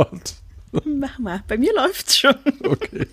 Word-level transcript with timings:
Wort. 0.00 0.34
Mach 0.84 1.18
mal, 1.18 1.42
bei 1.46 1.58
mir 1.58 1.74
läuft's 1.74 2.16
schon. 2.16 2.34
Okay. 2.64 3.06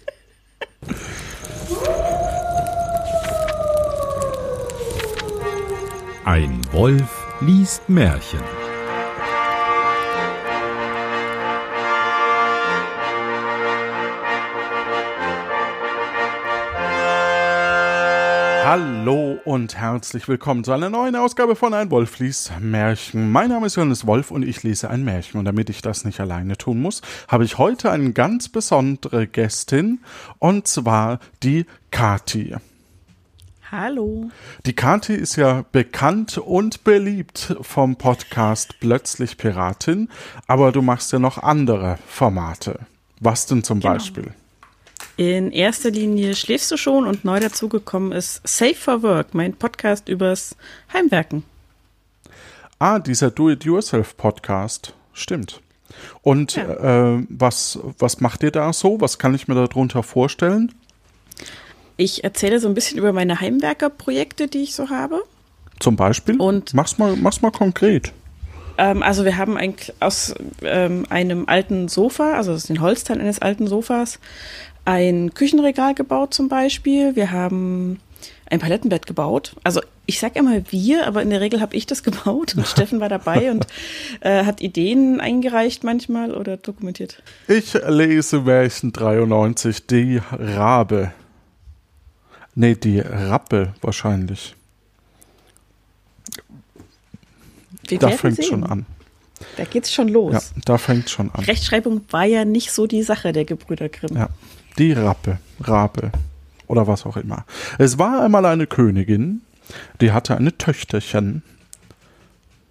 Ein 6.23 6.62
Wolf 6.71 7.28
liest 7.42 7.89
Märchen. 7.89 8.39
Hallo 18.64 19.27
und 19.48 19.77
herzlich 19.77 20.27
willkommen 20.27 20.66
zu 20.66 20.73
einer 20.73 20.89
neuen 20.89 21.16
Ausgabe 21.16 21.55
von 21.55 21.73
Ein 21.73 21.89
Wolf 21.89 22.20
liest 22.20 22.52
Märchen. 22.59 23.32
Mein 23.32 23.47
Name 23.47 23.68
ist 23.68 23.77
Johannes 23.77 24.05
Wolf 24.05 24.29
und 24.29 24.43
ich 24.43 24.61
lese 24.64 24.89
ein 24.89 25.05
Märchen. 25.05 25.39
Und 25.39 25.46
damit 25.46 25.70
ich 25.70 25.82
das 25.82 26.04
nicht 26.04 26.20
alleine 26.20 26.57
tun 26.57 26.82
muss, 26.82 27.02
habe 27.29 27.46
ich 27.46 27.57
heute 27.57 27.89
eine 27.89 28.11
ganz 28.11 28.50
besondere 28.50 29.25
Gästin 29.25 30.00
und 30.39 30.68
zwar 30.68 31.19
die 31.43 31.65
Kati. 31.91 32.57
Hallo. 33.71 34.29
Die 34.65 34.73
Kati 34.73 35.13
ist 35.13 35.38
ja 35.38 35.63
bekannt 35.71 36.38
und 36.38 36.83
beliebt 36.83 37.55
vom 37.61 37.95
Podcast 37.95 38.75
Plötzlich 38.81 39.38
Piratin, 39.38 40.09
aber 40.47 40.73
du 40.73 40.81
machst 40.81 41.13
ja 41.13 41.19
noch 41.19 41.38
andere 41.38 41.97
Formate. 42.05 42.79
Was 43.21 43.45
denn 43.45 43.63
zum 43.63 43.79
Genau. 43.79 43.93
Beispiel? 43.93 44.33
In 45.17 45.52
erster 45.52 45.89
Linie 45.89 46.35
schläfst 46.35 46.71
du 46.71 46.77
schon 46.77 47.07
und 47.07 47.25
neu 47.25 47.39
dazugekommen 47.39 48.12
ist 48.12 48.48
Safe 48.48 48.75
for 48.75 49.02
Work, 49.02 49.34
mein 49.34 49.53
Podcast 49.53 50.09
übers 50.09 50.55
Heimwerken. 50.94 51.44
Ah, 52.77 52.99
dieser 52.99 53.31
Do-It-Yourself-Podcast. 53.31 54.94
Stimmt. 55.13 55.61
Und 56.22 56.55
Ja. 56.55 57.16
äh, 57.16 57.25
was, 57.30 57.80
was 57.98 58.22
macht 58.22 58.44
ihr 58.44 58.52
da 58.52 58.72
so? 58.73 59.02
Was 59.02 59.17
kann 59.17 59.34
ich 59.34 59.48
mir 59.48 59.55
darunter 59.55 60.03
vorstellen? 60.03 60.75
Ich 61.95 62.23
erzähle 62.23 62.59
so 62.59 62.67
ein 62.67 62.75
bisschen 62.75 63.00
über 63.00 63.11
meine 63.11 63.41
Heimwerkerprojekte, 63.41 64.47
die 64.47 64.59
ich 64.61 64.75
so 64.75 64.91
habe. 64.91 65.23
Zum 65.80 65.95
Beispiel? 65.95 66.39
Und- 66.39 66.75
mach's 66.75 67.00
mal, 67.00 67.16
mach's 67.16 67.41
mal 67.41 67.52
konkret. 67.52 68.13
Ähm, 68.78 69.02
also 69.02 69.25
wir 69.25 69.38
haben 69.38 69.58
ein, 69.58 69.73
aus 70.00 70.36
ähm, 70.61 71.08
einem 71.09 71.45
alten 71.47 71.88
Sofa, 71.88 72.34
also 72.34 72.52
aus 72.53 72.66
den 72.66 72.80
Holzteilen 72.81 73.22
eines 73.22 73.39
alten 73.39 73.66
Sofas, 73.66 74.19
ein 74.88 75.33
Küchenregal 75.33 75.93
gebaut 75.95 76.33
zum 76.33 76.47
Beispiel. 76.47 77.16
Wir 77.17 77.31
haben 77.31 77.99
ein 78.49 78.59
Palettenbett 78.59 79.05
gebaut. 79.05 79.53
Also 79.66 79.81
ich 80.05 80.21
sag 80.21 80.38
immer 80.38 80.61
wir, 80.71 81.05
aber 81.05 81.21
in 81.21 81.29
der 81.29 81.41
Regel 81.41 81.59
habe 81.59 81.75
ich 81.75 81.85
das 81.85 82.03
gebaut 82.07 82.55
und 82.55 82.66
Steffen 82.66 83.02
war 83.02 83.09
dabei 83.09 83.52
und 83.52 83.67
äh, 84.21 84.45
hat 84.45 84.61
Ideen 84.61 85.19
eingereicht 85.19 85.83
manchmal 85.83 86.33
oder 86.33 86.55
dokumentiert. 86.55 87.21
Ich 87.49 87.73
lese 87.73 88.39
Märchen 88.41 88.94
93, 88.94 89.85
die 89.88 90.21
Rabe. 90.31 91.11
Nee, 92.55 92.75
die 92.75 92.99
Rappe 93.01 93.73
wahrscheinlich. 93.81 94.55
Wir 97.89 97.99
Da 97.99 98.09
fängt 98.11 98.38
sehen. 98.38 98.45
schon 98.45 98.63
an. 98.63 98.85
Da 99.57 99.66
geht's 99.66 99.94
schon 99.94 100.07
los. 100.07 100.33
Ja, 100.33 100.61
da 100.66 100.77
fängt 100.77 101.09
schon 101.09 101.29
an. 101.31 101.44
Rechtschreibung 101.44 102.01
war 102.09 102.23
ja 102.25 102.45
nicht 102.45 102.72
so 102.72 102.88
die 102.88 103.03
Sache 103.03 103.33
der 103.33 103.44
Gebrüder 103.44 103.89
Grimm. 103.89 104.16
Ja, 104.16 104.29
die 104.78 104.94
Rappe, 104.94 105.39
Rabe 105.61 106.11
oder 106.67 106.88
was 106.88 107.06
auch 107.06 107.17
immer. 107.17 107.45
Es 107.78 107.97
war 107.97 108.23
einmal 108.23 108.45
eine 108.45 108.67
Königin, 108.67 109.42
die 110.02 110.11
hatte 110.11 110.38
eine 110.38 110.58
Töchterchen. 110.58 111.44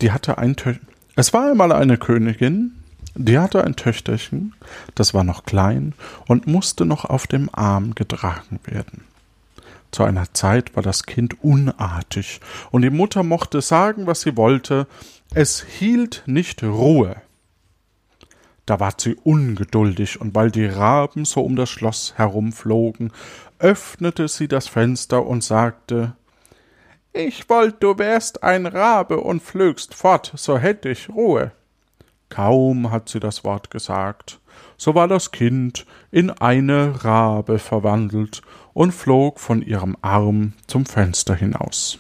Die 0.01 0.13
hatte 0.13 0.39
ein 0.39 0.57
Tö 0.57 0.75
Es 1.15 1.33
war 1.33 1.51
einmal 1.51 1.73
eine 1.73 1.97
Königin, 1.97 2.73
die 3.15 3.39
hatte 3.39 3.65
ein 3.65 3.77
Töchterchen, 3.77 4.55
das 4.95 5.15
war 5.15 5.25
noch 5.25 5.45
klein 5.45 5.95
und 6.27 6.47
musste 6.47 6.85
noch 6.85 7.07
auf 7.07 7.27
dem 7.27 7.49
Arm 7.53 7.95
getragen 7.95 8.61
werden. 8.65 9.05
Zu 9.91 10.03
einer 10.03 10.33
Zeit 10.35 10.77
war 10.77 10.83
das 10.83 11.05
Kind 11.05 11.43
unartig, 11.43 12.41
und 12.71 12.83
die 12.83 12.91
Mutter 12.91 13.23
mochte 13.23 13.63
sagen, 13.63 14.07
was 14.07 14.21
sie 14.21 14.37
wollte, 14.37 14.87
es 15.33 15.63
hielt 15.63 16.23
nicht 16.27 16.63
Ruhe. 16.63 17.17
Da 18.67 18.81
ward 18.81 19.01
sie 19.01 19.15
ungeduldig, 19.15 20.21
und 20.21 20.35
weil 20.35 20.51
die 20.51 20.67
Raben 20.67 21.25
so 21.25 21.41
um 21.43 21.55
das 21.55 21.71
Schloss 21.71 22.15
herumflogen, 22.17 23.13
öffnete 23.61 24.27
sie 24.29 24.49
das 24.49 24.67
Fenster 24.67 25.25
und 25.25 25.45
sagte 25.45 26.15
Ich 27.13 27.49
wollt, 27.49 27.83
du 27.83 27.97
wärst 27.97 28.43
ein 28.43 28.67
Rabe 28.67 29.21
und 29.21 29.43
flögst 29.43 29.95
fort, 29.95 30.33
so 30.37 30.59
hätt 30.59 30.85
ich 30.85 31.09
Ruhe. 31.09 31.53
Kaum 32.29 32.91
hat 32.91 33.09
sie 33.09 33.21
das 33.21 33.45
Wort 33.45 33.71
gesagt, 33.71 34.41
so 34.77 34.95
war 34.97 35.07
das 35.07 35.31
Kind 35.31 35.87
in 36.11 36.31
eine 36.31 37.05
Rabe 37.05 37.61
verwandelt 37.61 38.43
und 38.75 38.93
flog 38.93 39.39
von 39.39 39.63
ihrem 39.63 39.97
Arm 40.03 40.55
zum 40.67 40.85
Fenster 40.87 41.35
hinaus. 41.37 41.99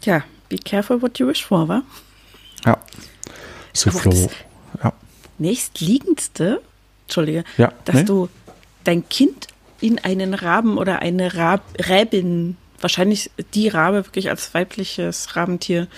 Tja, 0.00 0.24
be 0.48 0.56
careful 0.56 1.00
what 1.02 1.18
you 1.18 1.28
wish 1.28 1.44
for, 1.44 1.68
wa? 1.68 1.82
Ja, 2.64 2.78
sie 3.74 3.90
Aber 3.90 4.00
das- 4.10 4.28
Ja, 4.82 4.92
nächstliegendste, 5.38 6.60
Entschuldige, 7.06 7.44
Ja, 7.58 7.72
dass 7.84 7.96
nee. 7.96 8.04
du 8.04 8.28
dein 8.84 9.08
Kind 9.08 9.48
in 9.80 9.98
einen 9.98 10.34
Raben 10.34 10.78
oder 10.78 11.00
eine 11.00 11.34
Rab 11.34 11.62
Räbin, 11.88 12.56
wahrscheinlich 12.80 13.30
die 13.54 13.68
Rabe 13.68 14.06
wirklich 14.06 14.30
als 14.30 14.54
weibliches 14.54 15.36
Rabentier 15.36 15.88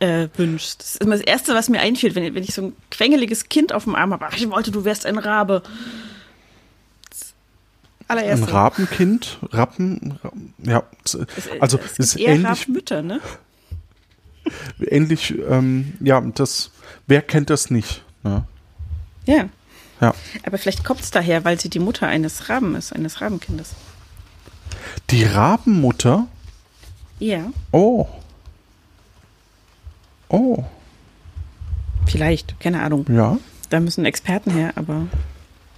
äh, 0.00 0.28
wünschst. 0.36 0.80
Das 0.80 0.90
ist 0.94 1.00
immer 1.02 1.16
das 1.16 1.24
Erste, 1.24 1.54
was 1.54 1.68
mir 1.70 1.80
einfällt, 1.80 2.14
wenn, 2.14 2.34
wenn 2.34 2.42
ich 2.42 2.52
so 2.54 2.62
ein 2.62 2.72
quengeliges 2.90 3.48
Kind 3.48 3.72
auf 3.72 3.84
dem 3.84 3.94
Arm 3.94 4.12
habe. 4.12 4.26
Ach, 4.28 4.36
ich 4.36 4.48
wollte, 4.50 4.70
du 4.70 4.84
wärst 4.84 5.06
ein 5.06 5.18
Rabe. 5.18 5.62
Ein. 8.08 8.44
Rabenkind, 8.44 9.38
Rappen, 9.50 10.18
Ra- 10.22 10.32
ja, 10.62 10.82
Es- 11.04 11.18
also 11.58 11.78
es 11.78 11.92
es 11.92 11.98
ist 11.98 12.16
eher 12.16 12.34
ähnlich 12.34 12.46
Rabenmütter, 12.62 13.02
ne? 13.02 13.20
ähnlich, 14.80 15.34
ähm, 15.48 15.94
ja, 16.00 16.20
das, 16.20 16.70
wer 17.08 17.20
kennt 17.22 17.50
das 17.50 17.68
nicht? 17.70 18.04
Ne? 18.22 18.44
Ja. 19.26 19.48
Ja. 20.00 20.14
Aber 20.44 20.58
vielleicht 20.58 20.84
kommt 20.84 21.00
es 21.00 21.10
daher, 21.10 21.44
weil 21.44 21.58
sie 21.58 21.70
die 21.70 21.78
Mutter 21.78 22.06
eines 22.06 22.48
Raben 22.48 22.74
ist, 22.74 22.92
eines 22.92 23.20
Rabenkindes. 23.20 23.74
Die 25.10 25.24
Rabenmutter, 25.24 26.26
Ja, 27.18 27.50
oh. 27.72 28.06
Oh, 30.28 30.64
vielleicht, 32.06 32.58
keine 32.60 32.82
Ahnung. 32.82 33.06
ja, 33.08 33.38
Da 33.70 33.80
müssen 33.80 34.04
Experten 34.04 34.50
her, 34.50 34.72
aber 34.76 35.06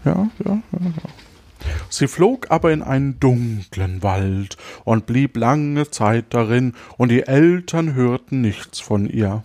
ja, 0.05 0.31
ja, 0.45 0.51
ja, 0.73 0.81
ja. 0.81 1.71
Sie 1.91 2.07
flog 2.07 2.51
aber 2.51 2.73
in 2.73 2.83
einen 2.83 3.19
dunklen 3.21 4.03
Wald 4.03 4.57
und 4.85 5.07
blieb 5.07 5.37
lange 5.37 5.91
Zeit 5.91 6.27
darin, 6.31 6.75
und 6.97 7.11
die 7.11 7.27
Eltern 7.27 7.95
hörten 7.95 8.41
nichts 8.41 8.81
von 8.81 9.09
ihr. 9.09 9.43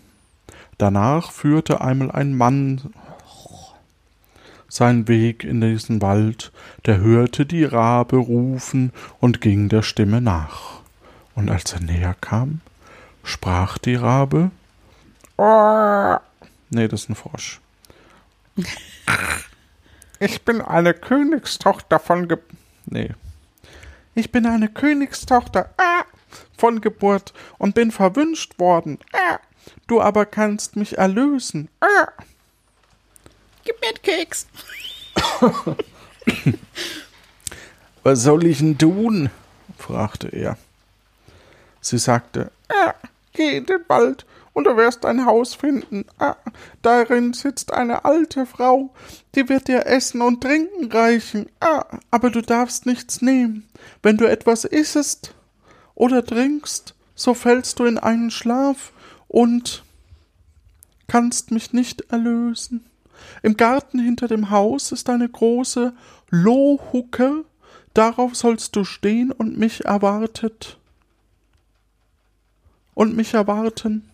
Danach 0.77 1.31
führte 1.31 1.81
einmal 1.81 2.11
ein 2.11 2.35
Mann 2.35 2.93
seinen 4.73 5.07
Weg 5.07 5.43
in 5.43 5.61
diesen 5.61 6.01
Wald, 6.01 6.51
der 6.85 6.97
hörte 6.99 7.45
die 7.45 7.63
Rabe 7.63 8.17
rufen 8.17 8.91
und 9.19 9.39
ging 9.39 9.69
der 9.69 9.83
Stimme 9.83 10.19
nach. 10.19 10.81
Und 11.35 11.49
als 11.49 11.73
er 11.73 11.81
näher 11.81 12.15
kam, 12.19 12.61
sprach 13.23 13.77
die 13.77 13.95
Rabe 13.95 14.51
Nee, 16.69 16.87
das 16.87 17.03
ist 17.03 17.09
ein 17.09 17.15
Frosch. 17.15 17.61
Ich 20.19 20.45
bin 20.45 20.61
eine 20.61 20.93
Königstochter 20.93 21.99
von 21.99 22.29
Ge 22.29 22.37
Nee. 22.85 23.09
Ich 24.15 24.31
bin 24.31 24.45
eine 24.45 24.69
Königstochter 24.69 25.73
ah, 25.75 26.05
von 26.57 26.79
Geburt 26.79 27.33
und 27.57 27.75
bin 27.75 27.91
verwünscht 27.91 28.57
worden. 28.57 28.99
Ah, 29.11 29.39
du 29.87 29.99
aber 29.99 30.25
kannst 30.25 30.77
mich 30.77 30.97
erlösen. 30.97 31.67
Ah. 31.81 32.07
Gib 33.63 33.79
mir 33.81 33.87
einen 33.89 34.01
Keks. 34.01 34.47
Was 38.03 38.23
soll 38.23 38.45
ich 38.45 38.59
denn 38.59 38.77
tun? 38.77 39.29
fragte 39.77 40.27
er. 40.29 40.57
Sie 41.81 41.97
sagte, 41.97 42.51
ah, 42.69 42.93
geh 43.33 43.57
in 43.57 43.65
den 43.65 43.83
Wald 43.87 44.25
und 44.53 44.65
du 44.65 44.77
wirst 44.77 45.05
ein 45.05 45.25
Haus 45.25 45.55
finden. 45.55 46.05
Ah, 46.17 46.35
darin 46.81 47.33
sitzt 47.33 47.73
eine 47.73 48.05
alte 48.05 48.45
Frau, 48.45 48.93
die 49.35 49.49
wird 49.49 49.67
dir 49.67 49.85
Essen 49.85 50.21
und 50.21 50.41
Trinken 50.41 50.91
reichen. 50.91 51.47
Ah, 51.59 51.85
aber 52.11 52.29
du 52.29 52.41
darfst 52.41 52.85
nichts 52.85 53.21
nehmen. 53.21 53.67
Wenn 54.01 54.17
du 54.17 54.25
etwas 54.25 54.63
issest 54.63 55.33
oder 55.95 56.25
trinkst, 56.25 56.95
so 57.15 57.33
fällst 57.33 57.79
du 57.79 57.85
in 57.85 57.97
einen 57.97 58.31
Schlaf 58.31 58.91
und 59.27 59.83
kannst 61.07 61.51
mich 61.51 61.73
nicht 61.73 62.01
erlösen. 62.11 62.85
Im 63.41 63.57
Garten 63.57 63.99
hinter 63.99 64.27
dem 64.27 64.49
Haus 64.49 64.91
ist 64.91 65.09
eine 65.09 65.27
große 65.27 65.93
Lohhucke, 66.29 67.45
darauf 67.93 68.35
sollst 68.35 68.75
du 68.75 68.83
stehen 68.83 69.31
und 69.31 69.57
mich 69.57 69.85
erwartet. 69.85 70.77
Und 72.93 73.15
mich 73.15 73.33
erwarten. 73.33 74.09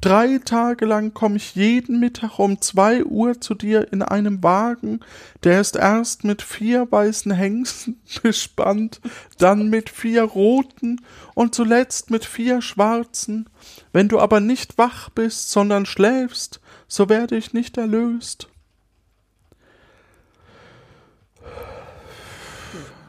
Drei 0.00 0.38
Tage 0.44 0.86
lang 0.86 1.12
komme 1.12 1.36
ich 1.38 1.56
jeden 1.56 1.98
Mittag 1.98 2.38
um 2.38 2.60
zwei 2.60 3.04
Uhr 3.04 3.40
zu 3.40 3.54
dir 3.54 3.92
in 3.92 4.02
einem 4.02 4.44
Wagen, 4.44 5.00
der 5.42 5.60
ist 5.60 5.74
erst 5.74 6.22
mit 6.22 6.40
vier 6.40 6.90
weißen 6.90 7.32
Hengsten 7.32 8.00
bespannt, 8.22 9.00
dann 9.38 9.68
mit 9.68 9.90
vier 9.90 10.22
roten 10.22 11.00
und 11.34 11.54
zuletzt 11.56 12.10
mit 12.10 12.24
vier 12.24 12.62
schwarzen. 12.62 13.50
Wenn 13.92 14.06
du 14.06 14.20
aber 14.20 14.38
nicht 14.38 14.78
wach 14.78 15.08
bist, 15.08 15.50
sondern 15.50 15.84
schläfst, 15.84 16.60
so 16.86 17.08
werde 17.08 17.36
ich 17.36 17.52
nicht 17.52 17.76
erlöst. 17.76 18.48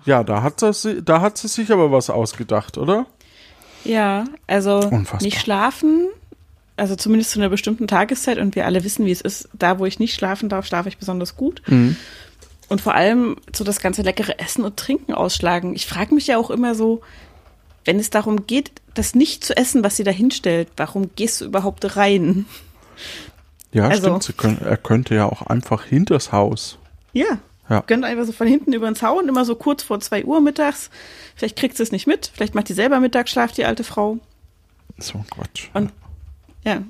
Ja, 0.06 0.24
da 0.24 0.42
hat, 0.42 0.64
das, 0.64 0.88
da 1.04 1.22
hat 1.22 1.38
sie 1.38 1.48
sich 1.48 1.72
aber 1.72 1.92
was 1.92 2.10
ausgedacht, 2.10 2.80
oder? 2.80 3.06
Ja, 3.84 4.26
also 4.48 4.80
Unfassbar. 4.80 5.22
nicht 5.22 5.40
schlafen, 5.40 6.08
also 6.80 6.96
zumindest 6.96 7.32
zu 7.32 7.40
einer 7.40 7.50
bestimmten 7.50 7.88
Tageszeit 7.88 8.38
und 8.38 8.56
wir 8.56 8.66
alle 8.66 8.84
wissen, 8.84 9.06
wie 9.06 9.12
es 9.12 9.22
ist. 9.22 9.50
Da, 9.54 9.80
wo 9.80 9.86
ich 9.86 10.00
nicht 10.00 10.14
schlafen 10.14 10.50
darf, 10.50 10.66
schlafe 10.66 10.90
ich 10.90 10.98
besonders 10.98 11.36
gut. 11.36 11.62
Mhm. 11.68 11.96
Und 12.68 12.82
vor 12.82 12.94
allem 12.96 13.38
so 13.56 13.64
das 13.64 13.80
ganze 13.82 14.02
leckere 14.04 14.40
Essen 14.40 14.64
und 14.64 14.78
Trinken 14.78 15.14
ausschlagen. 15.14 15.76
Ich 15.76 15.88
frage 15.88 16.14
mich 16.14 16.28
ja 16.28 16.38
auch 16.38 16.50
immer 16.52 16.76
so, 16.76 17.02
wenn 17.86 18.00
es 18.00 18.10
darum 18.10 18.46
geht, 18.46 18.72
das 18.94 19.16
nicht 19.16 19.44
zu 19.44 19.56
essen, 19.58 19.84
was 19.84 19.98
sie 19.98 20.04
da 20.04 20.12
hinstellt, 20.12 20.68
warum 20.78 21.10
gehst 21.16 21.42
du 21.42 21.46
überhaupt 21.46 21.96
rein? 21.96 22.46
Ja, 23.72 23.88
Also- 23.88 24.02
stimmt. 24.02 24.24
Sie 24.24 24.34
können, 24.34 24.62
er 24.64 24.78
könnte 24.78 25.16
ja 25.16 25.26
auch 25.26 25.44
einfach 25.44 25.84
hinters 25.86 26.32
Haus. 26.32 26.78
Ja. 27.14 27.40
Ja. 27.70 27.84
Gönnt 27.86 28.04
einfach 28.04 28.26
so 28.26 28.32
von 28.32 28.48
hinten 28.48 28.74
über 28.74 28.88
den 28.90 28.96
Zaun, 28.96 29.28
immer 29.30 29.46
so 29.46 29.54
kurz 29.56 29.84
vor 29.84 30.00
zwei 30.00 30.26
Uhr 30.26 30.42
mittags. 30.42 30.90
Vielleicht 31.36 31.56
kriegt 31.56 31.78
sie 31.78 31.84
es 31.84 31.92
nicht 31.92 32.08
mit. 32.08 32.32
Vielleicht 32.34 32.56
macht 32.56 32.68
die 32.70 32.74
selber 32.74 33.00
Mittagsschlaf, 33.00 33.52
die 33.52 33.64
alte 33.64 33.84
Frau. 33.84 34.18
So 34.98 35.24
Quatsch. 35.30 35.70
Und 35.76 35.92
ja, 36.64 36.84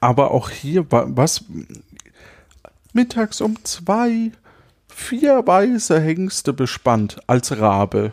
Aber 0.00 0.30
auch 0.32 0.50
hier, 0.50 0.90
wa- 0.90 1.06
was 1.08 1.44
mittags 2.92 3.40
um 3.40 3.62
zwei, 3.64 4.32
vier 4.88 5.46
weiße 5.46 6.00
Hengste 6.00 6.52
bespannt 6.52 7.18
als 7.26 7.56
Rabe. 7.58 8.12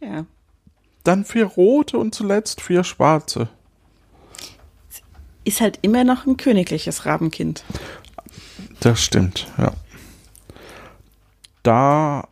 ja. 0.00 0.24
Dann 1.02 1.24
vier 1.24 1.46
rote 1.46 1.96
und 1.96 2.14
zuletzt 2.14 2.60
vier 2.60 2.84
schwarze. 2.84 3.48
Ist 5.44 5.62
halt 5.62 5.78
immer 5.80 6.04
noch 6.04 6.26
ein 6.26 6.36
königliches 6.36 7.06
Rabenkind. 7.06 7.64
Das 8.80 9.00
stimmt, 9.02 9.46
ja. 9.56 9.72
Da 11.62 12.28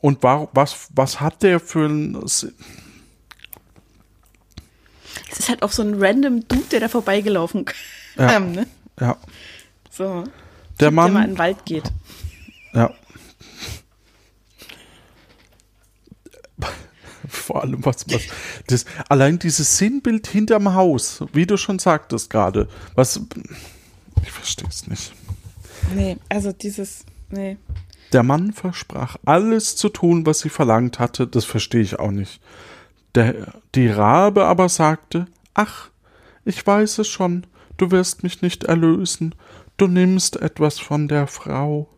und 0.00 0.22
war, 0.22 0.48
was, 0.52 0.88
was 0.94 1.20
hat 1.20 1.42
der 1.42 1.58
für 1.58 1.86
ein 1.86 2.16
Es 5.30 5.38
ist 5.40 5.48
halt 5.48 5.62
auch 5.62 5.72
so 5.72 5.82
ein 5.82 5.94
random 6.02 6.46
Dude, 6.48 6.62
der 6.72 6.80
da 6.80 6.88
vorbeigelaufen 6.88 7.64
Ja. 8.16 8.28
kam, 8.28 8.52
ne? 8.52 8.66
ja, 9.00 9.16
So. 9.90 10.04
der 10.22 10.24
Typ, 10.24 10.32
Der 10.78 10.90
mal 10.92 11.06
in 11.08 11.12
Mann, 11.14 11.26
den 11.30 11.38
Wald 11.38 11.64
geht. 11.64 11.84
ja. 12.74 12.92
Vor 17.28 17.62
allem 17.62 17.84
was, 17.84 18.06
was 18.08 18.22
das 18.68 18.84
allein 19.08 19.38
dieses 19.38 19.78
Sinnbild 19.78 20.26
hinterm 20.28 20.74
Haus, 20.74 21.24
wie 21.32 21.46
du 21.46 21.56
schon 21.56 21.78
sagtest 21.78 22.30
gerade, 22.30 22.68
was 22.94 23.20
ich 24.22 24.30
verstehe 24.30 24.68
es 24.68 24.86
nicht. 24.86 25.12
Nee, 25.94 26.16
also 26.28 26.52
dieses, 26.52 27.04
nee. 27.30 27.56
Der 28.12 28.22
Mann 28.22 28.52
versprach, 28.52 29.16
alles 29.24 29.74
zu 29.76 29.88
tun, 29.88 30.24
was 30.24 30.38
sie 30.40 30.48
verlangt 30.50 30.98
hatte, 31.00 31.26
das 31.26 31.44
verstehe 31.44 31.80
ich 31.80 31.98
auch 31.98 32.12
nicht. 32.12 32.40
Der, 33.16 33.54
die 33.74 33.88
Rabe 33.88 34.44
aber 34.44 34.68
sagte, 34.68 35.26
ach, 35.54 35.88
ich 36.44 36.64
weiß 36.64 36.98
es 36.98 37.08
schon, 37.08 37.46
du 37.78 37.90
wirst 37.90 38.22
mich 38.22 38.42
nicht 38.42 38.64
erlösen, 38.64 39.34
du 39.78 39.86
nimmst 39.86 40.36
etwas 40.36 40.78
von 40.78 41.08
der 41.08 41.26
Frau. 41.26 41.88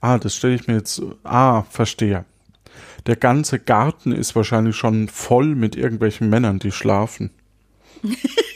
Ah, 0.00 0.18
das 0.18 0.34
stelle 0.34 0.54
ich 0.54 0.66
mir 0.66 0.76
jetzt, 0.76 1.02
ah, 1.24 1.62
verstehe. 1.64 2.24
Der 3.06 3.16
ganze 3.16 3.58
Garten 3.58 4.12
ist 4.12 4.34
wahrscheinlich 4.34 4.76
schon 4.76 5.08
voll 5.08 5.54
mit 5.54 5.76
irgendwelchen 5.76 6.30
Männern, 6.30 6.58
die 6.58 6.72
schlafen. 6.72 7.30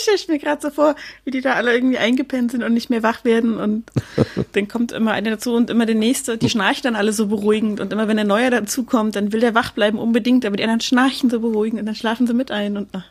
Stelle 0.00 0.16
ich 0.16 0.28
mir 0.28 0.38
gerade 0.38 0.60
so 0.62 0.70
vor, 0.70 0.94
wie 1.24 1.30
die 1.30 1.40
da 1.40 1.54
alle 1.54 1.72
irgendwie 1.74 1.98
eingepennt 1.98 2.50
sind 2.52 2.62
und 2.62 2.74
nicht 2.74 2.90
mehr 2.90 3.02
wach 3.02 3.24
werden 3.24 3.56
und 3.58 3.84
dann 4.52 4.68
kommt 4.68 4.92
immer 4.92 5.12
einer 5.12 5.30
dazu 5.30 5.54
und 5.54 5.70
immer 5.70 5.86
der 5.86 5.94
nächste, 5.94 6.38
die 6.38 6.50
schnarchen 6.50 6.82
dann 6.84 6.96
alle 6.96 7.12
so 7.12 7.26
beruhigend 7.26 7.80
und 7.80 7.92
immer 7.92 8.08
wenn 8.08 8.18
ein 8.18 8.26
neuer 8.26 8.50
dazukommt, 8.50 9.16
dann 9.16 9.32
will 9.32 9.40
der 9.40 9.54
wach 9.54 9.72
bleiben 9.72 9.98
unbedingt, 9.98 10.44
aber 10.44 10.56
die 10.56 10.62
anderen 10.62 10.80
schnarchen 10.80 11.30
so 11.30 11.40
beruhigend 11.40 11.80
und 11.80 11.86
dann 11.86 11.94
schlafen 11.94 12.26
sie 12.26 12.34
mit 12.34 12.50
ein 12.50 12.76
und 12.76 12.88
ach, 12.92 13.04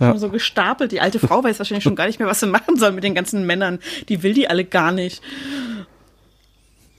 Ja. 0.00 0.16
so 0.16 0.28
gestapelt. 0.30 0.92
Die 0.92 1.00
alte 1.00 1.18
Frau 1.18 1.42
weiß 1.42 1.58
wahrscheinlich 1.58 1.84
schon 1.84 1.96
gar 1.96 2.06
nicht 2.06 2.18
mehr, 2.18 2.28
was 2.28 2.40
sie 2.40 2.46
machen 2.46 2.76
soll 2.76 2.92
mit 2.92 3.02
den 3.04 3.14
ganzen 3.14 3.44
Männern. 3.46 3.78
Die 4.08 4.22
will 4.22 4.32
die 4.34 4.48
alle 4.48 4.64
gar 4.64 4.92
nicht. 4.92 5.22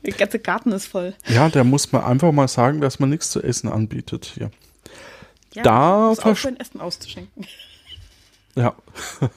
Der 0.05 0.13
ganze 0.13 0.39
Garten 0.39 0.71
ist 0.71 0.85
voll. 0.87 1.13
Ja, 1.27 1.49
der 1.49 1.63
muss 1.63 1.91
man 1.91 2.03
einfach 2.03 2.31
mal 2.31 2.47
sagen, 2.47 2.79
dass 2.81 2.99
man 2.99 3.09
nichts 3.09 3.31
zu 3.31 3.41
essen 3.41 3.69
anbietet 3.69 4.31
hier. 4.33 4.49
Ja, 5.53 5.63
Da 5.63 6.07
aufhören, 6.09 6.57
Essen 6.59 6.79
auszuschenken. 6.79 7.45
Ja. 8.59 8.75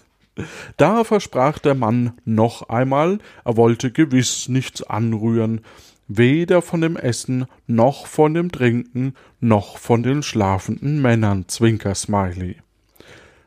Da 0.78 1.04
versprach 1.04 1.58
der 1.58 1.74
Mann 1.74 2.14
noch 2.24 2.70
einmal, 2.70 3.18
er 3.44 3.58
wollte 3.58 3.92
gewiss 3.92 4.48
nichts 4.48 4.82
anrühren, 4.82 5.60
weder 6.08 6.62
von 6.62 6.80
dem 6.80 6.96
Essen, 6.96 7.44
noch 7.66 8.06
von 8.06 8.32
dem 8.32 8.50
Trinken, 8.50 9.14
noch 9.40 9.76
von 9.76 10.02
den 10.02 10.22
schlafenden 10.22 11.02
Männern, 11.02 11.48
Zwinker 11.48 11.94
Smiley. 11.94 12.56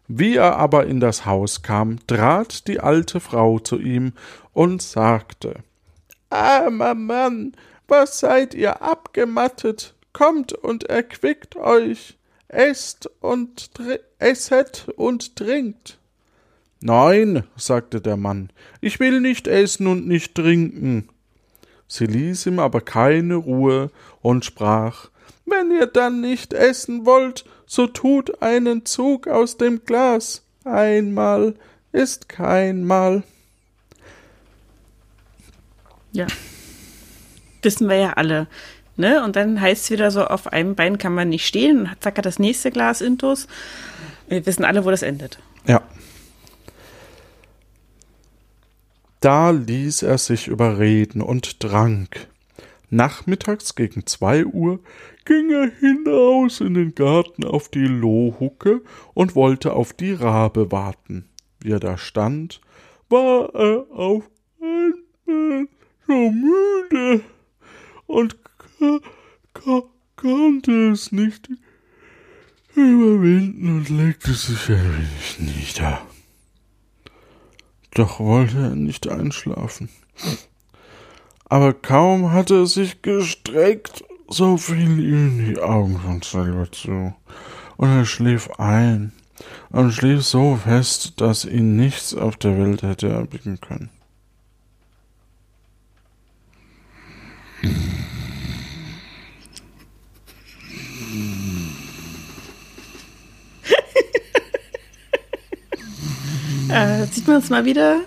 Wie 0.08 0.36
er 0.36 0.58
aber 0.58 0.86
in 0.86 1.00
das 1.00 1.26
Haus 1.26 1.64
kam, 1.64 2.06
trat 2.06 2.68
die 2.68 2.80
alte 2.80 3.20
Frau 3.20 3.58
zu 3.58 3.80
ihm 3.80 4.14
und 4.54 4.84
sagte 4.84 5.56
Armer 6.30 6.94
Mann, 6.94 7.54
was 7.88 8.20
seid 8.20 8.54
ihr 8.54 8.84
abgemattet? 8.84 9.96
Kommt 10.14 10.54
und 10.54 10.84
erquickt 10.84 11.56
euch, 11.56 12.16
esst 12.48 13.10
und 13.22 13.70
esset 14.20 14.88
und 14.96 15.36
trinkt. 15.36 16.00
Nein, 16.82 17.44
sagte 17.56 18.02
der 18.02 18.18
Mann, 18.18 18.50
ich 18.82 19.00
will 19.00 19.22
nicht 19.22 19.48
essen 19.48 19.88
und 19.88 20.08
nicht 20.08 20.36
trinken. 20.36 21.10
Sie 21.88 22.06
ließ 22.06 22.46
ihm 22.48 22.60
aber 22.60 22.82
keine 22.82 23.36
Ruhe 23.36 23.92
und 24.22 24.46
sprach 24.46 25.10
Wenn 25.46 25.72
ihr 25.72 25.88
dann 25.88 26.22
nicht 26.22 26.54
essen 26.54 27.06
wollt, 27.06 27.46
so 27.66 27.88
tut 27.88 28.42
einen 28.42 28.86
Zug 28.86 29.28
aus 29.28 29.58
dem 29.58 29.84
Glas. 29.86 30.44
Einmal 30.64 31.56
ist 31.92 32.30
kein 32.30 32.84
Mal. 32.84 33.24
Ja. 36.12 36.28
Wissen 37.62 37.90
wir 37.90 37.98
ja 37.98 38.14
alle. 38.14 38.48
Ne? 38.98 39.24
Und 39.24 39.36
dann 39.36 39.60
heißt 39.60 39.86
es 39.86 39.92
wieder 39.92 40.12
so, 40.12 40.26
auf 40.26 40.48
einem 40.48 40.76
Bein 40.76 40.98
kann 40.98 41.14
man 41.14 41.30
nicht 41.30 41.46
stehen 41.46 41.82
und 41.82 41.90
zack 42.00 42.18
hat 42.18 42.26
das 42.26 42.40
nächste 42.40 42.72
Glas 42.72 43.02
Intus. 43.02 43.48
Wir 44.28 44.46
wissen 44.46 44.66
alle, 44.66 44.86
wo 44.86 44.92
das 44.92 45.02
endet. 45.02 45.40
Ja. 45.68 45.82
Da 49.20 49.50
ließ 49.50 50.04
er 50.04 50.18
sich 50.18 50.48
überreden 50.48 51.22
und 51.22 51.60
trank. 51.60 52.28
Nachmittags 52.90 53.76
gegen 53.76 54.06
zwei 54.06 54.46
Uhr 54.46 54.80
ging 55.26 55.50
er 55.50 55.72
hinaus 55.80 56.62
in 56.62 56.76
den 56.76 56.94
Garten 56.94 57.44
auf 57.44 57.70
die 57.70 57.88
Lohhucke 57.88 58.82
und 59.14 59.36
wollte 59.36 59.74
auf 59.74 59.94
die 59.94 60.14
Rabe 60.14 60.72
warten. 60.72 61.28
Wie 61.60 61.72
er 61.72 61.80
da 61.80 61.98
stand, 61.98 62.62
war 63.10 63.50
er 63.56 63.86
auf 63.92 64.30
einmal 64.62 65.68
so 66.08 66.32
müde 66.32 67.22
und 68.06 68.38
konnte 70.16 70.92
es 70.92 71.12
nicht 71.12 71.50
überwinden 72.76 73.78
und 73.78 73.90
legte 73.90 74.34
sich 74.34 74.70
ein 74.70 74.98
wenig 74.98 75.40
nieder. 75.40 76.02
Doch 77.94 78.20
wollte 78.20 78.58
er 78.58 78.76
nicht 78.76 79.08
einschlafen. 79.08 79.90
Aber 81.46 81.74
kaum 81.74 82.32
hatte 82.32 82.56
er 82.56 82.66
sich 82.66 83.02
gestreckt, 83.02 84.04
so 84.28 84.58
fielen 84.58 85.00
ihm 85.00 85.46
die 85.46 85.60
Augen 85.60 86.00
von 86.00 86.22
selber 86.22 86.72
zu, 86.72 87.14
und 87.78 87.90
er 87.90 88.06
schlief 88.06 88.50
ein 88.58 89.14
und 89.70 89.92
schlief 89.92 90.24
so 90.24 90.56
fest, 90.56 91.22
dass 91.22 91.46
ihn 91.46 91.76
nichts 91.76 92.14
auf 92.14 92.36
der 92.38 92.58
Welt 92.58 92.82
hätte 92.82 93.10
erblicken 93.10 93.60
können. 93.62 93.90
Äh, 106.76 107.06
sieht 107.06 107.26
man 107.26 107.38
uns 107.38 107.50
mal 107.50 107.64
wieder, 107.64 108.02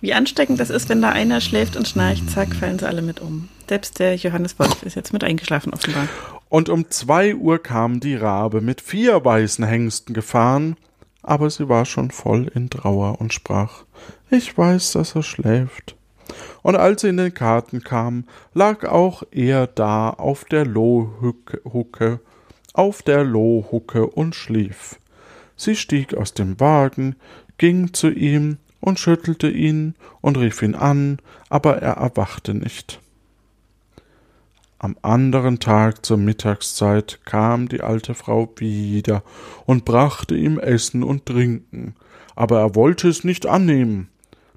wie 0.00 0.12
ansteckend 0.14 0.58
das 0.58 0.68
ist, 0.68 0.88
wenn 0.88 1.00
da 1.00 1.10
einer 1.10 1.40
schläft 1.40 1.76
und 1.76 1.86
schnarcht, 1.86 2.28
zack, 2.28 2.54
fallen 2.56 2.78
sie 2.78 2.88
alle 2.88 3.02
mit 3.02 3.20
um. 3.20 3.48
Selbst 3.68 4.00
der 4.00 4.16
Johannes 4.16 4.58
Wolf 4.58 4.82
ist 4.82 4.96
jetzt 4.96 5.12
mit 5.12 5.22
eingeschlafen 5.22 5.72
offenbar. 5.72 6.08
Und 6.48 6.68
um 6.68 6.90
zwei 6.90 7.36
Uhr 7.36 7.62
kam 7.62 8.00
die 8.00 8.16
Rabe 8.16 8.62
mit 8.62 8.80
vier 8.80 9.24
weißen 9.24 9.64
Hengsten 9.64 10.12
gefahren, 10.12 10.76
aber 11.22 11.50
sie 11.50 11.68
war 11.68 11.84
schon 11.84 12.10
voll 12.10 12.50
in 12.52 12.68
Trauer 12.68 13.20
und 13.20 13.32
sprach 13.32 13.84
Ich 14.28 14.58
weiß, 14.58 14.90
dass 14.92 15.14
er 15.14 15.22
schläft. 15.22 15.94
Und 16.62 16.74
als 16.74 17.02
sie 17.02 17.10
in 17.10 17.16
den 17.16 17.32
Garten 17.32 17.84
kam, 17.84 18.24
lag 18.54 18.84
auch 18.84 19.22
er 19.30 19.68
da 19.68 20.10
auf 20.10 20.44
der 20.44 20.66
Lohhucke, 20.66 22.18
auf 22.72 23.02
der 23.02 23.22
Lohhucke 23.22 24.06
und 24.06 24.34
schlief. 24.34 24.98
Sie 25.56 25.76
stieg 25.76 26.14
aus 26.14 26.32
dem 26.32 26.58
Wagen, 26.58 27.16
ging 27.60 27.92
zu 27.92 28.08
ihm 28.08 28.56
und 28.80 28.98
schüttelte 28.98 29.50
ihn 29.50 29.94
und 30.22 30.38
rief 30.38 30.62
ihn 30.62 30.74
an, 30.74 31.18
aber 31.50 31.76
er 31.76 31.98
erwachte 31.98 32.54
nicht. 32.54 33.02
Am 34.78 34.96
anderen 35.02 35.58
Tag 35.58 36.06
zur 36.06 36.16
Mittagszeit 36.16 37.20
kam 37.26 37.68
die 37.68 37.82
alte 37.82 38.14
Frau 38.14 38.48
wieder 38.56 39.22
und 39.66 39.84
brachte 39.84 40.34
ihm 40.34 40.58
Essen 40.58 41.02
und 41.02 41.26
Trinken, 41.26 41.96
aber 42.34 42.60
er 42.60 42.74
wollte 42.74 43.08
es 43.08 43.24
nicht 43.24 43.44
annehmen. 43.44 44.08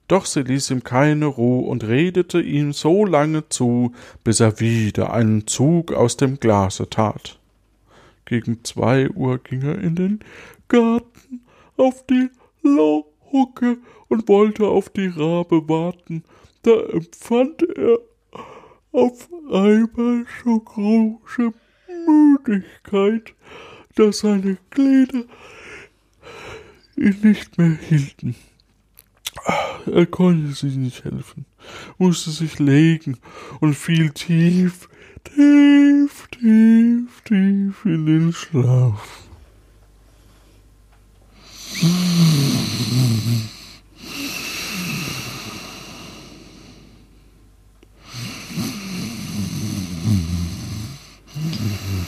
Doch 0.07 0.25
sie 0.25 0.43
ließ 0.43 0.71
ihm 0.71 0.85
keine 0.85 1.25
Ruhe 1.25 1.67
und 1.67 1.83
redete 1.83 2.41
ihm 2.41 2.71
so 2.71 3.03
lange 3.03 3.49
zu, 3.49 3.91
bis 4.23 4.39
er 4.39 4.61
wieder 4.61 5.11
einen 5.11 5.45
Zug 5.45 5.91
aus 5.91 6.15
dem 6.15 6.39
Glase 6.39 6.89
tat. 6.89 7.37
Gegen 8.23 8.63
zwei 8.63 9.09
Uhr 9.09 9.39
ging 9.39 9.61
er 9.61 9.79
in 9.79 9.95
den 9.95 10.19
Garten 10.69 11.41
auf 11.75 12.05
die 12.05 12.29
Lauhucke 12.63 13.77
und 14.07 14.27
wollte 14.27 14.67
auf 14.67 14.89
die 14.89 15.07
Rabe 15.07 15.67
warten. 15.67 16.23
Da 16.63 16.71
empfand 16.71 17.63
er 17.63 17.99
auf 18.91 19.29
einmal 19.51 20.25
so 20.43 20.59
große 20.59 21.53
Müdigkeit, 22.07 23.33
dass 23.95 24.19
seine 24.19 24.57
Glieder 24.69 25.23
ihn 26.95 27.17
nicht 27.21 27.57
mehr 27.57 27.77
hielten. 27.77 28.35
Er 29.85 30.05
konnte 30.05 30.53
sich 30.53 30.75
nicht 30.75 31.03
helfen, 31.03 31.45
musste 31.97 32.31
sich 32.31 32.59
legen 32.59 33.17
und 33.59 33.73
fiel 33.73 34.11
tief, 34.11 34.87
tief, 35.23 36.27
tief, 36.27 37.21
tief 37.25 37.85
in 37.85 38.05
den 38.05 38.31
Schlaf. 38.31 39.22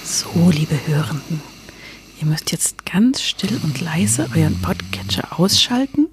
So, 0.03 0.49
liebe 0.51 0.79
Hörenden, 0.85 1.41
ihr 2.21 2.27
müsst 2.27 2.51
jetzt 2.51 2.85
ganz 2.85 3.21
still 3.21 3.59
und 3.63 3.81
leise 3.81 4.29
euren 4.35 4.61
Podcatcher 4.61 5.39
ausschalten, 5.39 6.07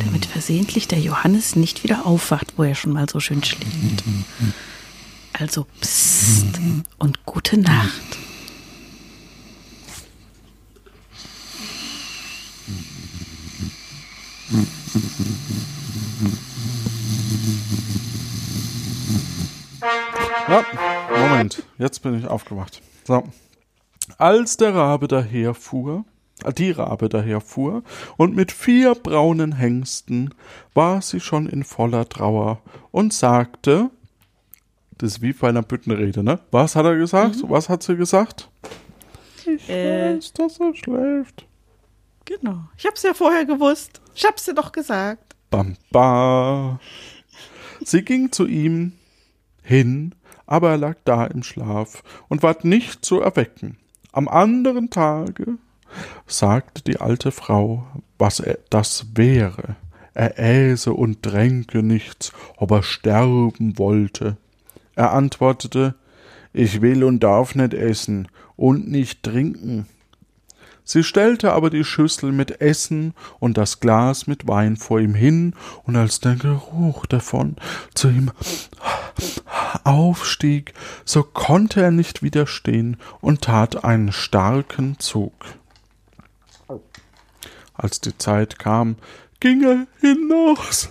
damit 0.00 0.26
versehentlich 0.26 0.88
der 0.88 0.98
Johannes 0.98 1.54
nicht 1.56 1.84
wieder 1.84 2.06
aufwacht, 2.06 2.54
wo 2.56 2.64
er 2.64 2.74
schon 2.74 2.92
mal 2.92 3.08
so 3.08 3.20
schön 3.20 3.42
schläft. 3.44 4.04
Also 5.32 5.66
psst 5.80 6.46
und 6.98 7.24
gute 7.24 7.58
Nacht. 7.58 8.18
Ja, 20.48 20.64
Moment, 21.18 21.62
jetzt 21.78 22.02
bin 22.02 22.18
ich 22.18 22.26
aufgewacht. 22.26 22.80
So. 23.04 23.24
Als 24.18 24.56
der 24.56 24.74
Rabe 24.74 25.08
daherfuhr, 25.08 26.04
äh, 26.44 26.52
die 26.52 26.70
Rabe 26.70 27.08
daherfuhr, 27.08 27.82
und 28.16 28.34
mit 28.36 28.52
vier 28.52 28.94
braunen 28.94 29.52
Hengsten 29.56 30.34
war 30.74 31.02
sie 31.02 31.20
schon 31.20 31.46
in 31.48 31.64
voller 31.64 32.08
Trauer 32.08 32.60
und 32.92 33.12
sagte, 33.12 33.90
das 34.98 35.14
ist 35.14 35.22
wie 35.22 35.32
bei 35.32 35.48
einer 35.48 35.62
Büttenrede, 35.62 36.22
ne? 36.22 36.38
Was 36.50 36.76
hat 36.76 36.86
er 36.86 36.96
gesagt? 36.96 37.36
Was 37.48 37.68
hat 37.68 37.82
sie 37.82 37.96
gesagt? 37.96 38.48
Ich 39.44 39.68
Äh. 39.68 40.14
weiß, 40.16 40.32
dass 40.34 40.58
er 40.58 40.74
schläft. 40.74 41.46
Genau. 42.24 42.60
Ich 42.78 42.86
hab's 42.86 43.02
ja 43.02 43.12
vorher 43.14 43.44
gewusst. 43.44 44.00
Ich 44.16 44.24
hab's 44.24 44.46
dir 44.46 44.54
doch 44.54 44.72
gesagt. 44.72 45.36
Bam, 45.50 45.76
ba. 45.90 46.80
Sie 47.84 48.02
ging 48.02 48.32
zu 48.32 48.46
ihm 48.46 48.92
hin, 49.62 50.14
aber 50.46 50.70
er 50.70 50.78
lag 50.78 50.96
da 51.04 51.26
im 51.26 51.42
Schlaf 51.42 52.02
und 52.28 52.42
ward 52.42 52.64
nicht 52.64 53.04
zu 53.04 53.20
erwecken. 53.20 53.76
Am 54.12 54.26
anderen 54.26 54.88
Tage 54.88 55.58
sagte 56.26 56.82
die 56.82 56.98
alte 56.98 57.30
Frau, 57.30 57.86
was 58.16 58.40
er 58.40 58.58
das 58.70 59.06
wäre. 59.14 59.76
Er 60.14 60.38
äße 60.38 60.94
und 60.94 61.22
tränke 61.22 61.82
nichts, 61.82 62.32
ob 62.56 62.70
er 62.70 62.82
sterben 62.82 63.78
wollte. 63.78 64.38
Er 64.94 65.12
antwortete, 65.12 65.94
ich 66.54 66.80
will 66.80 67.04
und 67.04 67.20
darf 67.20 67.54
nicht 67.54 67.74
essen 67.74 68.28
und 68.56 68.90
nicht 68.90 69.22
trinken. 69.22 69.86
Sie 70.88 71.02
stellte 71.02 71.52
aber 71.52 71.68
die 71.68 71.82
Schüssel 71.82 72.30
mit 72.30 72.60
Essen 72.60 73.12
und 73.40 73.58
das 73.58 73.80
Glas 73.80 74.28
mit 74.28 74.46
Wein 74.46 74.76
vor 74.76 75.00
ihm 75.00 75.14
hin, 75.14 75.56
und 75.82 75.96
als 75.96 76.20
der 76.20 76.36
Geruch 76.36 77.06
davon 77.06 77.56
zu 77.92 78.08
ihm 78.08 78.30
aufstieg, 79.82 80.74
so 81.04 81.24
konnte 81.24 81.82
er 81.82 81.90
nicht 81.90 82.22
widerstehen 82.22 82.98
und 83.20 83.42
tat 83.42 83.82
einen 83.84 84.12
starken 84.12 85.00
Zug. 85.00 85.34
Als 87.74 88.00
die 88.00 88.16
Zeit 88.16 88.60
kam, 88.60 88.94
ging 89.40 89.64
er 89.64 89.88
hinaus 90.00 90.90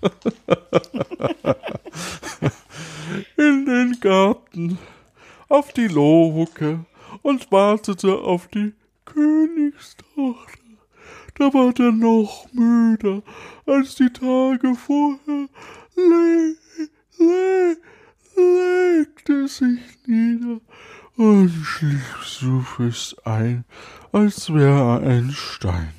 in 3.36 3.66
den 3.66 3.98
Garten 4.00 4.78
auf 5.50 5.70
die 5.72 5.88
Lohhucke 5.88 6.86
und 7.24 7.50
wartete 7.50 8.18
auf 8.18 8.48
die 8.48 8.74
Königstochter. 9.06 10.58
Da 11.36 11.52
war 11.52 11.72
er 11.78 11.90
noch 11.90 12.46
müder 12.52 13.22
als 13.66 13.96
die 13.96 14.10
Tage 14.10 14.74
vorher, 14.74 15.48
le, 15.96 16.56
le, 17.18 17.76
legte 18.36 19.48
sich 19.48 19.80
nieder 20.06 20.60
und 21.16 21.50
schlief 21.50 22.22
so 22.24 22.60
fest 22.60 23.26
ein, 23.26 23.64
als 24.12 24.52
wäre 24.52 25.00
er 25.00 25.08
ein 25.08 25.30
Stein. 25.32 25.92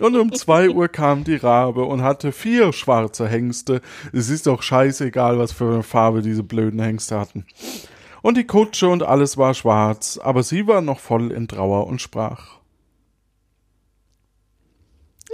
Und 0.00 0.16
um 0.16 0.32
zwei 0.32 0.70
Uhr 0.70 0.88
kam 0.88 1.24
die 1.24 1.36
Rabe 1.36 1.84
und 1.84 2.02
hatte 2.02 2.32
vier 2.32 2.72
schwarze 2.72 3.28
Hengste. 3.28 3.82
Es 4.12 4.30
ist 4.30 4.46
doch 4.46 4.62
scheißegal, 4.62 5.38
was 5.38 5.52
für 5.52 5.74
eine 5.74 5.82
Farbe 5.82 6.22
diese 6.22 6.42
blöden 6.42 6.80
Hengste 6.80 7.20
hatten. 7.20 7.44
Und 8.22 8.36
die 8.36 8.46
Kutsche 8.46 8.88
und 8.88 9.02
alles 9.02 9.36
war 9.36 9.52
schwarz, 9.52 10.18
aber 10.22 10.42
sie 10.42 10.66
war 10.66 10.80
noch 10.80 11.00
voll 11.00 11.32
in 11.32 11.48
Trauer 11.48 11.86
und 11.86 12.00
sprach. 12.00 12.58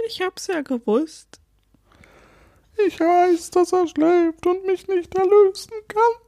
Ich 0.07 0.21
hab's 0.21 0.47
ja 0.47 0.61
gewusst. 0.61 1.39
Ich 2.85 2.99
weiß, 2.99 3.51
dass 3.51 3.71
er 3.71 3.87
schläft 3.87 4.45
und 4.45 4.65
mich 4.65 4.87
nicht 4.87 5.15
erlösen 5.15 5.71
kann. 5.87 6.26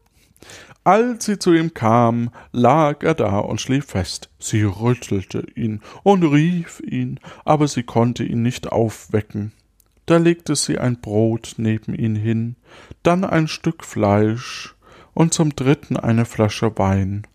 Als 0.83 1.25
sie 1.25 1.37
zu 1.37 1.53
ihm 1.53 1.73
kam, 1.73 2.31
lag 2.51 3.03
er 3.03 3.13
da 3.13 3.39
und 3.39 3.61
schlief 3.61 3.85
fest. 3.85 4.29
Sie 4.39 4.63
rüttelte 4.63 5.45
ihn 5.55 5.81
und 6.03 6.23
rief 6.23 6.79
ihn, 6.79 7.19
aber 7.45 7.67
sie 7.67 7.83
konnte 7.83 8.23
ihn 8.23 8.41
nicht 8.41 8.71
aufwecken. 8.71 9.51
Da 10.05 10.17
legte 10.17 10.55
sie 10.55 10.79
ein 10.79 10.99
Brot 11.01 11.55
neben 11.57 11.93
ihn 11.93 12.15
hin, 12.15 12.55
dann 13.03 13.23
ein 13.23 13.47
Stück 13.47 13.83
Fleisch 13.83 14.75
und 15.13 15.33
zum 15.33 15.55
dritten 15.55 15.97
eine 15.97 16.25
Flasche 16.25 16.77
Wein, 16.79 17.27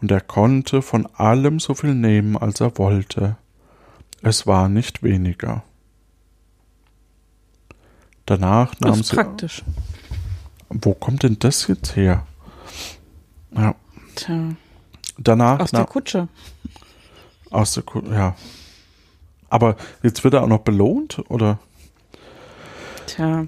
und 0.00 0.10
er 0.10 0.20
konnte 0.20 0.80
von 0.80 1.06
allem 1.06 1.60
so 1.60 1.74
viel 1.74 1.94
nehmen, 1.94 2.36
als 2.36 2.60
er 2.60 2.78
wollte. 2.78 3.36
Es 4.22 4.46
war 4.46 4.68
nicht 4.68 5.02
weniger. 5.02 5.64
Danach 8.26 8.78
nahm 8.80 8.92
Das 8.92 9.00
ist 9.00 9.08
sie. 9.08 9.16
praktisch. 9.16 9.62
Wo 10.68 10.94
kommt 10.94 11.22
denn 11.24 11.38
das 11.38 11.66
jetzt 11.66 11.96
her? 11.96 12.26
Ja, 13.56 13.74
Tja, 14.14 14.54
danach 15.18 15.60
aus 15.60 15.72
na, 15.72 15.80
der 15.80 15.86
Kutsche. 15.86 16.28
aus 17.50 17.74
der 17.74 17.82
Ku- 17.82 18.02
ja. 18.10 18.34
Aber 19.50 19.76
jetzt 20.02 20.24
wird 20.24 20.34
er 20.34 20.42
auch 20.42 20.48
noch 20.48 20.60
belohnt 20.60 21.22
oder? 21.28 21.58
Tja. 23.06 23.46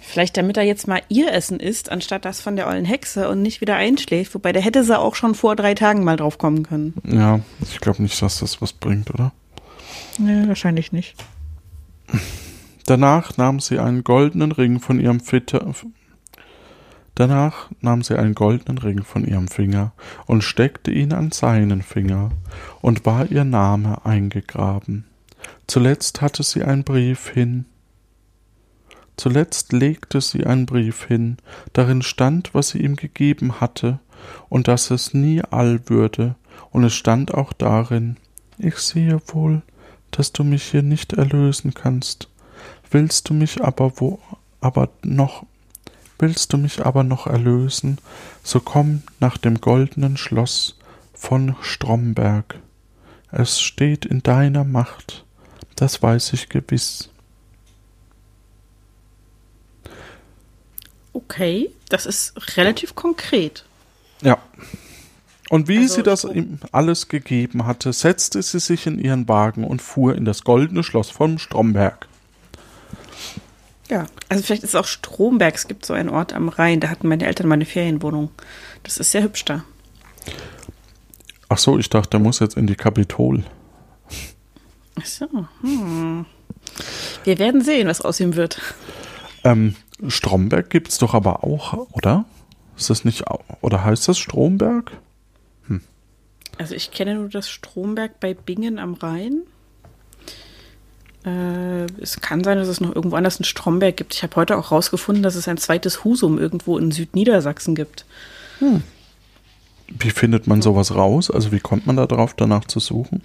Vielleicht 0.00 0.36
damit 0.38 0.56
er 0.56 0.62
jetzt 0.62 0.88
mal 0.88 1.02
ihr 1.10 1.30
Essen 1.32 1.60
isst, 1.60 1.90
anstatt 1.90 2.24
das 2.24 2.40
von 2.40 2.56
der 2.56 2.68
ollen 2.68 2.86
Hexe 2.86 3.28
und 3.28 3.42
nicht 3.42 3.60
wieder 3.60 3.76
einschläft. 3.76 4.34
Wobei, 4.34 4.52
da 4.52 4.60
hätte 4.60 4.82
sie 4.84 4.98
auch 4.98 5.14
schon 5.14 5.34
vor 5.34 5.56
drei 5.56 5.74
Tagen 5.74 6.04
mal 6.04 6.16
drauf 6.16 6.38
kommen 6.38 6.62
können. 6.62 6.94
Ja, 7.04 7.40
ich 7.60 7.80
glaube 7.80 8.02
nicht, 8.02 8.22
dass 8.22 8.38
das 8.38 8.62
was 8.62 8.72
bringt, 8.72 9.12
oder? 9.12 9.32
Nee, 10.16 10.48
wahrscheinlich 10.48 10.92
nicht. 10.92 11.16
Danach 12.86 13.36
nahm 13.36 13.60
sie 13.60 13.78
einen 13.78 14.04
goldenen 14.04 14.52
Ring 14.52 14.80
von 14.80 15.00
ihrem 15.00 15.20
Fitter. 15.20 15.66
Danach 17.16 17.70
nahm 17.80 18.02
sie 18.02 18.18
einen 18.18 18.34
goldenen 18.34 18.76
Ring 18.76 19.02
von 19.02 19.24
ihrem 19.24 19.48
Finger 19.48 19.92
und 20.26 20.44
steckte 20.44 20.92
ihn 20.92 21.14
an 21.14 21.32
seinen 21.32 21.80
Finger, 21.82 22.30
und 22.82 23.06
war 23.06 23.30
ihr 23.30 23.44
Name 23.44 24.04
eingegraben. 24.04 25.06
Zuletzt 25.66 26.20
hatte 26.20 26.42
sie 26.42 26.62
einen 26.62 26.84
Brief 26.84 27.28
hin. 27.28 27.64
Zuletzt 29.16 29.72
legte 29.72 30.20
sie 30.20 30.44
einen 30.44 30.66
Brief 30.66 31.04
hin, 31.04 31.38
darin 31.72 32.02
stand, 32.02 32.52
was 32.52 32.68
sie 32.68 32.82
ihm 32.82 32.96
gegeben 32.96 33.62
hatte, 33.62 33.98
und 34.50 34.68
dass 34.68 34.90
es 34.90 35.14
nie 35.14 35.42
all 35.42 35.88
würde, 35.88 36.36
und 36.70 36.84
es 36.84 36.94
stand 36.94 37.32
auch 37.32 37.54
darin, 37.54 38.18
ich 38.58 38.76
sehe 38.76 39.20
wohl, 39.28 39.62
dass 40.10 40.32
du 40.32 40.44
mich 40.44 40.64
hier 40.64 40.82
nicht 40.82 41.14
erlösen 41.14 41.72
kannst, 41.72 42.28
willst 42.90 43.30
du 43.30 43.34
mich 43.34 43.64
aber 43.64 43.92
wo 44.00 44.18
aber 44.60 44.90
noch 45.02 45.46
willst 46.18 46.52
du 46.52 46.58
mich 46.58 46.84
aber 46.84 47.04
noch 47.04 47.26
erlösen, 47.26 47.98
so 48.42 48.60
komm 48.60 49.02
nach 49.20 49.36
dem 49.38 49.60
goldenen 49.60 50.16
Schloss 50.16 50.78
von 51.12 51.56
Stromberg. 51.60 52.58
Es 53.30 53.60
steht 53.60 54.04
in 54.04 54.22
deiner 54.22 54.64
Macht, 54.64 55.24
das 55.74 56.02
weiß 56.02 56.32
ich 56.32 56.48
gewiss. 56.48 57.10
Okay, 61.12 61.70
das 61.88 62.06
ist 62.06 62.56
relativ 62.56 62.94
konkret. 62.94 63.64
Ja. 64.22 64.38
Und 65.48 65.68
wie 65.68 65.78
Also 65.78 65.94
sie 65.94 66.02
das 66.02 66.24
ihm 66.24 66.58
alles 66.72 67.08
gegeben 67.08 67.66
hatte, 67.66 67.92
setzte 67.92 68.42
sie 68.42 68.58
sich 68.58 68.86
in 68.86 68.98
ihren 68.98 69.28
Wagen 69.28 69.64
und 69.64 69.80
fuhr 69.80 70.14
in 70.14 70.24
das 70.24 70.44
goldene 70.44 70.82
Schloss 70.82 71.10
von 71.10 71.38
Stromberg. 71.38 72.08
Ja, 73.88 74.06
also 74.28 74.42
vielleicht 74.42 74.64
ist 74.64 74.70
es 74.70 74.74
auch 74.74 74.86
Stromberg. 74.86 75.54
Es 75.54 75.68
gibt 75.68 75.86
so 75.86 75.94
einen 75.94 76.08
Ort 76.08 76.32
am 76.32 76.48
Rhein, 76.48 76.80
da 76.80 76.88
hatten 76.88 77.08
meine 77.08 77.26
Eltern 77.26 77.48
meine 77.48 77.64
Ferienwohnung. 77.64 78.30
Das 78.82 78.98
ist 78.98 79.12
sehr 79.12 79.22
hübsch 79.22 79.44
da. 79.44 79.64
Ach 81.48 81.58
so, 81.58 81.78
ich 81.78 81.88
dachte, 81.88 82.16
er 82.16 82.20
muss 82.20 82.40
jetzt 82.40 82.56
in 82.56 82.66
die 82.66 82.74
Kapitol. 82.74 83.44
Ach 84.98 85.06
so, 85.06 85.28
hm. 85.60 86.26
Wir 87.24 87.38
werden 87.38 87.62
sehen, 87.62 87.86
was 87.86 88.00
aus 88.00 88.18
ihm 88.18 88.34
wird. 88.34 88.60
Ähm, 89.44 89.76
Stromberg 90.08 90.70
gibt's 90.70 90.98
doch 90.98 91.14
aber 91.14 91.44
auch, 91.44 91.88
oder? 91.92 92.24
Ist 92.76 92.90
das 92.90 93.04
nicht, 93.04 93.24
oder 93.60 93.84
heißt 93.84 94.08
das 94.08 94.18
Stromberg? 94.18 94.92
Also 96.58 96.74
ich 96.74 96.90
kenne 96.90 97.16
nur 97.16 97.28
das 97.28 97.50
Stromberg 97.50 98.18
bei 98.20 98.34
Bingen 98.34 98.78
am 98.78 98.94
Rhein. 98.94 99.42
Äh, 101.26 101.86
es 102.00 102.20
kann 102.20 102.44
sein, 102.44 102.56
dass 102.56 102.68
es 102.68 102.80
noch 102.80 102.94
irgendwo 102.94 103.16
anders 103.16 103.38
einen 103.38 103.44
Stromberg 103.44 103.96
gibt. 103.96 104.14
Ich 104.14 104.22
habe 104.22 104.36
heute 104.36 104.56
auch 104.56 104.70
rausgefunden, 104.70 105.22
dass 105.22 105.34
es 105.34 105.48
ein 105.48 105.58
zweites 105.58 106.04
Husum 106.04 106.38
irgendwo 106.38 106.78
in 106.78 106.92
Südniedersachsen 106.92 107.74
gibt. 107.74 108.04
Wie 109.88 110.10
findet 110.10 110.46
man 110.46 110.62
sowas 110.62 110.94
raus? 110.94 111.30
Also 111.30 111.52
wie 111.52 111.60
kommt 111.60 111.86
man 111.86 111.96
da 111.96 112.06
drauf, 112.06 112.34
danach 112.34 112.64
zu 112.64 112.80
suchen? 112.80 113.22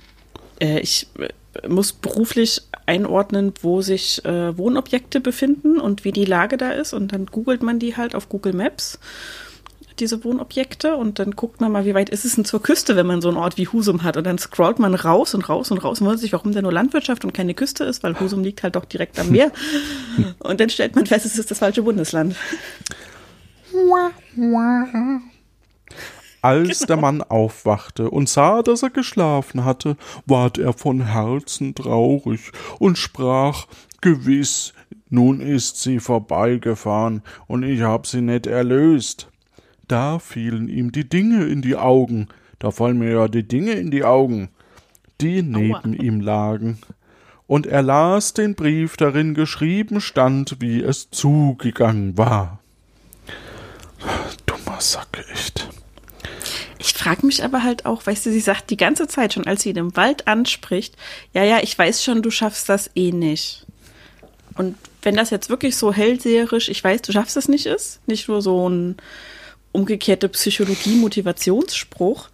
Äh, 0.60 0.79
ich 0.79 1.08
äh, 1.20 1.67
muss 1.67 1.93
beruflich 1.93 2.62
einordnen, 2.86 3.53
wo 3.62 3.81
sich 3.81 4.25
äh, 4.25 4.58
Wohnobjekte 4.58 5.20
befinden 5.20 5.79
und 5.79 6.03
wie 6.03 6.12
die 6.12 6.25
Lage 6.25 6.58
da 6.58 6.72
ist. 6.72 6.93
Und 6.93 7.13
dann 7.13 7.27
googelt 7.27 7.62
man 7.62 7.79
die 7.79 7.98
halt 7.98 8.15
auf 8.15 8.29
Google 8.29 8.53
Maps, 8.53 9.00
diese 10.00 10.24
Wohnobjekte. 10.24 10.95
Und 10.95 11.19
dann 11.19 11.31
guckt 11.31 11.62
man 11.62 11.71
mal, 11.71 11.86
wie 11.86 11.93
weit 11.93 12.10
ist 12.10 12.25
es 12.25 12.36
denn 12.36 12.45
zur 12.45 12.62
Küste, 12.62 12.95
wenn 12.95 13.07
man 13.07 13.21
so 13.21 13.29
einen 13.29 13.38
Ort 13.38 13.57
wie 13.57 13.67
Husum 13.67 14.03
hat. 14.03 14.17
Und 14.17 14.25
dann 14.25 14.38
scrollt 14.38 14.79
man 14.79 14.95
raus 14.95 15.33
und 15.33 15.48
raus 15.50 15.71
und 15.71 15.83
raus 15.83 16.00
und 16.00 16.07
wundert 16.07 16.21
sich, 16.21 16.33
warum 16.33 16.51
der 16.51 16.62
nur 16.62 16.71
Landwirtschaft 16.71 17.25
und 17.25 17.33
keine 17.33 17.53
Küste 17.53 17.83
ist, 17.83 18.03
weil 18.03 18.19
Husum 18.19 18.43
liegt 18.43 18.63
halt 18.63 18.75
doch 18.75 18.86
direkt 18.86 19.19
am 19.19 19.29
Meer. 19.29 19.51
Und 20.39 20.60
dann 20.60 20.69
stellt 20.69 20.95
man 20.95 21.05
fest, 21.05 21.25
es 21.25 21.38
ist 21.38 21.51
das 21.51 21.60
falsche 21.60 21.83
Bundesland. 21.83 22.36
Als 26.41 26.79
Genau. 26.79 26.88
der 26.88 26.98
Mann 26.98 27.21
aufwachte 27.21 28.10
und 28.10 28.27
sah, 28.27 28.63
dass 28.63 28.81
er 28.83 28.89
geschlafen 28.89 29.63
hatte, 29.63 29.95
ward 30.25 30.57
er 30.57 30.74
von 30.74 31.05
Herzen 31.05 31.75
traurig 31.75 32.51
und 32.79 32.98
sprach 32.98 33.68
Gewiss, 34.01 34.74
nun 35.09 35.39
ist 35.39 35.81
sie 35.81 36.00
vorbeigefahren 36.00 37.22
und 37.48 37.61
ich 37.63 37.81
hab 37.81 38.07
sie 38.07 38.22
nicht 38.22 38.48
erlöst. 38.48 39.30
Da 39.92 40.20
fielen 40.20 40.70
ihm 40.70 40.94
die 40.94 41.10
Dinge 41.10 41.48
in 41.48 41.62
die 41.62 41.75
Augen, 41.75 42.30
da 42.60 42.72
fallen 42.72 42.98
mir 42.98 43.12
ja 43.12 43.27
die 43.27 43.46
Dinge 43.46 43.74
in 43.74 43.92
die 43.92 44.06
Augen, 44.06 44.48
die 45.20 45.42
neben 45.42 45.94
ihm 45.94 46.22
lagen. 46.22 46.80
Und 47.46 47.68
er 47.68 47.82
las 47.82 48.34
den 48.34 48.56
Brief, 48.56 48.96
darin 48.96 49.34
geschrieben 49.34 50.00
stand, 50.00 50.62
wie 50.62 50.82
es 50.82 51.10
zugegangen 51.12 52.18
war. 52.18 52.62
Dummer 54.46 54.80
Sack, 54.80 55.25
echt. 55.34 55.68
Ich 56.80 56.94
frage 56.94 57.25
mich 57.25 57.44
aber 57.44 57.62
halt 57.62 57.86
auch, 57.86 58.06
weißt 58.06 58.25
du, 58.25 58.32
sie 58.32 58.40
sagt 58.40 58.70
die 58.70 58.77
ganze 58.77 59.10
Zeit 59.10 59.34
schon, 59.34 59.46
als 59.46 59.64
sie 59.64 59.72
ihn 59.72 59.75
im 59.75 59.98
Wald 59.98 60.25
anspricht, 60.25 60.96
ja, 61.34 61.44
ja, 61.44 61.60
ich 61.62 61.77
weiß 61.77 62.01
schon, 62.01 62.22
du 62.22 62.32
schaffst 62.32 62.70
das 62.70 62.90
eh 62.96 63.12
nicht. 63.12 63.68
Und 64.54 64.77
wenn 65.01 65.18
das 65.18 65.32
jetzt 65.32 65.50
wirklich 65.50 65.75
so 65.75 65.92
hellseherisch, 65.92 66.70
ich 66.70 66.82
weiß, 66.82 67.01
du 67.01 67.12
schaffst 67.12 67.36
es 67.36 67.50
nicht 67.50 67.66
ist, 67.66 68.00
nicht 68.08 68.30
nur 68.30 68.42
so 68.42 68.70
ein 68.70 68.96
umgekehrte 69.72 70.29
Psychologie-Motivationsspruch, 70.29 72.29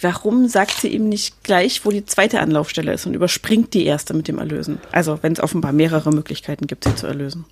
warum 0.00 0.48
sagt 0.48 0.80
sie 0.80 0.88
ihm 0.88 1.08
nicht 1.08 1.42
gleich, 1.44 1.84
wo 1.84 1.90
die 1.90 2.04
zweite 2.04 2.40
Anlaufstelle 2.40 2.92
ist 2.92 3.06
und 3.06 3.14
überspringt 3.14 3.74
die 3.74 3.84
erste 3.84 4.14
mit 4.14 4.28
dem 4.28 4.38
Erlösen? 4.38 4.78
Also, 4.92 5.18
wenn 5.22 5.32
es 5.32 5.40
offenbar 5.40 5.72
mehrere 5.72 6.10
Möglichkeiten 6.10 6.66
gibt, 6.66 6.84
sie 6.84 6.94
zu 6.94 7.06
erlösen. 7.06 7.44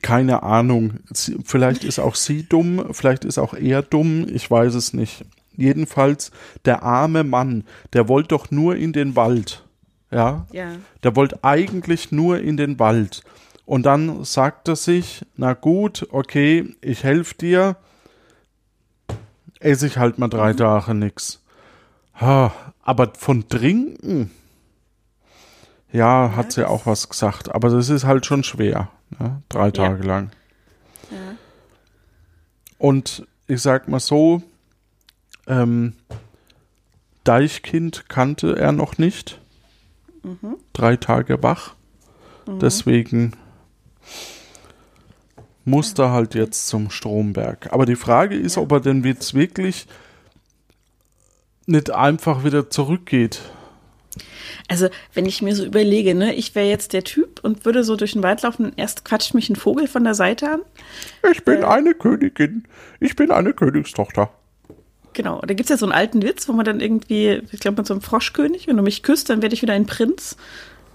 Keine 0.00 0.42
Ahnung. 0.42 0.94
Sie, 1.12 1.36
vielleicht 1.44 1.84
ist 1.84 1.98
auch 1.98 2.14
sie 2.14 2.44
dumm, 2.44 2.86
vielleicht 2.92 3.24
ist 3.24 3.38
auch 3.38 3.54
er 3.54 3.82
dumm, 3.82 4.26
ich 4.32 4.50
weiß 4.50 4.74
es 4.74 4.92
nicht. 4.92 5.24
Jedenfalls, 5.56 6.30
der 6.64 6.82
arme 6.82 7.24
Mann, 7.24 7.64
der 7.92 8.08
wollte 8.08 8.28
doch 8.28 8.50
nur 8.50 8.76
in 8.76 8.92
den 8.92 9.16
Wald. 9.16 9.64
Ja? 10.10 10.46
Ja. 10.52 10.76
Der 11.02 11.16
wollte 11.16 11.42
eigentlich 11.42 12.12
nur 12.12 12.38
in 12.38 12.56
den 12.56 12.78
Wald. 12.78 13.22
Und 13.64 13.86
dann 13.86 14.24
sagt 14.24 14.68
er 14.68 14.76
sich, 14.76 15.24
na 15.36 15.54
gut, 15.54 16.06
okay, 16.10 16.74
ich 16.80 17.04
helfe 17.04 17.34
dir, 17.34 17.76
esse 19.64 19.86
ich 19.86 19.98
halt 19.98 20.18
mal 20.18 20.28
drei 20.28 20.52
Tage 20.52 20.94
nix. 20.94 21.42
Ha, 22.20 22.52
aber 22.82 23.12
von 23.16 23.48
trinken, 23.48 24.30
ja, 25.92 26.32
hat 26.36 26.52
sie 26.52 26.68
auch 26.68 26.86
was 26.86 27.08
gesagt, 27.08 27.54
aber 27.54 27.70
das 27.70 27.88
ist 27.88 28.04
halt 28.04 28.26
schon 28.26 28.44
schwer, 28.44 28.90
ne? 29.18 29.42
drei 29.48 29.70
Tage 29.70 30.02
lang. 30.02 30.30
Ja. 31.10 31.36
Und 32.78 33.26
ich 33.46 33.60
sag 33.62 33.88
mal 33.88 34.00
so, 34.00 34.42
ähm, 35.46 35.94
Deichkind 37.24 38.08
kannte 38.08 38.56
er 38.56 38.72
noch 38.72 38.98
nicht. 38.98 39.40
Drei 40.72 40.96
Tage 40.96 41.42
wach. 41.42 41.74
Deswegen 42.46 43.32
musste 45.64 46.10
halt 46.10 46.34
jetzt 46.34 46.68
zum 46.68 46.90
Stromberg. 46.90 47.72
Aber 47.72 47.86
die 47.86 47.96
Frage 47.96 48.36
ist, 48.36 48.58
ob 48.58 48.72
er 48.72 48.80
denn 48.80 49.04
jetzt 49.04 49.34
wirklich 49.34 49.86
nicht 51.66 51.90
einfach 51.90 52.44
wieder 52.44 52.70
zurückgeht. 52.70 53.40
Also, 54.68 54.88
wenn 55.14 55.26
ich 55.26 55.42
mir 55.42 55.54
so 55.54 55.64
überlege, 55.64 56.14
ne, 56.14 56.34
ich 56.34 56.54
wäre 56.54 56.68
jetzt 56.68 56.92
der 56.92 57.04
Typ 57.04 57.40
und 57.42 57.64
würde 57.64 57.84
so 57.84 57.96
durch 57.96 58.12
den 58.12 58.22
Wald 58.22 58.42
laufen 58.42 58.66
und 58.66 58.74
erst 58.76 59.04
quatscht 59.04 59.34
mich 59.34 59.48
ein 59.48 59.56
Vogel 59.56 59.86
von 59.86 60.04
der 60.04 60.14
Seite 60.14 60.50
an. 60.50 60.60
Ich 61.30 61.44
bin 61.44 61.64
eine 61.64 61.94
Königin. 61.94 62.64
Ich 63.00 63.16
bin 63.16 63.30
eine 63.30 63.52
Königstochter. 63.52 64.30
Genau, 65.14 65.40
da 65.42 65.54
gibt's 65.54 65.70
ja 65.70 65.76
so 65.76 65.86
einen 65.86 65.92
alten 65.92 66.22
Witz, 66.22 66.48
wo 66.48 66.52
man 66.52 66.64
dann 66.64 66.80
irgendwie, 66.80 67.42
ich 67.52 67.60
glaube, 67.60 67.78
mit 67.78 67.86
so 67.86 67.94
einem 67.94 68.00
Froschkönig, 68.00 68.66
wenn 68.66 68.76
du 68.76 68.82
mich 68.82 69.02
küsst, 69.02 69.28
dann 69.28 69.42
werde 69.42 69.54
ich 69.54 69.62
wieder 69.62 69.74
ein 69.74 69.86
Prinz. 69.86 70.36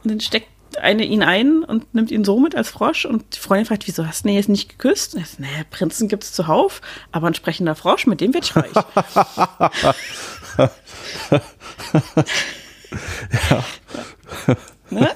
Und 0.03 0.11
dann 0.11 0.19
steckt 0.19 0.47
eine 0.81 1.05
ihn 1.05 1.23
ein 1.23 1.63
und 1.63 1.93
nimmt 1.93 2.11
ihn 2.11 2.23
so 2.23 2.39
mit 2.39 2.55
als 2.55 2.69
Frosch. 2.69 3.05
Und 3.05 3.35
die 3.35 3.39
Freundin 3.39 3.65
fragt, 3.65 3.87
wieso 3.87 4.05
hast 4.05 4.23
du 4.23 4.29
ihn 4.29 4.35
jetzt 4.35 4.49
nicht 4.49 4.69
geküsst? 4.69 5.15
Und 5.15 5.21
er 5.21 5.27
sagt, 5.27 5.39
naja, 5.39 5.63
Prinzen 5.69 6.07
gibt's 6.07 6.33
zuhauf, 6.33 6.81
aber 7.11 7.27
ein 7.27 7.33
sprechender 7.33 7.75
Frosch, 7.75 8.07
mit 8.07 8.21
dem 8.21 8.33
ich 8.35 8.55
reich. 8.55 8.71
Ne? 14.89 15.09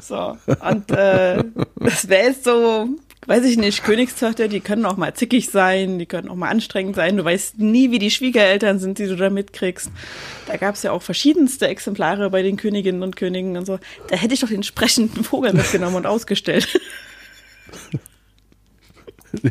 So, 0.00 0.36
und 0.60 0.90
äh, 0.90 1.44
das 1.76 2.08
wäre 2.08 2.28
jetzt 2.28 2.44
so, 2.44 2.88
weiß 3.26 3.44
ich 3.44 3.56
nicht, 3.56 3.84
Königstochter, 3.84 4.48
die 4.48 4.60
können 4.60 4.84
auch 4.84 4.96
mal 4.96 5.14
zickig 5.14 5.48
sein, 5.50 5.98
die 5.98 6.06
können 6.06 6.28
auch 6.28 6.34
mal 6.34 6.48
anstrengend 6.48 6.96
sein. 6.96 7.16
Du 7.16 7.24
weißt 7.24 7.58
nie, 7.58 7.90
wie 7.90 7.98
die 7.98 8.10
Schwiegereltern 8.10 8.78
sind, 8.78 8.98
die 8.98 9.06
du 9.06 9.16
da 9.16 9.30
mitkriegst. 9.30 9.90
Da 10.46 10.56
gab 10.56 10.74
es 10.74 10.82
ja 10.82 10.90
auch 10.92 11.02
verschiedenste 11.02 11.68
Exemplare 11.68 12.30
bei 12.30 12.42
den 12.42 12.56
Königinnen 12.56 13.02
und 13.02 13.14
Königen 13.16 13.56
und 13.56 13.64
so. 13.66 13.78
Da 14.08 14.16
hätte 14.16 14.34
ich 14.34 14.40
doch 14.40 14.48
den 14.48 14.62
sprechenden 14.64 15.22
Vogel 15.24 15.52
mitgenommen 15.52 15.96
und 15.96 16.06
ausgestellt. 16.06 16.80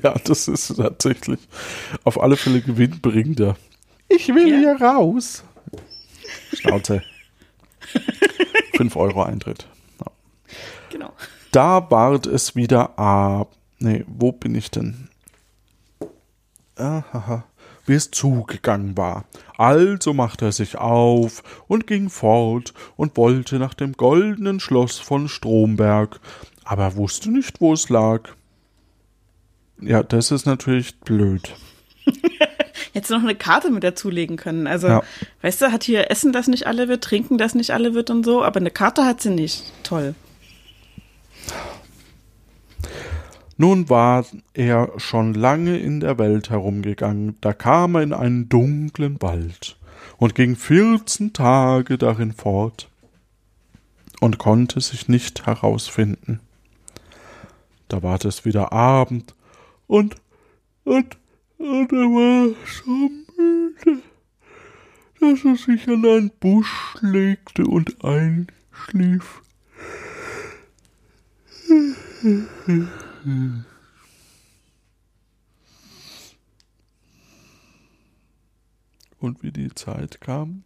Ja, 0.03 0.13
das 0.25 0.47
ist 0.47 0.75
tatsächlich 0.77 1.39
auf 2.03 2.21
alle 2.21 2.37
Fälle 2.37 2.61
gewinnbringender. 2.61 3.55
Ich 4.09 4.27
will 4.27 4.47
Ja. 4.47 4.57
hier 4.57 4.81
raus. 4.81 5.43
Schnauze. 6.53 7.01
5 8.75 8.95
Euro 8.95 9.23
Eintritt. 9.23 9.65
Ja. 9.99 10.11
genau. 10.91 11.13
Da 11.51 11.89
ward 11.89 12.27
es 12.27 12.55
wieder 12.55 12.97
ab. 12.99 13.55
Nee, 13.81 14.05
wo 14.07 14.31
bin 14.31 14.53
ich 14.53 14.69
denn? 14.69 15.09
Ahaha. 16.75 17.45
Wie 17.87 17.93
es 17.93 18.11
zugegangen 18.11 18.95
war. 18.95 19.25
Also 19.57 20.13
machte 20.13 20.45
er 20.45 20.51
sich 20.51 20.77
auf 20.77 21.43
und 21.67 21.87
ging 21.87 22.09
fort 22.11 22.73
und 22.95 23.17
wollte 23.17 23.57
nach 23.57 23.73
dem 23.73 23.93
goldenen 23.93 24.59
Schloss 24.59 24.99
von 24.99 25.27
Stromberg, 25.27 26.19
aber 26.63 26.83
er 26.83 26.95
wusste 26.95 27.31
nicht, 27.31 27.59
wo 27.59 27.73
es 27.73 27.89
lag. 27.89 28.29
Ja, 29.81 30.03
das 30.03 30.29
ist 30.29 30.45
natürlich 30.45 30.99
blöd. 30.99 31.55
Jetzt 32.93 33.09
noch 33.09 33.23
eine 33.23 33.35
Karte 33.35 33.71
mit 33.71 33.83
dazulegen 33.83 34.37
können. 34.37 34.67
Also, 34.67 34.87
Ja. 34.87 35.03
weißt 35.41 35.61
du, 35.61 35.71
hat 35.71 35.83
hier 35.83 36.11
Essen, 36.11 36.31
das 36.33 36.47
nicht 36.47 36.67
alle 36.67 36.87
wird, 36.87 37.03
Trinken, 37.03 37.39
das 37.39 37.55
nicht 37.55 37.71
alle 37.71 37.95
wird 37.95 38.11
und 38.11 38.23
so, 38.23 38.43
aber 38.43 38.59
eine 38.59 38.69
Karte 38.71 39.05
hat 39.05 39.21
sie 39.21 39.31
nicht. 39.31 39.63
Toll. 39.81 40.13
Nun 43.61 43.89
war 43.91 44.25
er 44.55 44.91
schon 44.97 45.35
lange 45.35 45.77
in 45.77 45.99
der 45.99 46.17
Welt 46.17 46.49
herumgegangen, 46.49 47.35
da 47.41 47.53
kam 47.53 47.93
er 47.93 48.01
in 48.01 48.11
einen 48.11 48.49
dunklen 48.49 49.21
Wald 49.21 49.77
und 50.17 50.33
ging 50.33 50.55
vierzehn 50.55 51.31
Tage 51.31 51.99
darin 51.99 52.33
fort 52.33 52.89
und 54.19 54.39
konnte 54.39 54.81
sich 54.81 55.09
nicht 55.09 55.45
herausfinden. 55.45 56.39
Da 57.87 58.01
ward 58.01 58.25
es 58.25 58.45
wieder 58.45 58.73
Abend 58.73 59.35
und, 59.85 60.15
und, 60.83 61.17
und 61.59 61.91
er 61.91 62.09
war 62.15 62.55
so 62.65 63.11
müde, 63.37 64.01
dass 65.19 65.45
er 65.45 65.55
sich 65.55 65.87
an 65.87 66.03
einen 66.03 66.31
Busch 66.39 66.95
legte 67.01 67.67
und 67.67 68.03
einschlief. 68.03 69.43
Und 79.19 79.43
wie 79.43 79.51
die 79.51 79.73
Zeit 79.75 80.21
kam, 80.21 80.63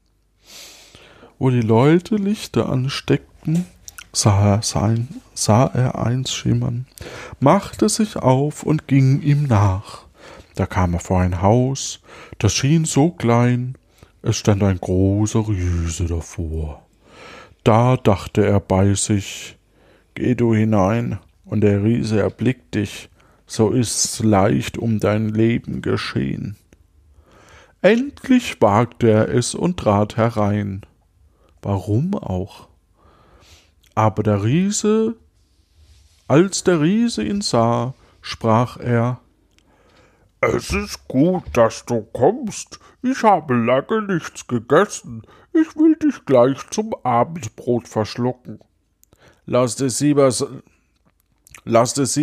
wo 1.38 1.50
die 1.50 1.62
Leute 1.62 2.16
Lichter 2.16 2.70
ansteckten, 2.70 3.66
sah 4.14 4.56
er, 4.56 4.62
sein, 4.62 5.10
sah 5.34 5.66
er 5.66 6.06
eins 6.06 6.34
schimmern, 6.34 6.88
machte 7.42 7.90
sich 7.90 8.16
auf 8.16 8.64
und 8.64 8.88
ging 8.88 9.22
ihm 9.22 9.44
nach. 9.44 10.06
Da 10.56 10.66
kam 10.66 10.94
er 10.94 11.02
vor 11.02 11.20
ein 11.20 11.42
Haus, 11.42 12.00
das 12.38 12.54
schien 12.54 12.86
so 12.86 13.12
klein, 13.12 13.78
es 14.22 14.38
stand 14.38 14.64
ein 14.64 14.80
großer 14.80 15.46
Riese 15.50 16.06
davor. 16.06 16.86
Da 17.66 17.98
dachte 17.98 18.46
er 18.46 18.62
bei 18.62 18.94
sich, 18.94 19.58
Geh 20.14 20.34
du 20.34 20.56
hinein, 20.56 21.20
und 21.46 21.62
der 21.62 21.84
Riese 21.84 22.20
erblickt 22.20 22.76
dich, 22.76 23.10
so 23.48 23.72
ist's 23.72 24.24
leicht 24.24 24.78
um 24.78 25.00
dein 25.00 25.30
Leben 25.30 25.82
geschehen. 25.82 26.58
Endlich 27.82 28.60
wagte 28.62 29.10
er 29.10 29.30
es 29.30 29.54
und 29.54 29.78
trat 29.78 30.18
herein. 30.18 30.82
Warum 31.62 32.16
auch? 32.16 32.68
Aber 33.94 34.24
der 34.24 34.44
Riese, 34.44 35.16
als 36.28 36.64
der 36.64 36.82
Riese 36.82 37.24
ihn 37.24 37.42
sah, 37.42 37.94
sprach 38.22 38.78
er 38.78 39.22
Es 40.42 40.74
ist 40.74 41.08
gut, 41.08 41.44
dass 41.54 41.86
du 41.86 42.02
kommst. 42.02 42.80
Ich 43.04 43.22
habe 43.22 43.54
lange 43.54 44.02
nichts 44.02 44.48
gegessen. 44.48 45.22
Ich 45.54 45.76
will 45.76 45.96
dich 45.96 46.26
gleich 46.26 46.58
zum 46.72 46.96
Abendbrot 47.04 47.88
verschlucken. 47.88 48.60
Lasst 49.46 49.80
es 49.82 50.00
lieber, 50.00 50.34
lasst 51.66 51.98
es, 51.98 52.20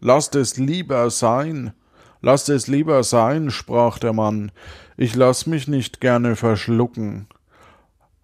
lasst 0.00 0.34
es 0.34 0.56
lieber 0.58 1.10
sein. 1.10 1.72
Lasst 2.20 2.48
es 2.48 2.66
lieber 2.66 3.04
sein, 3.04 3.50
sprach 3.50 3.98
der 3.98 4.12
Mann. 4.12 4.50
Ich 4.96 5.14
lass 5.14 5.46
mich 5.46 5.68
nicht 5.68 6.00
gerne 6.00 6.34
verschlucken. 6.34 7.28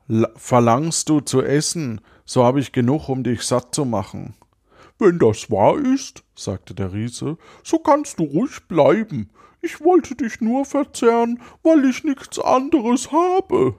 La 0.08 0.28
verlangst 0.34 1.08
du 1.08 1.20
zu 1.20 1.42
essen, 1.42 2.00
so 2.24 2.44
habe 2.44 2.60
ich 2.60 2.72
genug, 2.72 3.08
um 3.08 3.22
dich 3.22 3.42
satt 3.42 3.74
zu 3.74 3.84
machen. 3.84 4.34
Wenn 4.98 5.18
das 5.18 5.50
wahr 5.50 5.78
ist, 5.78 6.24
sagte 6.34 6.74
der 6.74 6.92
Riese, 6.92 7.38
so 7.62 7.78
kannst 7.78 8.18
du 8.18 8.24
ruhig 8.24 8.66
bleiben. 8.68 9.30
Ich 9.60 9.80
wollte 9.80 10.14
dich 10.14 10.40
nur 10.40 10.64
verzehren, 10.64 11.40
weil 11.62 11.84
ich 11.88 12.04
nichts 12.04 12.38
anderes 12.38 13.10
habe. 13.12 13.76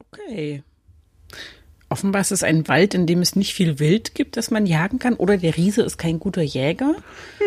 Okay. 0.00 0.64
Offenbar 1.92 2.22
ist 2.22 2.32
es 2.32 2.42
ein 2.42 2.68
Wald, 2.68 2.94
in 2.94 3.06
dem 3.06 3.20
es 3.20 3.36
nicht 3.36 3.52
viel 3.52 3.78
Wild 3.78 4.14
gibt, 4.14 4.38
das 4.38 4.50
man 4.50 4.64
jagen 4.64 4.98
kann, 4.98 5.12
oder 5.12 5.36
der 5.36 5.58
Riese 5.58 5.82
ist 5.82 5.98
kein 5.98 6.18
guter 6.18 6.40
Jäger. 6.40 6.94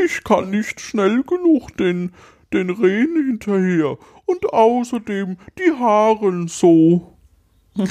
Ich 0.05 0.23
kann 0.23 0.51
nicht 0.51 0.79
schnell 0.79 1.23
genug 1.23 1.75
den, 1.77 2.12
den 2.53 2.69
Rehen 2.69 3.15
hinterher. 3.25 3.97
Und 4.25 4.45
außerdem, 4.45 5.38
die 5.58 5.71
Haaren 5.79 6.47
so. 6.47 7.17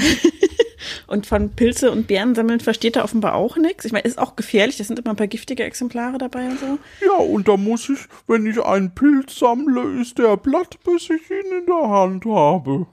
Und 1.09 1.27
von 1.27 1.51
Pilze 1.51 1.91
und 1.91 2.07
Beeren 2.07 2.37
sammeln 2.37 2.61
versteht 2.61 2.95
er 2.95 3.05
offenbar 3.05 3.35
auch 3.35 3.57
nichts. 3.57 3.85
Ich 3.85 3.93
meine, 3.93 4.05
ist 4.05 4.19
auch 4.19 4.37
gefährlich, 4.37 4.77
da 4.77 4.85
sind 4.85 5.01
immer 5.01 5.11
ein 5.11 5.17
paar 5.17 5.27
giftige 5.27 5.65
Exemplare 5.65 6.19
dabei 6.19 6.47
und 6.47 6.61
so. 6.61 6.79
Ja, 7.05 7.17
und 7.17 7.49
da 7.49 7.57
muss 7.57 7.89
ich, 7.89 7.99
wenn 8.29 8.47
ich 8.47 8.63
einen 8.63 8.95
Pilz 8.95 9.39
sammle, 9.39 10.01
ist 10.01 10.19
der 10.19 10.37
Blatt, 10.37 10.79
bis 10.85 11.05
ich 11.05 11.31
ihn 11.31 11.59
in 11.59 11.67
der 11.67 11.89
Hand 11.89 12.25
habe. 12.27 12.87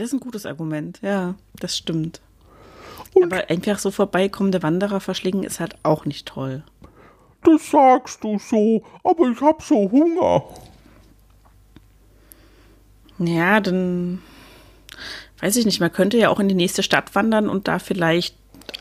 Das 0.00 0.06
ist 0.06 0.12
ein 0.14 0.20
gutes 0.20 0.46
Argument, 0.46 0.98
ja, 1.02 1.34
das 1.58 1.76
stimmt. 1.76 2.22
Und- 3.12 3.24
Aber 3.34 3.50
einfach 3.50 3.78
so 3.78 3.90
vorbeikommende 3.90 4.62
Wanderer 4.62 4.98
verschlingen 4.98 5.44
ist 5.44 5.60
halt 5.60 5.76
auch 5.82 6.06
nicht 6.06 6.26
toll. 6.26 6.62
Das 7.44 7.70
sagst 7.70 8.24
du 8.24 8.38
so, 8.38 8.82
aber 9.04 9.28
ich 9.28 9.38
hab 9.42 9.62
so 9.62 9.90
Hunger. 9.90 10.44
Ja, 13.18 13.60
dann 13.60 14.22
weiß 15.40 15.56
ich 15.56 15.66
nicht, 15.66 15.80
man 15.80 15.92
könnte 15.92 16.16
ja 16.16 16.30
auch 16.30 16.40
in 16.40 16.48
die 16.48 16.54
nächste 16.54 16.82
Stadt 16.82 17.14
wandern 17.14 17.50
und 17.50 17.68
da 17.68 17.78
vielleicht 17.78 18.36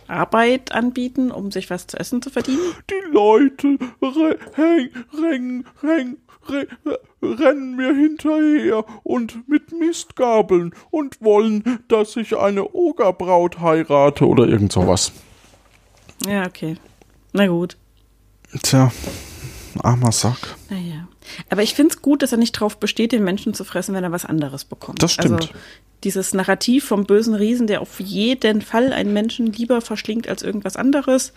Arbeit 0.08 0.72
anbieten, 0.72 1.32
um 1.32 1.52
sich 1.52 1.70
was 1.70 1.86
zu 1.88 2.00
essen 2.00 2.22
zu 2.22 2.30
verdienen. 2.30 2.62
Die 2.90 3.12
Leute 3.12 3.78
re 4.02 4.40
häng, 4.54 4.90
reng, 5.22 5.66
reng, 5.84 6.18
re 6.48 6.68
rennen 7.22 7.76
mir 7.76 7.94
hinterher 7.94 8.86
und 9.04 9.48
mit 9.48 9.72
Mistgabeln 9.72 10.74
und 10.90 11.22
wollen, 11.22 11.80
dass 11.88 12.16
ich 12.16 12.38
eine 12.38 12.74
Ogerbraut 12.74 13.60
heirate 13.60 14.28
oder 14.28 14.48
irgend 14.48 14.72
sowas. 14.72 15.12
Ja, 16.28 16.46
okay. 16.46 16.78
Na 17.34 17.48
gut. 17.48 17.78
Tja, 18.64 18.92
armer 19.82 20.12
Sack. 20.12 20.58
Naja. 20.70 21.08
Aber 21.50 21.62
ich 21.62 21.76
finde 21.76 21.94
es 21.94 22.02
gut, 22.02 22.24
dass 22.24 22.32
er 22.32 22.38
nicht 22.38 22.54
drauf 22.54 22.80
besteht, 22.80 23.12
den 23.12 23.24
Menschen 23.24 23.54
zu 23.54 23.64
fressen, 23.64 23.94
wenn 23.94 24.04
er 24.04 24.12
was 24.12 24.26
anderes 24.26 24.66
bekommt. 24.66 25.04
Das 25.04 25.14
stimmt. 25.14 25.42
Also 25.42 25.50
dieses 26.04 26.34
Narrativ 26.34 26.86
vom 26.86 27.06
bösen 27.06 27.36
Riesen, 27.36 27.68
der 27.68 27.82
auf 27.82 28.00
jeden 28.00 28.62
Fall 28.62 28.94
einen 28.94 29.14
Menschen 29.14 29.52
lieber 29.52 29.82
verschlingt 29.82 30.28
als 30.28 30.44
irgendwas 30.44 30.76
anderes, 30.76 31.34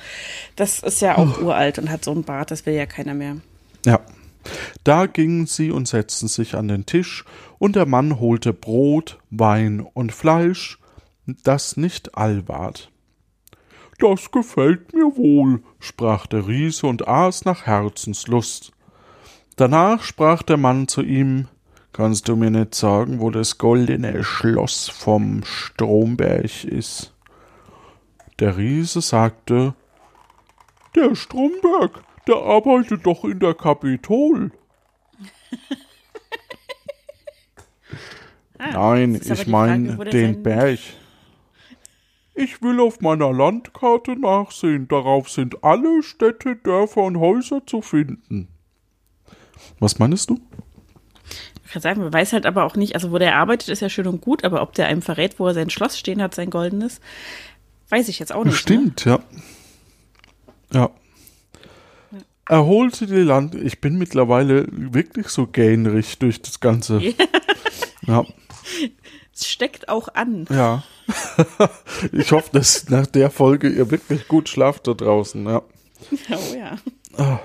das 0.57 0.81
ist 0.81 1.01
ja 1.01 1.19
auch 1.19 1.41
uralt 1.41 1.79
und 1.79 1.91
hat 1.91 2.05
so 2.05 2.13
einen 2.13 2.23
Bart, 2.23 2.51
das 2.51 2.65
will 2.65 2.75
ja 2.75 2.87
keiner 2.87 3.15
mehr. 3.15 3.37
Ja. 3.85 4.01
Da 4.85 5.07
gingen 5.07 5.47
sie 5.47 5.71
und 5.71 5.89
setzten 5.89 6.29
sich 6.29 6.55
an 6.55 6.69
den 6.69 6.87
Tisch, 6.87 7.25
und 7.59 7.77
der 7.77 7.87
Mann 7.87 8.19
holte 8.19 8.53
Brot, 8.53 9.19
Wein 9.31 9.81
und 9.81 10.13
Fleisch, 10.13 10.79
das 11.27 11.77
nicht 11.77 12.17
all 12.17 12.49
ward. 12.49 12.91
Das 13.99 14.31
gefällt 14.31 14.93
mir 14.95 15.17
wohl, 15.17 15.63
sprach 15.79 16.27
der 16.27 16.49
Riese 16.49 16.87
und 16.87 17.07
aß 17.07 17.45
nach 17.45 17.67
Herzenslust. 17.67 18.73
Danach 19.57 20.03
sprach 20.03 20.43
der 20.43 20.57
Mann 20.57 20.89
zu 20.89 21.03
ihm, 21.03 21.49
Kannst 21.93 22.27
du 22.27 22.37
mir 22.37 22.51
nicht 22.51 22.75
sagen, 22.75 23.21
wo 23.21 23.31
das 23.31 23.59
goldene 23.59 24.25
Schloss 24.25 24.89
vom 24.89 25.45
Stromberg 25.45 26.65
ist? 26.65 27.13
Der 28.41 28.57
Riese 28.57 29.03
sagte, 29.03 29.75
Der 30.97 31.15
Stromberg, 31.15 32.03
der 32.27 32.37
arbeitet 32.37 33.05
doch 33.05 33.25
in 33.25 33.41
der 33.41 33.53
Kapitol. 33.53 34.53
Nein, 38.59 39.15
ist 39.15 39.31
aber 39.31 39.41
ich 39.41 39.47
meine 39.47 39.97
den 40.07 40.43
Berg. 40.43 40.79
Ich 42.35 42.63
will 42.63 42.81
auf 42.81 43.01
meiner 43.01 43.33
Landkarte 43.33 44.19
nachsehen. 44.19 44.89
Darauf 44.89 45.29
sind 45.29 45.63
alle 45.63 46.03
Städte, 46.03 46.57
Dörfer 46.57 47.03
und 47.03 47.19
Häuser 47.19 47.67
zu 47.67 47.83
finden. 47.83 48.49
Was 49.79 49.99
meinst 49.99 50.31
du? 50.31 50.41
Ich 51.65 51.73
kann 51.73 51.83
sagen, 51.83 52.01
man 52.03 52.13
weiß 52.13 52.33
halt 52.33 52.47
aber 52.47 52.65
auch 52.65 52.77
nicht, 52.77 52.95
also 52.95 53.13
wo 53.13 53.19
der 53.19 53.37
arbeitet, 53.37 53.69
ist 53.69 53.81
ja 53.81 53.89
schön 53.89 54.07
und 54.07 54.21
gut, 54.21 54.45
aber 54.45 54.63
ob 54.63 54.75
der 54.75 54.87
einem 54.87 55.03
verrät, 55.03 55.39
wo 55.39 55.47
er 55.47 55.55
sein 55.55 55.71
Schloss 55.71 55.99
stehen 55.99 56.23
hat, 56.23 56.35
sein 56.35 56.51
goldenes, 56.51 57.01
weiß 57.89 58.09
ich 58.09 58.19
jetzt 58.19 58.33
auch 58.33 58.45
nicht. 58.45 58.53
Ne? 58.53 58.59
Stimmt, 58.59 59.05
ja. 59.05 59.21
Ja. 60.73 60.91
Er 62.49 62.65
holte 62.67 63.07
die 63.07 63.23
Land. 63.23 63.55
Ich 63.55 63.81
bin 63.81 63.97
mittlerweile 63.97 64.67
wirklich 64.71 65.29
so 65.29 65.47
gähnrig 65.47 66.19
durch 66.19 66.43
das 66.43 66.61
Ganze. 66.61 67.01
Ja. 67.01 67.13
Ja. 68.07 68.25
Nichts 69.43 69.51
steckt 69.51 69.89
auch 69.89 70.09
an. 70.15 70.47
Ja. 70.51 70.85
ich 72.13 72.31
hoffe, 72.31 72.51
dass 72.53 72.89
nach 72.89 73.07
der 73.07 73.31
Folge 73.31 73.69
ihr 73.69 73.91
wirklich 73.91 74.29
gut 74.29 74.49
schlaft 74.49 74.87
da 74.87 74.95
draußen, 74.95 75.45
ja. 75.45 75.63
Oh 76.31 76.55
ja. 76.57 77.41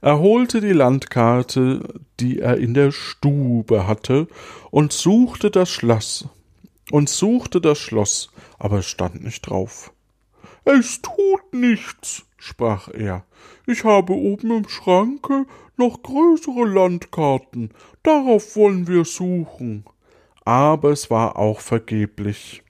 Er 0.00 0.18
holte 0.18 0.60
die 0.60 0.72
Landkarte, 0.72 2.00
die 2.20 2.38
er 2.38 2.56
in 2.56 2.74
der 2.74 2.90
Stube 2.90 3.86
hatte, 3.86 4.28
und 4.70 4.92
suchte 4.92 5.50
das 5.50 5.70
Schloss. 5.70 6.26
Und 6.90 7.08
suchte 7.08 7.60
das 7.60 7.78
Schloss, 7.78 8.30
aber 8.58 8.78
es 8.78 8.86
stand 8.86 9.22
nicht 9.22 9.42
drauf. 9.42 9.92
Es 10.64 11.02
tut 11.02 11.52
nichts, 11.52 12.24
sprach 12.36 12.88
er. 12.88 13.24
Ich 13.66 13.84
habe 13.84 14.12
oben 14.12 14.50
im 14.50 14.68
Schranke 14.68 15.46
noch 15.76 16.02
größere 16.02 16.66
Landkarten. 16.66 17.70
Darauf 18.02 18.56
wollen 18.56 18.86
wir 18.86 19.04
suchen. 19.04 19.84
Aber 20.44 20.90
es 20.90 21.10
war 21.10 21.36
auch 21.36 21.60
vergeblich. 21.60 22.62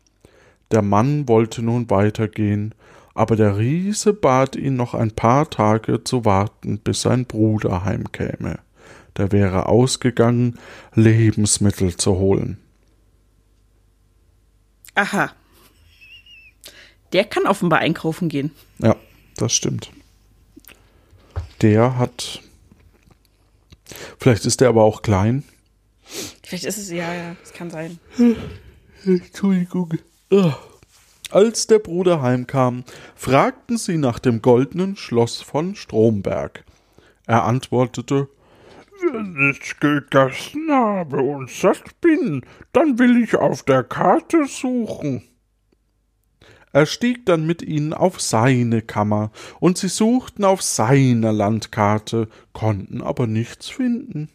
Der 0.71 0.83
Mann 0.83 1.29
wollte 1.29 1.63
nun 1.63 1.91
weitergehen, 1.91 2.75
aber 3.15 3.37
der 3.37 3.59
Riese 3.59 4.13
bat 4.13 4.57
ihn 4.57 4.77
noch 4.77 4.95
ein 4.95 5.13
paar 5.13 5.49
Tage 5.49 6.03
zu 6.03 6.25
warten, 6.25 6.79
bis 6.79 7.03
sein 7.03 7.27
Bruder 7.27 7.85
heimkäme. 7.85 8.59
Der 9.17 9.33
wäre 9.33 9.67
ausgegangen, 9.67 10.59
Lebensmittel 10.95 11.97
zu 11.97 12.17
holen. 12.17 12.59
Aha. 14.95 15.31
Der 17.13 17.25
kann 17.25 17.47
offenbar 17.47 17.79
einkaufen 17.79 18.29
gehen. 18.29 18.51
Ja, 18.79 18.97
das 19.37 19.53
stimmt. 19.53 19.91
Der 21.63 21.99
hat. 21.99 22.43
Vielleicht 24.19 24.45
ist 24.47 24.61
der 24.61 24.69
aber 24.69 24.83
auch 24.83 25.03
klein. 25.03 25.45
Vielleicht 26.43 26.65
ist 26.65 26.79
es, 26.79 26.91
ja, 26.91 27.13
ja, 27.15 27.37
das 27.41 27.53
kann 27.53 27.71
sein. 27.71 27.99
Entschuldigung. 29.05 29.95
Als 31.31 31.67
der 31.67 31.79
Bruder 31.79 32.23
heimkam, 32.23 32.85
fragten 33.15 33.79
sie 33.79 33.99
nach 33.99 34.19
dem 34.19 34.43
goldenen 34.43 34.97
Schloss 34.97 35.41
von 35.41 35.75
Stromberg. 35.75 36.65
Er 37.27 37.45
antwortete, 37.45 38.29
wenn 39.13 39.51
ich 39.51 39.79
gegessen 39.81 40.71
habe 40.71 41.19
und 41.19 41.51
satt 41.51 42.01
bin, 42.01 42.43
dann 42.73 42.99
will 42.99 43.23
ich 43.23 43.35
auf 43.35 43.63
der 43.65 43.83
Karte 43.83 44.47
suchen. 44.47 45.23
Er 46.77 46.85
stieg 46.85 47.25
dann 47.25 47.47
mit 47.47 47.63
ihnen 47.63 47.95
auf 47.95 48.21
seine 48.21 48.83
Kammer, 48.83 49.31
und 49.61 49.79
sie 49.79 49.89
suchten 49.89 50.45
auf 50.45 50.61
seiner 50.61 51.33
Landkarte, 51.33 52.29
konnten 52.53 53.01
aber 53.01 53.27
nichts 53.27 53.71
finden. 53.71 54.29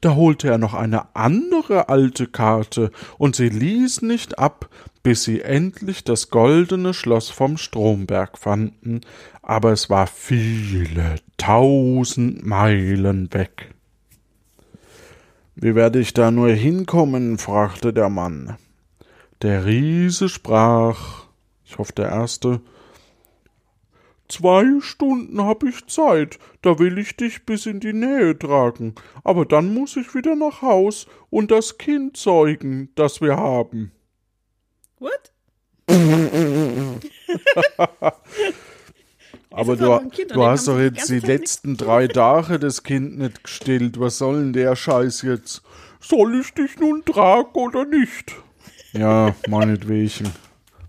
Da 0.00 0.16
holte 0.16 0.48
er 0.48 0.58
noch 0.58 0.74
eine 0.74 1.14
andere 1.14 1.88
alte 1.88 2.26
Karte, 2.26 2.90
und 3.16 3.36
sie 3.36 3.48
ließ 3.48 4.02
nicht 4.02 4.40
ab, 4.40 4.68
bis 5.04 5.22
sie 5.22 5.40
endlich 5.40 6.02
das 6.02 6.30
goldene 6.30 6.94
Schloss 6.94 7.30
vom 7.30 7.56
Stromberg 7.56 8.38
fanden, 8.38 9.02
aber 9.40 9.70
es 9.70 9.88
war 9.88 10.08
viele 10.08 11.14
tausend 11.36 12.44
Meilen 12.44 13.32
weg. 13.32 13.72
Wie 15.54 15.76
werde 15.76 16.00
ich 16.00 16.12
da 16.12 16.32
nur 16.32 16.48
hinkommen? 16.48 17.38
fragte 17.38 17.92
der 17.92 18.08
Mann. 18.08 18.56
Der 19.42 19.64
Riese 19.64 20.28
sprach, 20.28 21.27
ich 21.68 21.78
hoffe 21.78 21.92
der 21.92 22.08
Erste, 22.08 22.60
Zwei 24.28 24.80
Stunden 24.80 25.42
hab 25.42 25.62
ich 25.64 25.86
Zeit, 25.86 26.38
da 26.60 26.78
will 26.78 26.98
ich 26.98 27.16
dich 27.16 27.46
bis 27.46 27.64
in 27.64 27.80
die 27.80 27.94
Nähe 27.94 28.38
tragen, 28.38 28.94
aber 29.24 29.46
dann 29.46 29.72
muss 29.72 29.96
ich 29.96 30.14
wieder 30.14 30.36
nach 30.36 30.60
Haus 30.60 31.06
und 31.30 31.50
das 31.50 31.78
Kind 31.78 32.18
zeugen, 32.18 32.90
das 32.94 33.22
wir 33.22 33.38
haben. 33.38 33.90
What? 34.98 35.32
aber 39.50 39.76
du, 39.76 40.08
Kind 40.10 40.34
du 40.34 40.44
hast 40.44 40.68
doch 40.68 40.78
jetzt 40.78 41.08
die 41.08 41.20
letzten 41.20 41.78
drei 41.78 42.06
Tage 42.06 42.58
das 42.58 42.82
Kind 42.82 43.16
nicht 43.16 43.44
gestillt. 43.44 43.98
Was 43.98 44.18
soll 44.18 44.40
denn 44.40 44.52
der 44.52 44.76
Scheiß 44.76 45.22
jetzt? 45.22 45.62
Soll 46.00 46.38
ich 46.38 46.52
dich 46.52 46.78
nun 46.78 47.02
tragen 47.06 47.54
oder 47.54 47.86
nicht? 47.86 48.36
Ja, 48.92 49.34
meinetwegen. 49.48 50.30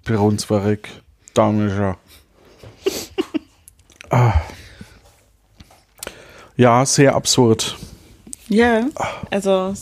Für 0.10 0.22
uns 0.22 0.45
verreck. 0.45 0.89
Danke. 1.36 1.95
Ah. 4.12 4.41
Ja, 6.58 6.84
sehr 6.84 7.13
absurd. 7.13 7.78
Ja, 8.48 8.88
also 9.30 9.76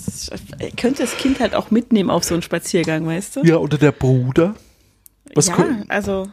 könnte 0.76 1.04
das 1.04 1.16
Kind 1.16 1.40
halt 1.40 1.56
auch 1.56 1.72
mitnehmen 1.72 2.10
auf 2.10 2.26
so 2.26 2.34
einen 2.34 2.42
Spaziergang, 2.42 3.08
weißt 3.08 3.38
du? 3.38 3.46
Ja, 3.46 3.56
oder 3.56 3.78
der 3.78 3.94
Bruder. 3.94 4.56
Was 5.34 5.48
ja, 5.48 5.56
also 5.88 6.28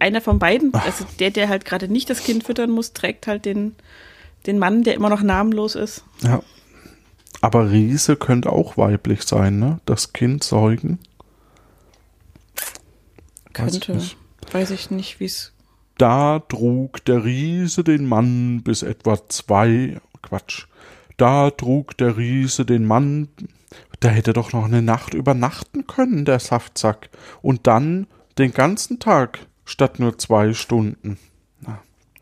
einer 0.00 0.20
von 0.20 0.40
beiden, 0.40 0.74
also 0.74 1.04
der, 1.20 1.30
der 1.30 1.48
halt 1.48 1.64
gerade 1.64 1.86
nicht 1.86 2.10
das 2.10 2.24
Kind 2.24 2.42
füttern 2.42 2.72
muss, 2.72 2.94
trägt 2.94 3.28
halt 3.28 3.44
den, 3.44 3.76
den 4.48 4.58
Mann, 4.58 4.82
der 4.82 4.94
immer 4.94 5.08
noch 5.08 5.22
namenlos 5.22 5.76
ist. 5.76 6.02
Ja. 6.24 6.42
Aber 7.42 7.70
Riese 7.70 8.16
könnte 8.16 8.50
auch 8.50 8.76
weiblich 8.76 9.22
sein, 9.22 9.60
ne? 9.60 9.78
Das 9.86 10.12
Kind 10.12 10.42
säugen. 10.42 10.98
Weiß 13.56 13.74
ich 13.74 13.80
Könnte. 13.80 14.04
Weiß 14.52 14.70
ich 14.70 14.90
nicht, 14.90 15.20
wie 15.20 15.24
es. 15.26 15.52
Da 15.98 16.40
trug 16.40 17.04
der 17.04 17.24
Riese 17.24 17.84
den 17.84 18.06
Mann 18.06 18.62
bis 18.62 18.82
etwa 18.82 19.18
zwei. 19.28 20.00
Quatsch. 20.22 20.66
Da 21.16 21.50
trug 21.50 21.96
der 21.98 22.16
Riese 22.16 22.64
den 22.64 22.84
Mann. 22.84 23.28
Der 24.02 24.10
hätte 24.10 24.32
doch 24.32 24.52
noch 24.52 24.64
eine 24.64 24.82
Nacht 24.82 25.14
übernachten 25.14 25.86
können, 25.86 26.24
der 26.24 26.40
Saftsack. 26.40 27.10
Und 27.42 27.66
dann 27.66 28.06
den 28.38 28.52
ganzen 28.52 28.98
Tag 28.98 29.46
statt 29.64 30.00
nur 30.00 30.18
zwei 30.18 30.52
Stunden. 30.52 31.18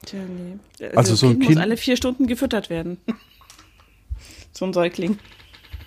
Tja, 0.05 0.21
nee. 0.25 0.87
Also 0.97 1.15
so 1.15 1.27
ein 1.27 1.33
kind 1.35 1.43
Kind- 1.45 1.55
muss 1.57 1.63
alle 1.63 1.77
vier 1.77 1.97
Stunden 1.97 2.27
gefüttert 2.27 2.71
werden. 2.71 2.99
so 4.53 4.65
ein 4.65 4.73
Säugling. 4.73 5.19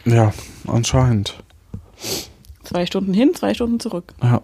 Ja, 0.05 0.33
anscheinend. 0.67 1.43
Zwei 2.63 2.85
Stunden 2.85 3.13
hin, 3.13 3.33
zwei 3.35 3.53
Stunden 3.53 3.79
zurück. 3.79 4.13
Ja. 4.21 4.41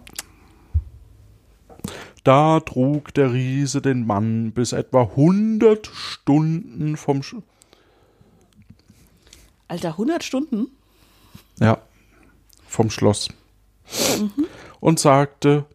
Da 2.24 2.60
trug 2.60 3.14
der 3.14 3.34
Riese 3.34 3.82
den 3.82 4.06
Mann 4.06 4.52
bis 4.52 4.74
etwa 4.74 5.10
hundert 5.16 5.88
Stunden 5.88 6.98
vom 6.98 7.24
Sch 7.24 7.36
Alter, 9.68 9.90
100 9.90 10.24
Stunden? 10.24 10.68
ja, 11.60 11.82
vom 12.68 12.90
Schloss 12.90 13.30
und 14.80 15.00
sagte, 15.00 15.66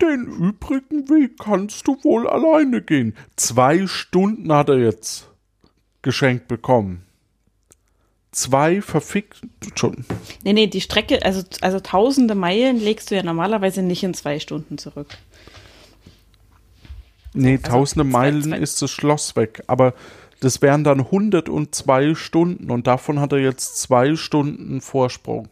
den 0.00 0.26
übrigen 0.26 1.08
Weg 1.10 1.38
kannst 1.38 1.86
du 1.86 1.96
wohl 2.02 2.26
alleine 2.26 2.80
gehen. 2.80 3.14
Zwei 3.36 3.86
Stunden 3.86 4.52
hat 4.52 4.70
er 4.70 4.78
jetzt 4.78 5.28
geschenkt 6.02 6.48
bekommen. 6.48 7.04
Zwei 8.32 8.80
verfickte 8.80 9.48
Stunden. 9.74 10.04
Nee, 10.44 10.52
nee, 10.52 10.66
die 10.68 10.80
Strecke, 10.80 11.24
also, 11.24 11.42
also 11.62 11.80
tausende 11.80 12.34
Meilen 12.36 12.78
legst 12.78 13.10
du 13.10 13.16
ja 13.16 13.22
normalerweise 13.24 13.82
nicht 13.82 14.02
in 14.04 14.14
zwei 14.14 14.38
Stunden 14.38 14.78
zurück. 14.78 15.08
Nee, 17.32 17.58
Also 17.62 17.70
tausende 17.78 18.04
zwei- 18.04 18.10
Meilen 18.18 18.42
zwei- 18.42 18.58
ist 18.58 18.82
das 18.82 18.90
Schloss 18.90 19.36
weg, 19.36 19.62
aber 19.66 19.94
das 20.40 20.62
wären 20.62 20.84
dann 20.84 21.10
102 21.10 22.14
Stunden 22.14 22.70
und 22.70 22.86
davon 22.86 23.20
hat 23.20 23.32
er 23.32 23.38
jetzt 23.38 23.80
zwei 23.80 24.16
Stunden 24.16 24.80
Vorsprung. 24.80 25.48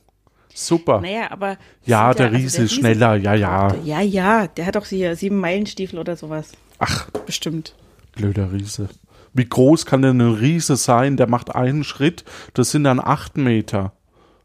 Super. 0.54 1.00
Naja, 1.00 1.30
aber. 1.30 1.56
ja, 1.84 2.12
der 2.14 2.26
also 2.26 2.38
Riese 2.38 2.62
ist 2.62 2.74
schneller, 2.74 3.14
ja, 3.16 3.34
ja. 3.34 3.74
Ja, 3.84 4.00
ja, 4.00 4.46
der 4.48 4.66
hat 4.66 4.74
doch 4.76 4.86
hier 4.86 5.14
sieben 5.14 5.38
Meilenstiefel 5.38 5.98
oder 6.00 6.16
sowas. 6.16 6.50
Ach, 6.78 7.10
Bestimmt. 7.26 7.74
blöder 8.12 8.52
Riese. 8.52 8.88
Wie 9.32 9.48
groß 9.48 9.86
kann 9.86 10.02
denn 10.02 10.20
ein 10.20 10.34
Riese 10.34 10.76
sein? 10.76 11.16
Der 11.16 11.28
macht 11.28 11.54
einen 11.54 11.84
Schritt, 11.84 12.24
das 12.54 12.70
sind 12.70 12.84
dann 12.84 13.00
acht 13.00 13.36
Meter, 13.36 13.92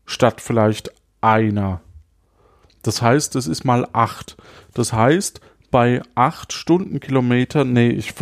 statt 0.05 0.41
vielleicht 0.41 0.91
einer. 1.21 1.81
Das 2.81 3.01
heißt, 3.01 3.35
das 3.35 3.47
ist 3.47 3.63
mal 3.63 3.87
acht. 3.93 4.37
Das 4.73 4.93
heißt, 4.93 5.41
bei 5.71 6.01
acht 6.15 6.53
Stundenkilometer, 6.53 7.63
nee, 7.63 7.89
ich, 7.89 8.13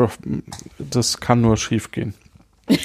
das 0.78 1.17
kann 1.19 1.41
nur 1.41 1.58
schief 1.58 1.91
gehen. 1.91 2.13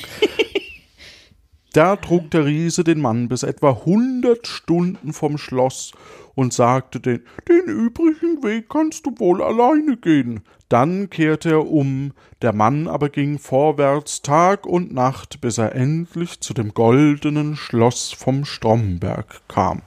Da 1.77 1.97
trug 1.97 2.31
der 2.31 2.47
Riese 2.47 2.85
den 2.85 3.03
Mann 3.03 3.29
bis 3.29 3.43
etwa 3.43 3.85
hundert 3.85 4.47
Stunden 4.47 5.13
vom 5.13 5.37
Schloss 5.37 5.93
und 6.37 6.53
sagte 6.53 7.01
den, 7.01 7.23
den 7.49 7.65
übrigen 7.65 8.45
Weg 8.45 8.69
kannst 8.69 9.07
du 9.07 9.15
wohl 9.19 9.43
alleine 9.43 9.97
gehen. 9.97 10.43
Dann 10.69 11.11
kehrte 11.11 11.51
er 11.51 11.67
um, 11.67 12.13
der 12.43 12.53
Mann 12.53 12.87
aber 12.87 13.09
ging 13.09 13.39
vorwärts 13.39 14.23
Tag 14.23 14.67
und 14.67 14.93
Nacht, 14.93 15.41
bis 15.41 15.59
er 15.59 15.75
endlich 15.75 16.41
zu 16.41 16.55
dem 16.55 16.75
goldenen 16.75 17.57
Schloss 17.57 18.13
vom 18.13 18.45
Stromberg 18.45 19.41
kam. 19.49 19.83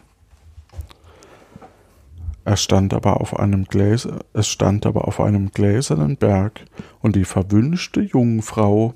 Er 2.46 2.58
stand 2.58 2.96
aber 2.96 3.22
auf 3.22 3.38
einem 3.38 3.66
Gläser, 3.66 4.22
es 4.34 4.48
stand 4.48 4.88
aber 4.88 5.08
auf 5.08 5.22
einem 5.22 5.52
gläsernen 5.52 6.18
Berg, 6.18 6.66
und 7.00 7.16
die 7.16 7.26
verwünschte 7.26 8.02
Jungfrau 8.02 8.96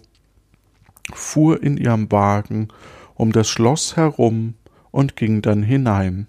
fuhr 1.14 1.62
in 1.62 1.78
ihrem 1.78 2.12
Wagen 2.12 2.70
um 3.14 3.32
das 3.32 3.48
Schloss 3.48 3.96
herum 3.96 4.56
und 4.90 5.16
ging 5.16 5.44
dann 5.44 5.62
hinein. 5.62 6.28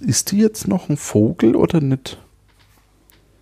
Ist 0.00 0.30
die 0.32 0.38
jetzt 0.38 0.68
noch 0.68 0.88
ein 0.88 0.96
Vogel 0.96 1.56
oder 1.56 1.80
nicht? 1.80 2.18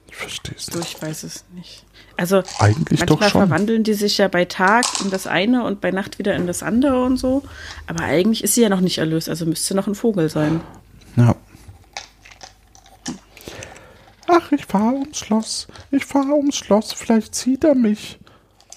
Ich 0.09 0.17
verstehe 0.17 0.55
es 0.57 0.75
nicht. 0.75 0.89
ich 0.97 1.03
weiß 1.03 1.23
es 1.25 1.45
nicht. 1.55 1.85
Also 2.17 2.43
Eigentlich 2.59 3.01
doch 3.01 3.21
manchmal 3.21 3.31
schon. 3.31 3.49
verwandeln 3.49 3.85
die 3.85 3.93
sich 3.93 4.17
ja 4.17 4.29
bei 4.29 4.47
Tag 4.47 4.87
in 5.05 5.11
das 5.11 5.27
eine 5.27 5.65
und 5.65 5.83
bei 5.83 5.91
Nacht 5.91 6.19
wieder 6.19 6.35
in 6.35 6.47
das 6.47 6.63
andere 6.63 7.05
und 7.05 7.19
so. 7.19 7.43
Aber 7.87 8.05
eigentlich 8.05 8.43
ist 8.43 8.55
sie 8.55 8.63
ja 8.63 8.71
noch 8.71 8.81
nicht 8.81 8.97
erlöst, 8.99 9.29
also 9.29 9.45
müsste 9.45 9.75
noch 9.75 9.87
ein 9.87 9.95
Vogel 9.95 10.31
sein. 10.31 10.61
Ja. 11.17 11.35
Ach, 14.29 14.51
ich 14.53 14.67
fahre 14.67 14.95
ums 14.95 15.19
Schloss. 15.19 15.67
Ich 15.91 16.05
fahre 16.05 16.35
ums 16.35 16.57
Schloss. 16.57 16.93
Vielleicht 16.93 17.35
sieht 17.35 17.63
er 17.65 17.75
mich. 17.75 18.19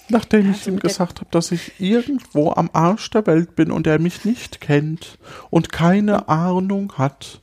Nachdem 0.08 0.50
ich 0.50 0.58
Also 0.58 0.70
ihm 0.70 0.74
mit 0.74 0.82
der- 0.84 0.88
gesagt 0.90 1.20
habe, 1.20 1.30
dass 1.30 1.50
ich 1.52 1.72
irgendwo 1.80 2.52
am 2.52 2.68
Arsch 2.72 3.10
der 3.10 3.26
Welt 3.26 3.56
bin 3.56 3.70
und 3.70 3.86
er 3.86 3.98
mich 3.98 4.24
nicht 4.24 4.60
kennt 4.60 5.18
und 5.50 5.70
keine 5.72 6.28
Ahnung 6.28 6.92
hat. 6.98 7.40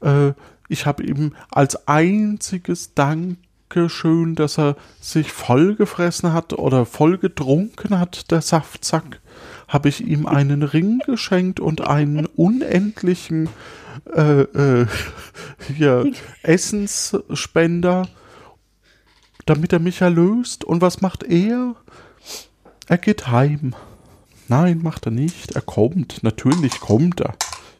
Äh, 0.00 0.32
ich 0.68 0.86
habe 0.86 1.02
ihm 1.02 1.34
als 1.50 1.88
einziges 1.88 2.94
Dankeschön, 2.94 4.34
dass 4.34 4.58
er 4.58 4.76
sich 5.00 5.32
vollgefressen 5.32 6.32
hat 6.32 6.52
oder 6.54 6.86
voll 6.86 7.18
getrunken 7.18 7.98
hat, 7.98 8.30
der 8.30 8.40
Saftsack, 8.40 9.20
habe 9.68 9.88
ich 9.88 10.06
ihm 10.06 10.26
einen 10.26 10.62
Ring 10.62 11.00
geschenkt 11.04 11.60
und 11.60 11.86
einen 11.86 12.26
unendlichen 12.26 13.48
äh, 14.14 14.42
äh, 14.42 14.86
hier 15.76 16.10
Essensspender, 16.42 18.08
damit 19.46 19.72
er 19.72 19.80
mich 19.80 20.00
erlöst. 20.00 20.64
Und 20.64 20.80
was 20.80 21.00
macht 21.00 21.22
er? 21.22 21.76
Er 22.86 22.98
geht 22.98 23.28
heim. 23.28 23.74
Nein, 24.48 24.80
macht 24.82 25.06
er 25.06 25.12
nicht. 25.12 25.52
Er 25.52 25.62
kommt. 25.62 26.22
Natürlich 26.22 26.80
kommt 26.80 27.20
er. 27.20 27.34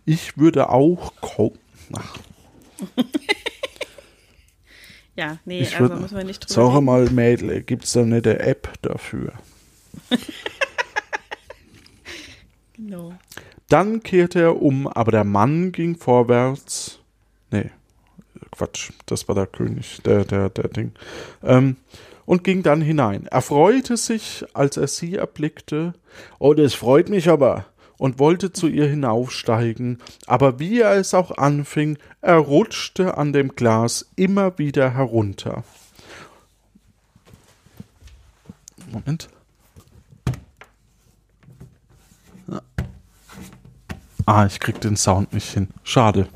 Ich 0.05 0.39
würde 0.39 0.71
auch 0.71 1.13
kommen. 1.21 1.59
Ach, 1.93 2.17
Ja, 5.17 5.39
nee, 5.45 5.61
ich 5.61 5.77
also 5.77 5.91
würde. 5.91 6.01
müssen 6.03 6.17
wir 6.17 6.25
nicht 6.25 6.41
drüber 6.41 6.55
Sag 6.67 6.75
reden. 6.75 6.85
mal, 6.87 7.05
Mädel, 7.11 7.63
gibt's 7.63 7.93
da 7.93 8.03
nicht 8.03 8.27
eine 8.27 8.41
App 8.41 8.69
dafür? 8.83 9.33
Genau. 12.77 13.15
Dann 13.69 14.03
kehrte 14.03 14.41
er 14.41 14.61
um, 14.61 14.87
aber 14.89 15.13
der 15.13 15.23
Mann 15.25 15.71
ging 15.73 15.97
vorwärts. 15.97 16.99
Nee, 17.51 17.71
Quatsch, 18.51 18.91
das 19.07 19.29
war 19.29 19.35
der 19.37 19.47
König, 19.47 19.99
der, 20.05 20.25
der, 20.25 20.51
der 20.51 20.69
Ding. 20.69 20.93
Ähm, 21.43 21.77
und 22.27 22.43
ging 22.43 22.63
dann 22.63 22.81
hinein. 22.81 23.27
Er 23.31 23.43
freute 23.43 23.97
sich, 23.97 24.45
als 24.55 24.77
er 24.77 24.89
sie 24.89 25.15
erblickte. 25.15 25.95
Oh, 26.39 26.55
das 26.55 26.75
freut 26.75 27.09
mich 27.09 27.29
aber. 27.29 27.67
Und 28.05 28.19
wollte 28.19 28.53
zu 28.53 28.69
ihr 28.69 28.87
hinaufsteigen, 28.87 29.99
aber 30.27 30.59
wie 30.59 30.81
er 30.81 30.93
es 30.97 31.15
auch 31.15 31.39
anfing, 31.39 31.97
er 32.21 32.37
rutschte 32.37 33.17
an 33.17 33.33
dem 33.33 33.57
Glas 33.57 34.11
immer 34.15 34.59
wieder 34.59 34.93
herunter. 34.93 35.65
Moment. 38.93 39.31
Ah, 44.27 44.45
ich 44.45 44.61
krieg 44.61 44.83
den 44.83 44.99
Sound 44.99 45.33
nicht 45.33 45.51
hin. 45.51 45.69
Schade. 45.83 46.29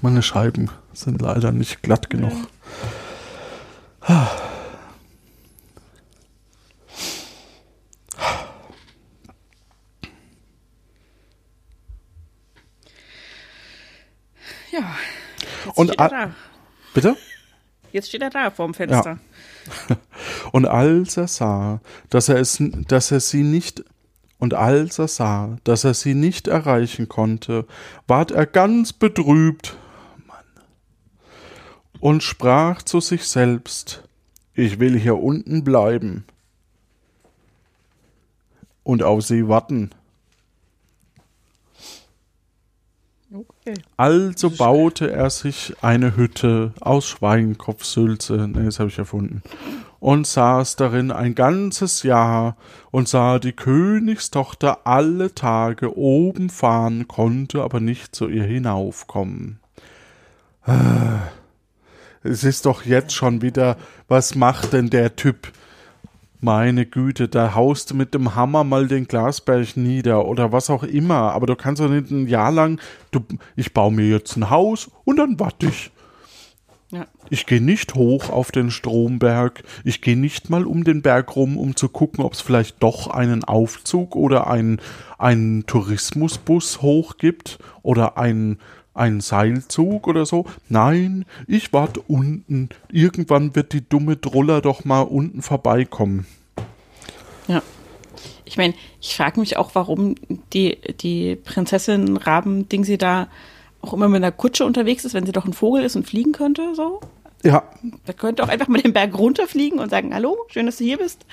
Meine 0.00 0.22
Scheiben 0.22 0.70
sind 0.94 1.20
leider 1.20 1.52
nicht 1.52 1.82
glatt 1.82 2.08
genug. 2.08 2.32
Ja. 4.08 4.30
Jetzt 15.66 15.78
Und 15.78 15.86
steht 15.88 15.98
er 16.00 16.04
a- 16.04 16.08
da. 16.08 16.34
Bitte? 16.94 17.16
Jetzt 17.92 18.08
steht 18.08 18.22
er 18.22 18.30
da 18.30 18.50
vorm 18.50 18.74
Fenster. 18.74 19.18
Und 20.52 20.66
als 20.66 21.16
er 21.16 21.28
sah, 21.28 21.80
dass 22.10 22.28
er 22.28 22.36
es, 22.36 22.62
dass 22.88 23.10
er 23.10 23.20
sie 23.20 23.42
nicht, 23.42 23.84
und 24.38 24.54
als 24.54 24.98
er 24.98 25.08
sah, 25.08 25.56
dass 25.64 25.82
er 25.84 25.94
sie 25.94 26.14
nicht 26.14 26.46
erreichen 26.46 27.08
konnte, 27.08 27.66
ward 28.06 28.30
er 28.30 28.46
ganz 28.46 28.92
betrübt 28.92 29.76
Mann, 30.26 30.44
und 32.00 32.22
sprach 32.22 32.82
zu 32.82 33.00
sich 33.00 33.24
selbst, 33.24 34.04
ich 34.54 34.78
will 34.78 34.98
hier 34.98 35.16
unten 35.18 35.64
bleiben 35.64 36.24
und 38.82 39.02
auf 39.02 39.22
sie 39.24 39.48
warten. 39.48 39.90
Okay. 43.36 43.74
Also 43.96 44.50
baute 44.50 45.10
er 45.10 45.28
sich 45.30 45.74
eine 45.82 46.16
Hütte 46.16 46.72
aus 46.80 47.06
Schweinkopfsülze, 47.06 48.48
nee, 48.48 48.64
das 48.64 48.78
habe 48.78 48.88
ich 48.88 48.98
erfunden, 48.98 49.42
und 50.00 50.26
saß 50.26 50.76
darin 50.76 51.10
ein 51.10 51.34
ganzes 51.34 52.02
Jahr 52.02 52.56
und 52.90 53.08
sah 53.08 53.38
die 53.38 53.52
Königstochter 53.52 54.86
alle 54.86 55.34
Tage 55.34 55.96
oben 55.96 56.48
fahren, 56.48 57.08
konnte 57.08 57.62
aber 57.62 57.80
nicht 57.80 58.14
zu 58.14 58.28
ihr 58.28 58.44
hinaufkommen. 58.44 59.60
Ah, 60.64 61.18
Es 62.22 62.42
ist 62.42 62.66
doch 62.66 62.84
jetzt 62.84 63.12
schon 63.12 63.42
wieder, 63.42 63.76
was 64.08 64.34
macht 64.34 64.72
denn 64.72 64.90
der 64.90 65.14
Typ? 65.14 65.52
Meine 66.46 66.86
Güte, 66.86 67.26
da 67.26 67.56
haust 67.56 67.90
du 67.90 67.96
mit 67.96 68.14
dem 68.14 68.36
Hammer 68.36 68.62
mal 68.62 68.86
den 68.86 69.08
Glasberg 69.08 69.76
nieder 69.76 70.26
oder 70.26 70.52
was 70.52 70.70
auch 70.70 70.84
immer. 70.84 71.32
Aber 71.32 71.48
du 71.48 71.56
kannst 71.56 71.82
doch 71.82 71.88
nicht 71.88 72.12
ein 72.12 72.28
Jahr 72.28 72.52
lang, 72.52 72.80
du, 73.10 73.18
ich 73.56 73.74
baue 73.74 73.90
mir 73.90 74.06
jetzt 74.06 74.36
ein 74.36 74.48
Haus 74.48 74.88
und 75.04 75.16
dann 75.16 75.40
warte 75.40 75.66
ich. 75.66 75.90
Ja. 76.92 77.04
Ich 77.30 77.46
gehe 77.46 77.60
nicht 77.60 77.96
hoch 77.96 78.30
auf 78.30 78.52
den 78.52 78.70
Stromberg. 78.70 79.64
Ich 79.82 80.02
gehe 80.02 80.16
nicht 80.16 80.48
mal 80.48 80.66
um 80.66 80.84
den 80.84 81.02
Berg 81.02 81.34
rum, 81.34 81.56
um 81.56 81.74
zu 81.74 81.88
gucken, 81.88 82.22
ob 82.22 82.34
es 82.34 82.42
vielleicht 82.42 82.80
doch 82.80 83.08
einen 83.08 83.42
Aufzug 83.42 84.14
oder 84.14 84.46
einen, 84.46 84.80
einen 85.18 85.66
Tourismusbus 85.66 86.80
hoch 86.80 87.16
gibt 87.16 87.58
oder 87.82 88.18
einen, 88.18 88.60
einen 88.96 89.20
Seilzug 89.20 90.08
oder 90.08 90.26
so. 90.26 90.46
Nein, 90.68 91.24
ich 91.46 91.72
warte 91.72 92.00
unten. 92.00 92.70
Irgendwann 92.90 93.54
wird 93.54 93.72
die 93.72 93.86
dumme 93.86 94.16
Druller 94.16 94.60
doch 94.60 94.84
mal 94.84 95.02
unten 95.02 95.42
vorbeikommen. 95.42 96.26
Ja. 97.46 97.62
Ich 98.44 98.56
meine, 98.56 98.74
ich 99.00 99.16
frage 99.16 99.40
mich 99.40 99.56
auch, 99.56 99.74
warum 99.74 100.14
die, 100.52 100.78
die 101.00 101.36
Prinzessin 101.36 102.16
Raben 102.16 102.68
Dingsi 102.68 102.96
da 102.96 103.28
auch 103.82 103.92
immer 103.92 104.08
mit 104.08 104.18
einer 104.18 104.32
Kutsche 104.32 104.64
unterwegs 104.64 105.04
ist, 105.04 105.14
wenn 105.14 105.26
sie 105.26 105.32
doch 105.32 105.44
ein 105.44 105.52
Vogel 105.52 105.84
ist 105.84 105.96
und 105.96 106.06
fliegen 106.06 106.32
könnte, 106.32 106.74
so. 106.74 107.00
Ja, 107.44 107.62
Da 108.06 108.12
könnte 108.12 108.42
auch 108.42 108.48
einfach 108.48 108.68
mal 108.68 108.80
den 108.80 108.92
Berg 108.92 109.16
runterfliegen 109.16 109.78
und 109.78 109.90
sagen, 109.90 110.14
hallo, 110.14 110.36
schön, 110.48 110.66
dass 110.66 110.78
du 110.78 110.84
hier 110.84 110.98
bist. 110.98 111.24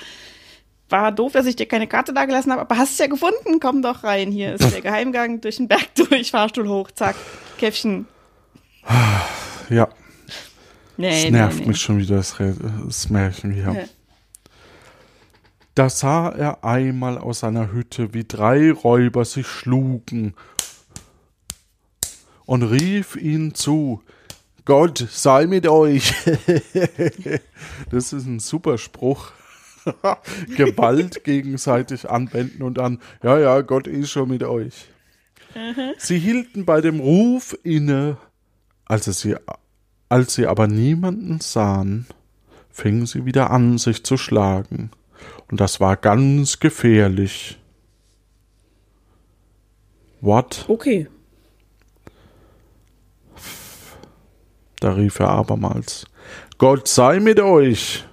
War 0.90 1.12
doof, 1.12 1.32
dass 1.32 1.46
ich 1.46 1.56
dir 1.56 1.66
keine 1.66 1.88
Karte 1.88 2.14
da 2.14 2.26
gelassen 2.26 2.52
habe, 2.52 2.62
aber 2.62 2.78
hast 2.78 2.92
es 2.92 2.98
ja 3.00 3.08
gefunden, 3.08 3.60
komm 3.60 3.82
doch 3.82 4.04
rein. 4.04 4.32
Hier 4.32 4.54
ist 4.54 4.72
der 4.74 4.82
Geheimgang 4.82 5.42
durch 5.42 5.58
den 5.58 5.68
Berg 5.68 5.96
durch, 5.96 6.32
Fahrstuhl 6.32 6.68
hoch, 6.68 6.92
zack, 6.92 7.16
Käffchen. 7.64 8.08
ja. 9.70 9.88
Nee, 10.98 11.28
Es 11.28 11.32
nervt 11.32 11.56
nee, 11.56 11.62
nee. 11.62 11.68
mich 11.70 11.80
schon 11.80 11.98
wieder, 11.98 12.18
das, 12.18 12.36
das 12.38 13.10
Märchen 13.10 13.52
hier. 13.52 13.72
Ja. 13.74 13.86
Da 15.74 15.90
sah 15.90 16.28
er 16.28 16.66
einmal 16.66 17.18
aus 17.18 17.40
seiner 17.40 17.72
Hütte, 17.72 18.14
wie 18.14 18.26
drei 18.26 18.70
Räuber 18.70 19.24
sich 19.24 19.48
schlugen 19.48 20.34
und 22.46 22.64
rief 22.64 23.16
ihnen 23.16 23.56
zu, 23.56 24.04
Gott 24.66 25.08
sei 25.10 25.48
mit 25.48 25.66
euch. 25.66 26.14
das 27.92 28.12
ist 28.12 28.26
ein 28.26 28.42
super 28.42 28.78
Spruch. 28.78 29.32
Gewalt 30.58 31.24
gegenseitig 31.24 32.10
anwenden 32.10 32.62
und 32.62 32.78
dann, 32.78 33.00
ja, 33.24 33.40
ja, 33.40 33.62
Gott 33.62 33.88
ist 33.88 34.12
schon 34.12 34.28
mit 34.28 34.44
euch. 34.44 34.90
Sie 35.98 36.20
hielten 36.20 36.66
bei 36.66 36.82
dem 36.82 37.00
Ruf 37.00 37.58
inne, 37.64 38.18
als 38.86 39.06
sie, 39.06 39.36
als 40.10 40.34
sie 40.34 40.48
aber 40.48 40.68
niemanden 40.68 41.40
sahen, 41.40 42.08
fingen 42.70 43.06
sie 43.06 43.26
wieder 43.26 43.52
an, 43.52 43.78
sich 43.78 44.04
zu 44.04 44.18
schlagen. 44.18 44.92
Und 45.50 45.60
das 45.60 45.80
war 45.80 45.96
ganz 45.98 46.60
gefährlich. 46.60 47.60
What? 50.22 50.66
Okay. 50.68 51.08
Da 54.80 54.94
rief 54.94 55.20
er 55.20 55.30
abermals. 55.30 56.06
Gott 56.58 56.88
sei 56.88 57.20
mit 57.20 57.40
euch. 57.40 58.06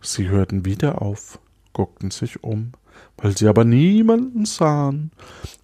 Sie 0.00 0.28
hörten 0.28 0.64
wieder 0.64 1.02
auf, 1.02 1.38
guckten 1.72 2.10
sich 2.10 2.42
um. 2.42 2.72
Weil 3.22 3.36
sie 3.36 3.48
aber 3.48 3.64
niemanden 3.64 4.46
sahen, 4.46 5.10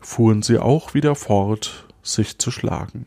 fuhren 0.01 0.43
sie 0.43 0.59
auch 0.59 0.95
wieder 0.95 1.15
fort, 1.15 1.87
sich 2.03 2.39
zu 2.39 2.51
schlagen. 2.51 3.07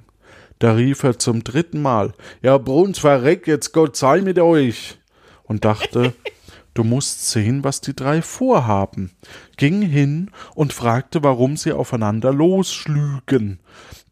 Da 0.58 0.74
rief 0.74 1.04
er 1.04 1.18
zum 1.18 1.44
dritten 1.44 1.82
Mal, 1.82 2.14
ja, 2.42 2.58
Bruns 2.58 3.00
verreck 3.00 3.48
jetzt, 3.48 3.72
Gott 3.72 3.96
sei 3.96 4.22
mit 4.22 4.40
euch. 4.40 4.98
Und 5.44 5.66
dachte, 5.66 6.14
du 6.74 6.84
musst 6.84 7.30
sehen, 7.30 7.64
was 7.64 7.82
die 7.82 7.96
drei 7.96 8.22
vorhaben, 8.22 9.12
ging 9.58 9.82
hin 9.82 10.32
und 10.56 10.74
fragte, 10.74 11.24
warum 11.24 11.56
sie 11.56 11.72
aufeinander 11.72 12.34
losschlügen. 12.34 13.60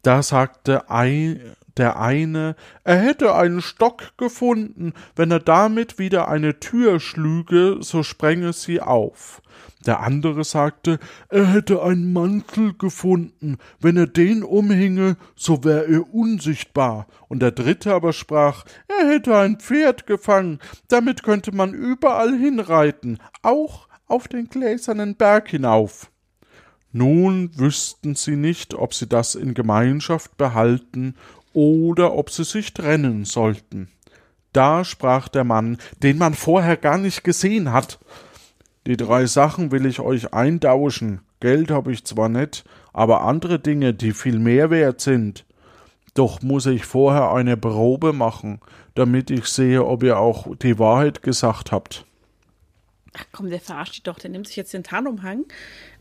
Da 0.02 0.22
sagte 0.22 0.88
ein, 0.90 1.40
der 1.76 2.00
eine, 2.00 2.56
er 2.82 2.98
hätte 2.98 3.34
einen 3.34 3.60
Stock 3.60 4.16
gefunden, 4.16 4.94
wenn 5.16 5.30
er 5.30 5.40
damit 5.40 5.98
wieder 5.98 6.28
eine 6.28 6.58
Tür 6.60 6.98
schlüge, 6.98 7.78
so 7.80 8.02
spränge 8.02 8.52
sie 8.52 8.80
auf. 8.80 9.42
Der 9.86 10.00
andere 10.00 10.44
sagte, 10.44 10.98
er 11.28 11.46
hätte 11.46 11.82
einen 11.82 12.12
Mantel 12.12 12.74
gefunden, 12.74 13.58
wenn 13.80 13.96
er 13.96 14.08
den 14.08 14.42
umhinge, 14.42 15.16
so 15.36 15.62
wär 15.62 15.88
er 15.88 16.12
unsichtbar. 16.12 17.06
Und 17.28 17.40
der 17.40 17.52
dritte 17.52 17.94
aber 17.94 18.12
sprach, 18.12 18.64
er 18.88 19.08
hätte 19.08 19.36
ein 19.36 19.58
Pferd 19.60 20.06
gefangen, 20.06 20.58
damit 20.88 21.22
könnte 21.22 21.52
man 21.54 21.74
überall 21.74 22.36
hinreiten, 22.36 23.18
auch 23.42 23.88
auf 24.06 24.26
den 24.26 24.48
gläsernen 24.48 25.14
Berg 25.14 25.48
hinauf. 25.48 26.10
Nun 26.90 27.50
wüssten 27.56 28.14
sie 28.14 28.36
nicht, 28.36 28.74
ob 28.74 28.94
sie 28.94 29.06
das 29.06 29.34
in 29.34 29.54
Gemeinschaft 29.54 30.36
behalten 30.36 31.14
oder 31.52 32.14
ob 32.14 32.30
sie 32.30 32.44
sich 32.44 32.74
trennen 32.74 33.24
sollten. 33.24 33.88
Da 34.52 34.84
sprach 34.84 35.28
der 35.28 35.44
Mann, 35.44 35.78
den 36.02 36.18
man 36.18 36.34
vorher 36.34 36.76
gar 36.76 36.98
nicht 36.98 37.22
gesehen 37.22 37.72
hat, 37.72 37.98
die 38.88 38.96
drei 38.96 39.26
Sachen 39.26 39.70
will 39.70 39.84
ich 39.86 40.00
euch 40.00 40.32
eintauschen. 40.32 41.20
Geld 41.40 41.70
habe 41.70 41.92
ich 41.92 42.04
zwar 42.04 42.28
nicht, 42.28 42.64
aber 42.92 43.20
andere 43.20 43.60
Dinge, 43.60 43.92
die 43.94 44.12
viel 44.12 44.38
mehr 44.38 44.70
wert 44.70 45.00
sind. 45.02 45.44
Doch 46.14 46.42
muss 46.42 46.66
ich 46.66 46.84
vorher 46.86 47.30
eine 47.32 47.56
Probe 47.56 48.12
machen, 48.12 48.60
damit 48.94 49.30
ich 49.30 49.44
sehe, 49.44 49.84
ob 49.84 50.02
ihr 50.02 50.18
auch 50.18 50.48
die 50.56 50.78
Wahrheit 50.78 51.22
gesagt 51.22 51.70
habt. 51.70 52.06
Ach 53.16 53.24
komm, 53.30 53.50
der 53.50 53.60
verarscht 53.60 53.94
dich 53.96 54.02
doch. 54.04 54.18
Der 54.18 54.30
nimmt 54.30 54.46
sich 54.48 54.56
jetzt 54.56 54.72
den 54.72 54.82
Tarnumhang 54.84 55.44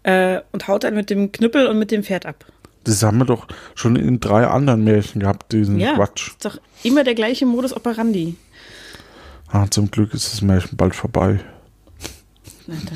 äh, 0.04 0.40
und 0.54 0.68
haut 0.68 0.84
dann 0.86 0.96
mit 0.96 1.10
dem 1.10 1.32
Knüppel 1.32 1.68
und 1.68 1.78
mit 1.78 1.92
dem 1.92 2.04
Pferd 2.04 2.26
ab. 2.26 2.46
Das 2.86 3.04
haben 3.04 3.18
wir 3.18 3.26
doch 3.26 3.48
schon 3.76 3.98
in 3.98 4.22
drei 4.22 4.48
anderen 4.48 4.86
Märchen 4.86 5.20
gehabt, 5.20 5.52
diesen 5.52 5.78
Ja, 5.78 5.96
Quatsch. 5.96 6.30
ist 6.30 6.46
doch 6.46 6.58
immer 6.84 7.04
der 7.04 7.16
gleiche 7.16 7.46
Modus 7.46 7.76
operandi. 7.76 8.36
Ah, 9.50 9.68
zum 9.70 9.92
Glück 9.92 10.14
ist 10.14 10.32
das 10.32 10.42
Märchen 10.42 10.78
bald 10.78 10.96
vorbei. 10.96 11.42
Alter. 12.68 12.96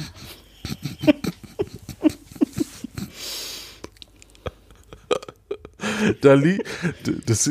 Da 6.22 6.34
li 6.34 6.61
das, 7.26 7.49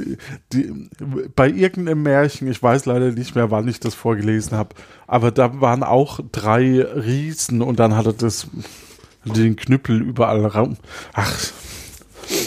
die, 0.52 0.88
bei 1.34 1.48
irgendeinem 1.48 2.02
Märchen, 2.02 2.48
ich 2.48 2.62
weiß 2.62 2.86
leider 2.86 3.12
nicht 3.12 3.34
mehr, 3.34 3.50
wann 3.50 3.68
ich 3.68 3.80
das 3.80 3.94
vorgelesen 3.94 4.56
habe, 4.56 4.74
aber 5.06 5.30
da 5.30 5.60
waren 5.60 5.82
auch 5.82 6.20
drei 6.32 6.82
Riesen 6.82 7.62
und 7.62 7.78
dann 7.78 7.96
hatte 7.96 8.12
das 8.12 8.46
den 9.24 9.56
Knüppel 9.56 10.00
überall 10.00 10.44
raum. 10.46 10.76
Ach, 11.12 11.32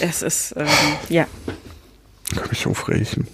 Es 0.01 0.21
ist, 0.21 0.55
ähm, 0.57 0.67
ja. 1.09 1.27
kann 2.35 2.49
mich 2.49 2.65
aufregen. 2.65 3.27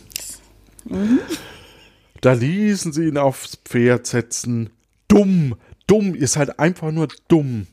Da 2.22 2.34
ließen 2.34 2.92
sie 2.92 3.06
ihn 3.06 3.18
aufs 3.18 3.58
Pferd 3.64 4.08
setzen. 4.08 4.72
Dumm, 5.08 5.56
dumm, 5.90 6.16
ihr 6.16 6.28
seid 6.28 6.60
einfach 6.60 6.92
nur 6.92 7.08
dumm. 7.28 7.68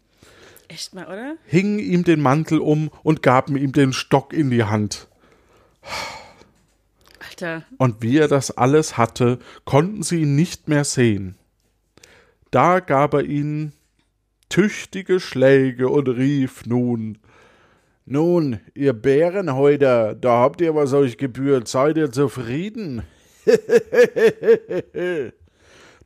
Echt 0.69 0.95
mal, 0.95 1.07
oder? 1.07 1.37
Hingen 1.47 1.79
ihm 1.79 2.03
den 2.03 2.21
Mantel 2.21 2.59
um 2.59 2.91
und 3.03 3.23
gaben 3.23 3.57
ihm 3.57 3.73
den 3.73 3.93
Stock 3.93 4.33
in 4.33 4.51
die 4.51 4.65
Hand. 4.65 5.07
Alter. 7.21 7.65
Und 7.79 8.03
wie 8.03 8.19
er 8.19 8.29
das 8.29 8.51
alles 8.51 8.97
hatte, 8.97 9.39
konnten 9.65 10.03
sie 10.03 10.23
ihn 10.23 10.35
nicht 10.35 10.69
mehr 10.69 10.85
sehen. 10.85 11.37
Da 12.51 12.81
gab 12.81 13.15
er 13.15 13.25
ihnen 13.25 13.73
tüchtige 14.49 15.21
Schläge 15.21 15.89
und 15.89 16.09
rief 16.09 16.67
nun 16.67 17.19
Nun, 18.07 18.61
ihr 18.75 18.93
Bärenhäuter, 18.93 20.15
da 20.15 20.39
habt 20.39 20.61
ihr, 20.61 20.75
was 20.75 20.93
euch 20.93 21.19
gebührt, 21.19 21.69
seid 21.69 21.97
ihr 21.97 22.11
zufrieden? 22.11 23.03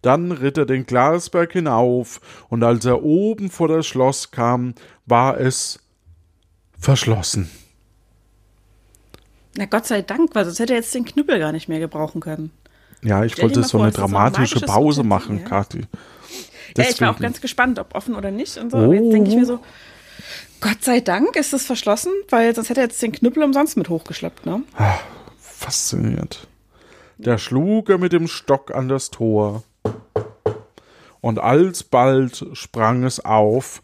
Dann 0.03 0.33
ritt 0.33 0.57
er 0.57 0.67
den 0.67 0.87
Glasberg 0.87 1.53
hinauf, 1.53 2.21
und 2.49 2.63
als 2.63 2.85
er 2.85 3.03
oben 3.03 3.51
vor 3.51 3.69
das 3.69 3.87
Schloss 3.87 4.31
kam, 4.31 4.75
war 5.07 5.39
es 5.39 5.81
verschlossen. 6.79 7.51
Na 9.57 9.67
Gott 9.67 9.87
sei 9.87 10.03
Dank, 10.03 10.35
weil 10.35 10.45
sonst 10.45 10.59
hätte 10.59 10.73
er 10.73 10.79
jetzt 10.79 10.95
den 10.95 11.05
Knüppel 11.05 11.39
gar 11.39 11.53
nicht 11.53 11.69
mehr 11.69 11.81
gebrauchen 11.81 12.21
können. 12.21 12.51
Ja, 13.03 13.25
ich 13.25 13.33
Stell 13.33 13.45
wollte 13.45 13.63
so 13.63 13.79
vor, 13.79 13.83
eine 13.83 13.93
so 13.93 14.03
ein 14.03 14.09
dramatische 14.09 14.57
magisches 14.57 14.63
Pause 14.63 15.03
machen, 15.03 15.41
ja. 15.41 15.49
Kathi. 15.49 15.83
Ja, 16.77 16.85
ich 16.89 17.01
war 17.01 17.11
auch 17.11 17.19
ganz 17.19 17.41
gespannt, 17.41 17.79
ob 17.79 17.95
offen 17.95 18.15
oder 18.15 18.31
nicht 18.31 18.57
und 18.57 18.71
so. 18.71 18.79
Aber 18.79 18.95
jetzt 18.95 19.13
denke 19.13 19.31
ich 19.31 19.37
mir 19.37 19.47
so, 19.47 19.59
Gott 20.61 20.83
sei 20.83 21.01
Dank 21.01 21.37
ist 21.37 21.53
es 21.53 21.65
verschlossen, 21.65 22.13
weil 22.29 22.55
sonst 22.55 22.69
hätte 22.69 22.81
er 22.81 22.87
jetzt 22.87 23.03
den 23.03 23.13
Knüppel 23.13 23.43
umsonst 23.43 23.77
mit 23.77 23.89
hochgeschleppt, 23.89 24.47
ne? 24.47 24.63
Fasziniert. 25.39 26.47
Da 27.19 27.39
schlug 27.39 27.91
er 27.91 27.99
mit 27.99 28.13
dem 28.13 28.29
Stock 28.29 28.75
an 28.75 28.89
das 28.89 29.11
Tor. 29.11 29.63
Und 31.21 31.39
alsbald 31.39 32.47
sprang 32.55 33.05
es 33.05 33.25
auf. 33.25 33.83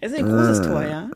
Es 0.00 0.12
ist 0.12 0.18
ein 0.18 0.28
großes 0.28 0.62
Tor, 0.62 0.82
ja. 0.82 1.08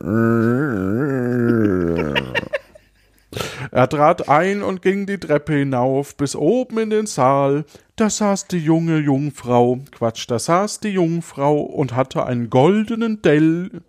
Er 3.73 3.89
trat 3.89 4.29
ein 4.29 4.63
und 4.63 4.83
ging 4.83 5.07
die 5.07 5.19
Treppe 5.19 5.55
hinauf 5.55 6.17
bis 6.17 6.35
oben 6.35 6.79
in 6.79 6.91
den 6.91 7.07
Saal. 7.07 7.65
Da 7.97 8.11
saß 8.11 8.49
die 8.49 8.59
junge 8.59 8.99
Jungfrau, 8.99 9.79
Quatsch, 9.93 10.25
da 10.29 10.39
saß 10.39 10.81
die 10.81 10.89
Jungfrau 10.89 11.61
und 11.61 11.95
hatte 11.95 12.27
einen 12.27 12.51
goldenen 12.51 13.23
Dell. 13.23 13.83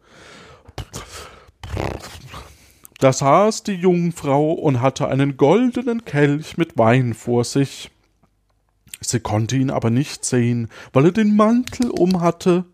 Da 2.99 3.11
saß 3.11 3.63
die 3.63 3.73
Jungfrau 3.73 4.51
und 4.53 4.79
hatte 4.79 5.07
einen 5.07 5.35
goldenen 5.35 6.05
Kelch 6.05 6.57
mit 6.57 6.77
Wein 6.77 7.15
vor 7.15 7.43
sich. 7.43 7.89
Sie 8.99 9.19
konnte 9.19 9.57
ihn 9.57 9.71
aber 9.71 9.89
nicht 9.89 10.23
sehen, 10.23 10.69
weil 10.93 11.05
er 11.05 11.11
den 11.11 11.35
Mantel 11.35 11.89
um 11.89 12.21
hatte. 12.21 12.65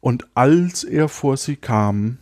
Und 0.00 0.26
als 0.34 0.84
er 0.84 1.08
vor 1.08 1.36
sie 1.36 1.56
kam, 1.56 2.18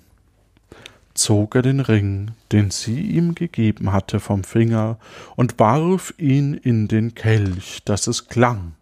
zog 1.15 1.55
er 1.55 1.63
den 1.63 1.81
Ring, 1.81 2.31
den 2.53 2.71
sie 2.71 3.01
ihm 3.01 3.35
gegeben 3.35 3.93
hatte, 3.93 4.19
vom 4.21 4.45
Finger 4.45 4.99
und 5.37 5.59
warf 5.59 6.15
ihn 6.17 6.55
in 6.55 6.89
den 6.89 7.15
Kelch, 7.15 7.83
dass 7.85 8.07
es 8.07 8.29
klang. 8.29 8.73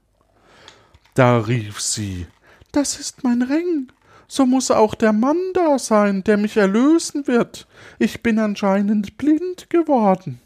Da 1.14 1.38
rief 1.38 1.80
sie 1.80 2.26
Das 2.70 3.00
ist 3.00 3.24
mein 3.24 3.42
Ring. 3.42 3.90
So 4.32 4.46
muss 4.46 4.70
auch 4.70 4.94
der 4.94 5.12
Mann 5.12 5.40
da 5.54 5.76
sein, 5.80 6.22
der 6.22 6.36
mich 6.36 6.56
erlösen 6.56 7.26
wird. 7.26 7.66
Ich 7.98 8.22
bin 8.22 8.38
anscheinend 8.38 9.18
blind 9.18 9.68
geworden. 9.70 10.40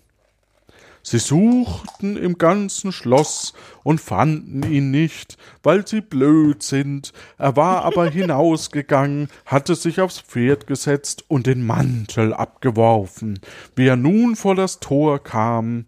Sie 1.03 1.19
suchten 1.19 2.17
im 2.17 2.39
ganzen 2.39 2.93
Schloss 2.93 3.53
und 3.83 4.01
fanden 4.01 4.63
ihn 4.63 4.91
nicht, 4.91 5.37
weil 5.63 5.87
sie 5.87 6.01
blöd 6.01 6.63
sind. 6.63 7.13
Er 7.37 7.57
war 7.57 7.85
aber 7.85 8.07
hinausgegangen, 8.11 9.29
hatte 9.45 9.75
sich 9.75 10.01
aufs 10.01 10.21
Pferd 10.21 10.67
gesetzt 10.67 11.23
und 11.29 11.47
den 11.47 11.67
Mantel 11.67 12.33
abgeworfen. 12.33 13.39
Wie 13.77 13.87
er 13.87 13.97
nun 13.97 14.35
vor 14.35 14.55
das 14.55 14.81
Tor 14.81 15.23
kam, 15.23 15.85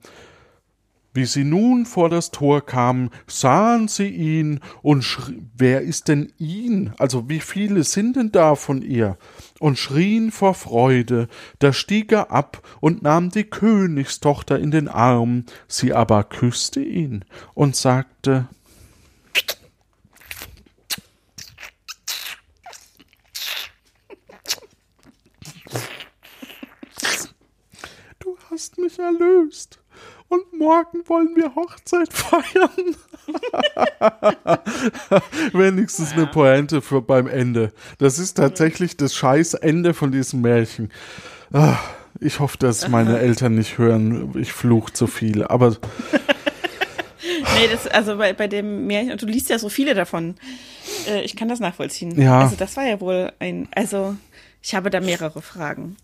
wie 1.16 1.24
sie 1.24 1.44
nun 1.44 1.86
vor 1.86 2.10
das 2.10 2.30
Tor 2.30 2.64
kamen, 2.64 3.10
sahen 3.26 3.88
sie 3.88 4.08
ihn 4.08 4.60
und 4.82 5.02
schrie, 5.02 5.42
wer 5.56 5.80
ist 5.80 6.08
denn 6.08 6.30
ihn? 6.38 6.92
Also 6.98 7.28
wie 7.30 7.40
viele 7.40 7.82
sind 7.84 8.16
denn 8.16 8.30
da 8.30 8.54
von 8.54 8.82
ihr? 8.82 9.16
Und 9.58 9.78
schrien 9.78 10.30
vor 10.30 10.52
Freude. 10.52 11.28
Da 11.58 11.72
stieg 11.72 12.12
er 12.12 12.30
ab 12.30 12.62
und 12.80 13.02
nahm 13.02 13.30
die 13.30 13.44
Königstochter 13.44 14.58
in 14.58 14.70
den 14.70 14.88
Arm. 14.88 15.46
Sie 15.66 15.94
aber 15.94 16.22
küsste 16.22 16.80
ihn 16.80 17.24
und 17.54 17.74
sagte, 17.74 18.48
Du 28.18 28.36
hast 28.50 28.76
mich 28.76 28.98
erlöst. 28.98 29.80
Und 30.28 30.52
morgen 30.58 31.02
wollen 31.06 31.36
wir 31.36 31.54
Hochzeit 31.54 32.12
feiern. 32.12 32.96
Wenigstens 35.52 36.12
eine 36.12 36.26
Pointe 36.26 36.82
für 36.82 37.02
beim 37.02 37.26
Ende. 37.28 37.72
Das 37.98 38.18
ist 38.18 38.34
tatsächlich 38.34 38.96
das 38.96 39.14
scheiß 39.14 39.54
Ende 39.54 39.94
von 39.94 40.12
diesem 40.12 40.40
Märchen. 40.40 40.90
Ah, 41.52 41.76
Ich 42.20 42.40
hoffe, 42.40 42.58
dass 42.58 42.88
meine 42.88 43.18
Eltern 43.20 43.54
nicht 43.54 43.78
hören. 43.78 44.32
Ich 44.36 44.52
fluch 44.52 44.90
zu 44.90 45.06
viel. 45.06 45.44
Aber 45.44 45.76
Nee, 47.58 47.68
das, 47.70 47.86
also 47.86 48.16
bei, 48.18 48.32
bei 48.32 48.48
dem 48.48 48.86
Märchen, 48.86 49.12
und 49.12 49.22
du 49.22 49.26
liest 49.26 49.48
ja 49.48 49.58
so 49.58 49.68
viele 49.68 49.94
davon. 49.94 50.34
Äh, 51.08 51.22
ich 51.22 51.36
kann 51.36 51.48
das 51.48 51.60
nachvollziehen. 51.60 52.20
Ja. 52.20 52.40
Also 52.40 52.56
das 52.56 52.76
war 52.76 52.84
ja 52.84 53.00
wohl 53.00 53.32
ein, 53.38 53.68
also 53.74 54.16
Ich 54.62 54.74
habe 54.74 54.90
da 54.90 55.00
mehrere 55.00 55.40
Fragen. 55.42 55.96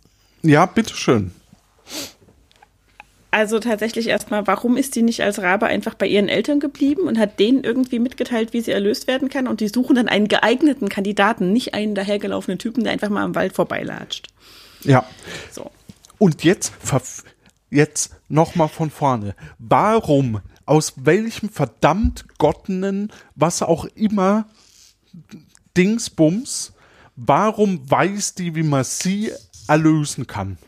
Ja, 0.43 0.67
bitteschön. 0.67 1.33
Also 3.33 3.61
tatsächlich 3.61 4.09
erstmal, 4.09 4.47
warum 4.47 4.77
ist 4.77 4.95
die 4.95 5.01
nicht 5.01 5.23
als 5.23 5.41
Rabe 5.41 5.65
einfach 5.65 5.95
bei 5.95 6.07
ihren 6.07 6.29
Eltern 6.29 6.61
geblieben 6.61 7.09
und 7.09 7.19
hat 7.19 7.41
denen 7.41 7.65
irgendwie 7.65 7.99
mitgeteilt, 7.99 8.53
wie 8.53 8.61
sie 8.61 8.73
erlöst 8.73 9.07
werden 9.07 9.31
kann? 9.31 9.49
Und 9.49 9.61
die 9.61 9.69
suchen 9.69 9.97
dann 9.97 10.07
einen 10.07 10.29
geeigneten 10.29 10.91
Kandidaten, 10.91 11.51
nicht 11.51 11.73
einen 11.73 11.95
dahergelaufenen 11.95 12.59
Typen, 12.59 12.85
der 12.85 12.93
einfach 12.93 13.09
mal 13.09 13.25
am 13.25 13.35
Wald 13.35 13.55
vorbeilatscht. 13.55 14.29
Ja. 14.83 15.07
So. 15.51 15.71
Und 16.19 16.45
jetzt, 16.45 16.75
jetzt 17.71 18.15
nochmal 18.29 18.69
von 18.69 18.91
vorne. 18.91 19.35
Warum, 19.59 20.43
aus 20.67 20.93
welchem 20.97 21.49
verdammt 21.49 22.27
gottenen, 22.37 23.11
was 23.35 23.63
auch 23.63 23.87
immer, 23.95 24.47
Dingsbums, 25.75 26.75
warum 27.17 27.91
weiß 27.91 28.35
die, 28.35 28.55
wie 28.55 28.63
man 28.63 28.85
sie 28.85 29.33
erlösen 29.69 30.27
kann? 30.27 30.59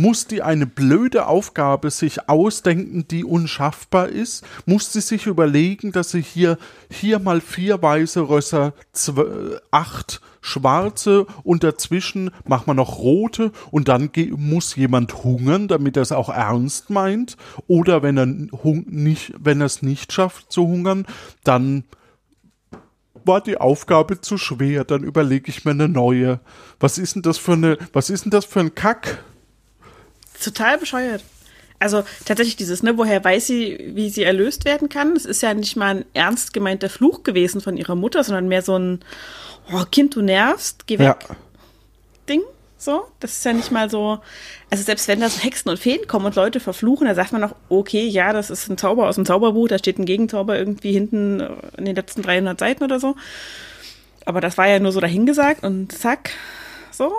Muss 0.00 0.26
die 0.26 0.40
eine 0.40 0.64
blöde 0.64 1.26
Aufgabe 1.26 1.90
sich 1.90 2.26
ausdenken, 2.26 3.06
die 3.06 3.22
unschaffbar 3.22 4.08
ist? 4.08 4.46
Muss 4.64 4.94
sie 4.94 5.02
sich 5.02 5.26
überlegen, 5.26 5.92
dass 5.92 6.12
sie 6.12 6.22
hier, 6.22 6.56
hier 6.90 7.18
mal 7.18 7.42
vier 7.42 7.82
weiße 7.82 8.26
Rösser, 8.26 8.72
zw- 8.94 9.60
acht 9.70 10.22
schwarze 10.40 11.26
und 11.42 11.64
dazwischen 11.64 12.30
machen 12.46 12.68
wir 12.68 12.72
noch 12.72 12.96
rote 12.96 13.52
und 13.70 13.88
dann 13.88 14.10
muss 14.36 14.74
jemand 14.74 15.22
hungern, 15.22 15.68
damit 15.68 15.98
er 15.98 16.02
es 16.02 16.12
auch 16.12 16.30
ernst 16.30 16.88
meint. 16.88 17.36
Oder 17.66 18.02
wenn 18.02 18.16
er 18.16 18.24
nicht, 18.24 19.34
wenn 19.38 19.60
er 19.60 19.66
es 19.66 19.82
nicht 19.82 20.14
schafft 20.14 20.50
zu 20.50 20.66
hungern, 20.66 21.06
dann 21.44 21.84
war 23.26 23.42
die 23.42 23.58
Aufgabe 23.58 24.22
zu 24.22 24.38
schwer, 24.38 24.84
dann 24.84 25.04
überlege 25.04 25.50
ich 25.50 25.66
mir 25.66 25.72
eine 25.72 25.90
neue. 25.90 26.40
Was 26.78 26.96
ist 26.96 27.16
denn 27.16 27.22
das 27.22 27.36
für 27.36 27.52
eine, 27.52 27.76
was 27.92 28.08
ist 28.08 28.24
denn 28.24 28.30
das 28.30 28.46
für 28.46 28.60
ein 28.60 28.74
Kack? 28.74 29.22
Total 30.40 30.78
bescheuert. 30.78 31.22
Also 31.78 32.04
tatsächlich 32.26 32.56
dieses, 32.56 32.82
ne, 32.82 32.98
woher 32.98 33.24
weiß 33.24 33.46
sie, 33.46 33.92
wie 33.94 34.10
sie 34.10 34.22
erlöst 34.22 34.66
werden 34.66 34.90
kann? 34.90 35.16
Es 35.16 35.24
ist 35.24 35.42
ja 35.42 35.54
nicht 35.54 35.76
mal 35.76 35.96
ein 35.96 36.04
ernst 36.12 36.52
gemeinter 36.52 36.90
Fluch 36.90 37.22
gewesen 37.22 37.62
von 37.62 37.78
ihrer 37.78 37.94
Mutter, 37.94 38.22
sondern 38.22 38.48
mehr 38.48 38.60
so 38.60 38.78
ein 38.78 39.00
oh, 39.72 39.84
Kind, 39.90 40.14
du 40.14 40.20
nervst, 40.20 40.86
geh 40.86 40.98
weg 40.98 41.06
Ja. 41.06 41.36
Ding. 42.28 42.42
So, 42.76 43.04
das 43.20 43.32
ist 43.32 43.44
ja 43.44 43.52
nicht 43.52 43.70
mal 43.70 43.90
so. 43.90 44.20
Also 44.70 44.84
selbst 44.84 45.06
wenn 45.06 45.20
da 45.20 45.28
so 45.28 45.40
Hexen 45.42 45.70
und 45.70 45.78
Feen 45.78 46.06
kommen 46.06 46.24
und 46.24 46.36
Leute 46.36 46.60
verfluchen, 46.60 47.06
da 47.06 47.14
sagt 47.14 47.32
man 47.32 47.42
noch, 47.42 47.54
okay, 47.68 48.06
ja, 48.06 48.32
das 48.32 48.48
ist 48.48 48.70
ein 48.70 48.78
Zauber 48.78 49.06
aus 49.06 49.16
dem 49.16 49.26
Zauberbuch, 49.26 49.68
da 49.68 49.78
steht 49.78 49.98
ein 49.98 50.06
Gegenzauber 50.06 50.58
irgendwie 50.58 50.92
hinten 50.92 51.40
in 51.76 51.84
den 51.84 51.94
letzten 51.94 52.22
300 52.22 52.58
Seiten 52.58 52.82
oder 52.82 52.98
so. 52.98 53.16
Aber 54.24 54.40
das 54.40 54.56
war 54.56 54.66
ja 54.66 54.78
nur 54.78 54.92
so 54.92 55.00
dahingesagt 55.00 55.62
und 55.62 55.92
zack, 55.92 56.30
so. 56.90 57.12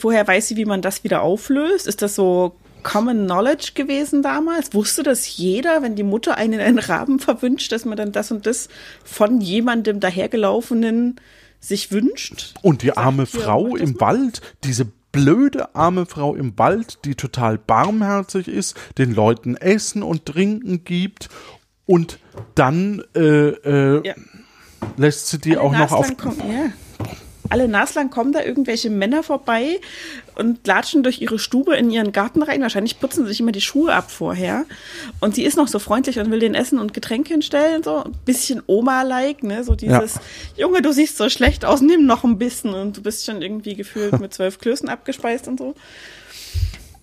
Woher 0.00 0.26
weiß 0.26 0.48
sie, 0.48 0.56
wie 0.56 0.64
man 0.64 0.82
das 0.82 1.04
wieder 1.04 1.22
auflöst? 1.22 1.86
Ist 1.86 2.02
das 2.02 2.14
so 2.14 2.56
Common 2.82 3.24
Knowledge 3.26 3.72
gewesen 3.74 4.22
damals? 4.22 4.74
Wusste 4.74 5.02
das 5.02 5.36
jeder, 5.36 5.82
wenn 5.82 5.94
die 5.96 6.02
Mutter 6.02 6.36
einen 6.36 6.54
in 6.54 6.60
einen 6.60 6.78
Raben 6.78 7.18
verwünscht, 7.18 7.70
dass 7.72 7.84
man 7.84 7.96
dann 7.96 8.12
das 8.12 8.30
und 8.30 8.46
das 8.46 8.68
von 9.04 9.40
jemandem 9.40 10.00
dahergelaufenen 10.00 11.20
sich 11.60 11.92
wünscht? 11.92 12.54
Und 12.62 12.82
die 12.82 12.88
Sagt 12.88 12.98
arme 12.98 13.24
hier, 13.24 13.40
Frau 13.40 13.76
das 13.76 13.90
im. 13.90 14.00
Wald, 14.00 14.40
diese 14.64 14.86
blöde 15.12 15.74
arme 15.74 16.06
Frau 16.06 16.34
im 16.34 16.58
Wald, 16.58 16.98
die 17.04 17.14
total 17.14 17.58
barmherzig 17.58 18.46
ist, 18.48 18.76
den 18.98 19.14
Leuten 19.14 19.56
Essen 19.56 20.02
und 20.02 20.26
Trinken 20.26 20.84
gibt 20.84 21.28
und 21.86 22.18
dann 22.54 23.02
äh, 23.14 23.20
äh, 23.20 24.06
Ja. 24.06 24.14
lässt 24.96 25.28
sie 25.28 25.38
die 25.38 25.56
Alle 25.56 25.62
auch 25.62 25.72
noch 25.72 25.92
auf. 25.92 26.16
kommen, 26.16 26.42
ja. 26.50 26.70
Alle 27.50 27.68
naslang 27.68 28.10
kommen 28.10 28.32
da 28.32 28.42
irgendwelche 28.42 28.90
Männer 28.90 29.22
vorbei 29.22 29.80
und 30.34 30.66
latschen 30.66 31.02
durch 31.02 31.20
ihre 31.20 31.38
Stube 31.38 31.76
in 31.76 31.90
ihren 31.90 32.12
Garten 32.12 32.42
rein. 32.42 32.62
Wahrscheinlich 32.62 33.00
putzen 33.00 33.24
sie 33.24 33.30
sich 33.30 33.40
immer 33.40 33.52
die 33.52 33.60
Schuhe 33.60 33.94
ab 33.94 34.10
vorher. 34.10 34.66
Und 35.20 35.34
sie 35.34 35.44
ist 35.44 35.56
noch 35.56 35.68
so 35.68 35.78
freundlich 35.78 36.18
und 36.18 36.30
will 36.30 36.40
den 36.40 36.54
Essen 36.54 36.78
und 36.78 36.94
Getränke 36.94 37.32
hinstellen. 37.32 37.82
So 37.82 38.04
ein 38.04 38.12
bisschen 38.24 38.62
Oma-like, 38.66 39.42
ne? 39.42 39.64
So 39.64 39.74
dieses, 39.74 40.20
Junge, 40.56 40.82
du 40.82 40.92
siehst 40.92 41.16
so 41.16 41.28
schlecht 41.28 41.64
aus, 41.64 41.80
nimm 41.80 42.06
noch 42.06 42.24
ein 42.24 42.38
bisschen. 42.38 42.74
Und 42.74 42.96
du 42.96 43.02
bist 43.02 43.24
schon 43.24 43.42
irgendwie 43.42 43.74
gefühlt 43.74 44.20
mit 44.20 44.34
zwölf 44.34 44.58
Klößen 44.60 44.88
abgespeist 44.88 45.48
und 45.48 45.58
so. 45.58 45.74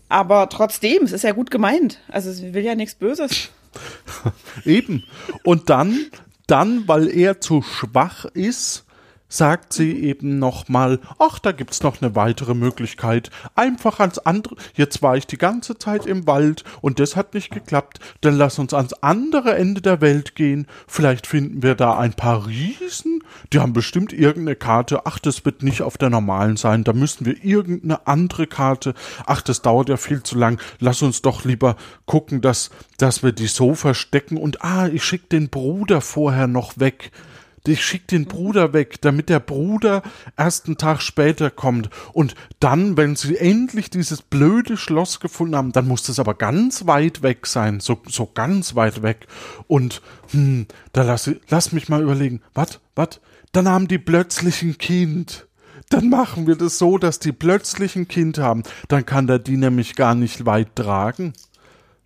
Aber 0.07 0.49
trotzdem, 0.49 1.03
es 1.03 1.11
ist 1.11 1.23
ja 1.23 1.31
gut 1.31 1.51
gemeint. 1.51 1.99
Also 2.07 2.31
sie 2.31 2.53
will 2.53 2.63
ja 2.63 2.75
nichts 2.75 2.95
Böses. 2.95 3.49
Eben. 4.65 5.03
Und 5.43 5.69
dann, 5.69 6.05
dann, 6.47 6.87
weil 6.87 7.09
er 7.09 7.41
zu 7.41 7.61
schwach 7.61 8.25
ist, 8.25 8.84
sagt 9.37 9.73
sie 9.73 10.03
eben 10.03 10.39
nochmal, 10.39 10.99
ach, 11.19 11.39
da 11.39 11.51
gibt's 11.51 11.83
noch 11.83 12.01
eine 12.01 12.15
weitere 12.15 12.53
Möglichkeit. 12.53 13.29
Einfach 13.55 13.99
ans 13.99 14.19
andere, 14.19 14.55
jetzt 14.73 15.01
war 15.01 15.17
ich 15.17 15.27
die 15.27 15.37
ganze 15.37 15.77
Zeit 15.77 16.05
im 16.05 16.27
Wald 16.27 16.63
und 16.81 16.99
das 16.99 17.15
hat 17.15 17.33
nicht 17.33 17.51
geklappt, 17.51 17.99
dann 18.21 18.37
lass 18.37 18.59
uns 18.59 18.73
ans 18.73 18.93
andere 18.93 19.55
Ende 19.55 19.81
der 19.81 20.01
Welt 20.01 20.35
gehen. 20.35 20.67
Vielleicht 20.87 21.27
finden 21.27 21.63
wir 21.63 21.75
da 21.75 21.97
ein 21.97 22.13
paar 22.13 22.47
Riesen. 22.47 23.23
Die 23.51 23.59
haben 23.59 23.73
bestimmt 23.73 24.13
irgendeine 24.13 24.55
Karte. 24.55 25.05
Ach, 25.05 25.19
das 25.19 25.45
wird 25.45 25.63
nicht 25.63 25.81
auf 25.81 25.97
der 25.97 26.09
normalen 26.09 26.57
sein. 26.57 26.83
Da 26.83 26.93
müssen 26.93 27.25
wir 27.25 27.43
irgendeine 27.43 28.07
andere 28.07 28.47
Karte. 28.47 28.93
Ach, 29.25 29.41
das 29.41 29.61
dauert 29.61 29.89
ja 29.89 29.97
viel 29.97 30.23
zu 30.23 30.37
lang. 30.37 30.59
Lass 30.79 31.01
uns 31.01 31.21
doch 31.21 31.43
lieber 31.43 31.75
gucken, 32.05 32.41
dass, 32.41 32.69
dass 32.97 33.23
wir 33.23 33.31
die 33.31 33.47
so 33.47 33.75
verstecken. 33.75 34.37
Und 34.37 34.63
ah, 34.63 34.87
ich 34.87 35.03
schick 35.03 35.29
den 35.29 35.49
Bruder 35.49 36.01
vorher 36.01 36.47
noch 36.47 36.77
weg. 36.77 37.11
Ich 37.67 37.83
schick 37.83 38.07
den 38.07 38.25
Bruder 38.25 38.73
weg, 38.73 39.01
damit 39.01 39.29
der 39.29 39.39
Bruder 39.39 40.03
erst 40.37 40.67
einen 40.67 40.77
Tag 40.77 41.01
später 41.01 41.49
kommt. 41.49 41.89
Und 42.13 42.35
dann, 42.59 42.97
wenn 42.97 43.15
sie 43.15 43.37
endlich 43.37 43.89
dieses 43.89 44.21
blöde 44.21 44.77
Schloss 44.77 45.19
gefunden 45.19 45.55
haben, 45.55 45.71
dann 45.71 45.87
muss 45.87 46.03
das 46.03 46.19
aber 46.19 46.35
ganz 46.35 46.85
weit 46.85 47.23
weg 47.23 47.47
sein. 47.47 47.79
So, 47.79 48.01
so 48.07 48.29
ganz 48.33 48.75
weit 48.75 49.01
weg. 49.01 49.27
Und, 49.67 50.01
hm, 50.31 50.67
da 50.93 51.03
lass, 51.03 51.29
lass 51.49 51.71
mich 51.71 51.89
mal 51.89 52.01
überlegen. 52.01 52.41
Was? 52.53 52.79
Was? 52.95 53.19
Dann 53.51 53.67
haben 53.67 53.87
die 53.87 53.99
plötzlich 53.99 54.61
ein 54.61 54.77
Kind. 54.77 55.47
Dann 55.89 56.09
machen 56.09 56.47
wir 56.47 56.55
das 56.55 56.77
so, 56.77 56.97
dass 56.97 57.19
die 57.19 57.31
plötzlich 57.31 57.95
ein 57.95 58.07
Kind 58.07 58.37
haben. 58.37 58.63
Dann 58.87 59.05
kann 59.05 59.27
der 59.27 59.39
die 59.39 59.57
nämlich 59.57 59.95
gar 59.95 60.15
nicht 60.15 60.45
weit 60.45 60.75
tragen. 60.75 61.33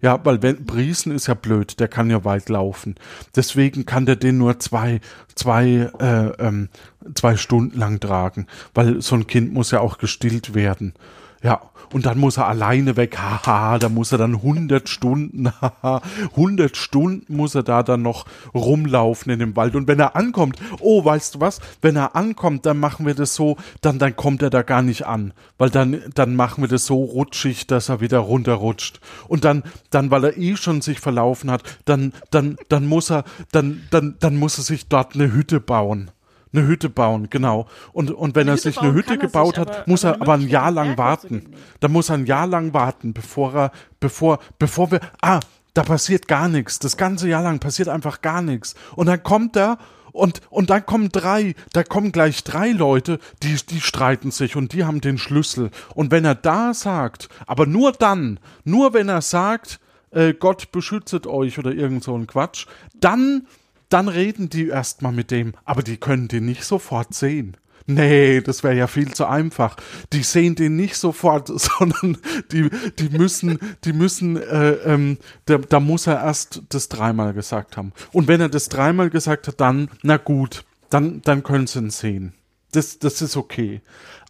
Ja, 0.02 0.20
weil 0.24 0.42
wenn 0.42 0.66
Briesen 0.66 1.12
ist 1.12 1.28
ja 1.28 1.34
blöd, 1.34 1.80
der 1.80 1.90
kann 1.90 2.10
ja 2.10 2.24
weit 2.24 2.48
laufen. 2.50 2.96
Deswegen 3.36 3.86
kann 3.86 4.06
der 4.06 4.16
den 4.16 4.38
nur 4.38 4.60
zwei, 4.60 5.02
zwei, 5.36 5.92
äh, 6.00 6.28
ähm, 6.40 6.70
zwei 7.16 7.36
Stunden 7.36 7.78
lang 7.78 8.00
tragen, 8.00 8.48
weil 8.74 9.02
so 9.02 9.16
ein 9.16 9.28
Kind 9.28 9.54
muss 9.54 9.72
ja 9.72 9.82
auch 9.82 9.98
gestillt 9.98 10.54
werden. 10.54 10.94
Ja, 11.42 11.62
und 11.94 12.06
dann 12.06 12.20
muss 12.20 12.38
er 12.38 12.48
alleine 12.48 12.98
weg, 12.98 13.18
haha, 13.18 13.80
da 13.80 13.90
muss 13.90 14.12
er 14.12 14.18
dann 14.18 14.36
100 14.36 14.88
Stunden, 14.88 15.52
haha, 15.62 16.02
100 16.32 16.76
Stunden 16.76 17.36
muss 17.36 17.56
er 17.56 17.64
da 17.64 17.84
dann 17.84 18.02
noch 18.02 18.26
rumlaufen 18.54 19.32
in 19.32 19.40
dem 19.40 19.56
Wald. 19.56 19.76
Und 19.76 19.88
wenn 19.88 20.00
er 20.00 20.16
ankommt, 20.16 20.58
oh, 20.80 21.04
weißt 21.04 21.36
du 21.36 21.40
was, 21.40 21.60
wenn 21.82 21.96
er 21.96 22.16
ankommt, 22.16 22.66
dann 22.66 22.80
machen 22.80 23.06
wir 23.06 23.16
das 23.16 23.36
so, 23.36 23.58
dann, 23.82 24.00
dann 24.00 24.16
kommt 24.16 24.42
er 24.42 24.50
da 24.50 24.62
gar 24.62 24.82
nicht 24.82 25.06
an, 25.06 25.34
weil 25.58 25.70
dann, 25.70 26.02
dann 26.14 26.36
machen 26.36 26.64
wir 26.64 26.68
das 26.68 26.86
so 26.86 27.04
rutschig, 27.04 27.68
dass 27.68 27.90
er 27.90 28.02
wieder 28.02 28.20
runterrutscht. 28.20 29.00
Und 29.28 29.46
dann, 29.46 29.64
dann, 29.90 30.12
weil 30.12 30.24
er 30.24 30.38
eh 30.38 30.56
schon 30.56 30.82
sich 30.82 31.00
verlaufen 31.00 31.52
hat, 31.52 31.64
dann, 31.86 32.14
dann, 32.32 32.58
dann 32.70 32.86
muss 32.86 33.10
er, 33.10 33.24
dann, 33.52 33.84
dann, 33.92 34.16
dann 34.20 34.38
muss 34.38 34.58
er 34.58 34.64
sich 34.64 34.88
dort 34.88 35.16
eine 35.16 35.34
Hütte 35.34 35.60
bauen. 35.60 36.12
Eine 36.52 36.66
Hütte 36.66 36.90
bauen, 36.90 37.30
genau. 37.30 37.68
Und, 37.94 38.12
und 38.12 38.36
wenn 38.36 38.44
Eine 38.44 38.52
er 38.52 38.54
Hütte 38.56 38.64
sich 38.64 38.78
eine 38.80 38.94
Hütte 38.94 39.18
gebaut 39.18 39.58
hat, 39.58 39.70
aber- 39.70 39.84
muss 39.86 40.04
aber 40.04 40.16
er 40.18 40.22
aber 40.22 40.34
ein 40.34 40.48
Jahr 40.50 40.72
lang 40.72 40.98
warten. 40.98 41.54
Da 41.80 41.88
muss 41.88 42.10
er 42.10 42.16
ein 42.16 42.26
Jahr 42.26 42.48
lang 42.48 42.74
warten, 42.74 43.14
bevor 43.14 43.56
er, 43.56 43.72
bevor, 44.00 44.40
bevor 44.58 44.92
wir, 44.92 45.00
ah, 45.22 45.40
da 45.76 45.84
passiert 45.84 46.28
gar 46.28 46.48
nichts. 46.50 46.80
Das 46.80 46.98
ganze 46.98 47.30
Jahr 47.30 47.44
lang 47.44 47.60
passiert 47.60 47.88
einfach 47.88 48.22
gar 48.22 48.42
nichts. 48.42 48.74
Und 48.96 49.06
dann 49.06 49.22
kommt 49.22 49.56
er 49.56 49.78
und, 50.12 50.42
und 50.50 50.72
dann 50.72 50.86
kommen 50.86 51.10
drei, 51.10 51.54
da 51.74 51.84
kommen 51.84 52.12
gleich 52.12 52.44
drei 52.44 52.72
Leute, 52.72 53.20
die, 53.44 53.56
die 53.70 53.80
streiten 53.80 54.32
sich 54.32 54.56
und 54.56 54.74
die 54.74 54.84
haben 54.84 55.02
den 55.02 55.20
Schlüssel. 55.20 55.70
Und 55.94 56.10
wenn 56.10 56.26
er 56.26 56.36
da 56.36 56.74
sagt, 56.74 57.30
aber 57.46 57.68
nur 57.68 57.92
dann, 57.92 58.40
nur 58.64 58.94
wenn 58.96 59.08
er 59.08 59.22
sagt, 59.22 59.80
äh, 60.12 60.34
Gott 60.34 60.72
beschützet 60.72 61.28
euch 61.28 61.60
oder 61.60 61.72
irgend 61.72 62.04
so 62.04 62.16
ein 62.16 62.26
Quatsch, 62.26 62.66
dann, 62.96 63.46
dann 63.90 64.08
reden 64.08 64.50
die 64.50 64.68
erstmal 64.68 65.12
mit 65.12 65.32
dem, 65.32 65.54
aber 65.66 65.84
die 65.84 65.98
können 65.98 66.28
den 66.28 66.46
nicht 66.46 66.64
sofort 66.64 67.14
sehen. 67.14 67.58
Nee, 67.90 68.42
das 68.42 68.64
wäre 68.64 68.76
ja 68.76 68.86
viel 68.86 69.12
zu 69.16 69.26
einfach. 69.26 69.76
Die 70.14 70.22
sehen 70.22 70.54
den 70.54 70.76
nicht 70.76 70.96
sofort, 70.96 71.48
sondern 71.60 72.18
die, 72.52 72.70
die 73.00 73.10
müssen, 73.10 73.58
die 73.84 73.94
müssen, 73.94 74.38
äh, 74.38 74.74
ähm, 74.86 75.18
da, 75.46 75.58
da 75.58 75.80
muss 75.80 76.06
er 76.06 76.22
erst 76.24 76.62
das 76.70 76.88
dreimal 76.88 77.34
gesagt 77.34 77.78
haben. 77.78 77.92
Und 78.12 78.28
wenn 78.28 78.42
er 78.42 78.50
das 78.50 78.70
dreimal 78.70 79.10
gesagt 79.10 79.48
hat, 79.48 79.60
dann, 79.60 79.90
na 80.04 80.18
gut, 80.18 80.66
dann, 80.92 81.22
dann 81.24 81.42
können 81.42 81.66
sie 81.66 81.80
ihn 81.80 81.90
sehen. 81.90 82.34
Das, 82.72 83.00
das 83.00 83.22
ist 83.22 83.36
okay. 83.36 83.82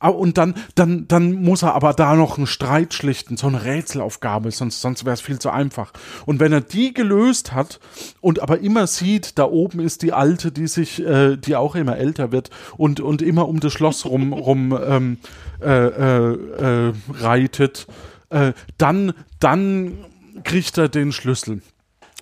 Und 0.02 0.38
dann, 0.38 0.56
dann, 0.76 1.10
dann 1.10 1.34
muss 1.34 1.62
er 1.62 1.76
aber 1.76 1.94
da 1.94 2.16
noch 2.16 2.38
einen 2.38 2.48
Streit 2.48 2.94
schlichten, 2.94 3.36
so 3.36 3.48
eine 3.48 3.66
Rätselaufgabe, 3.66 4.50
sonst, 4.52 4.80
sonst 4.80 5.04
wäre 5.04 5.14
es 5.14 5.20
viel 5.20 5.40
zu 5.40 5.50
einfach. 5.50 5.92
Und 6.26 6.40
wenn 6.40 6.54
er 6.54 6.62
die 6.62 6.94
gelöst 6.94 7.52
hat 7.52 7.82
und 8.22 8.42
aber 8.42 8.60
immer 8.60 8.88
sieht, 8.88 9.38
da 9.38 9.44
oben 9.44 9.82
ist 9.82 10.02
die 10.02 10.14
Alte, 10.14 10.54
die 10.54 10.68
sich, 10.68 11.06
äh, 11.06 11.36
die 11.36 11.58
auch 11.58 11.76
immer 11.76 11.98
älter 11.98 12.32
wird 12.32 12.50
und, 12.78 13.02
und 13.02 13.22
immer 13.22 13.50
um 13.50 13.60
das 13.60 13.74
Schloss 13.74 14.06
rum, 14.06 14.32
rum 14.34 14.78
ähm, 14.82 15.18
äh, 15.62 15.68
äh, 15.68 16.34
äh, 16.34 16.94
reitet, 17.12 17.88
äh, 18.30 18.54
dann, 18.78 19.14
dann 19.42 19.98
kriegt 20.46 20.78
er 20.78 20.88
den 20.88 21.12
Schlüssel 21.12 21.62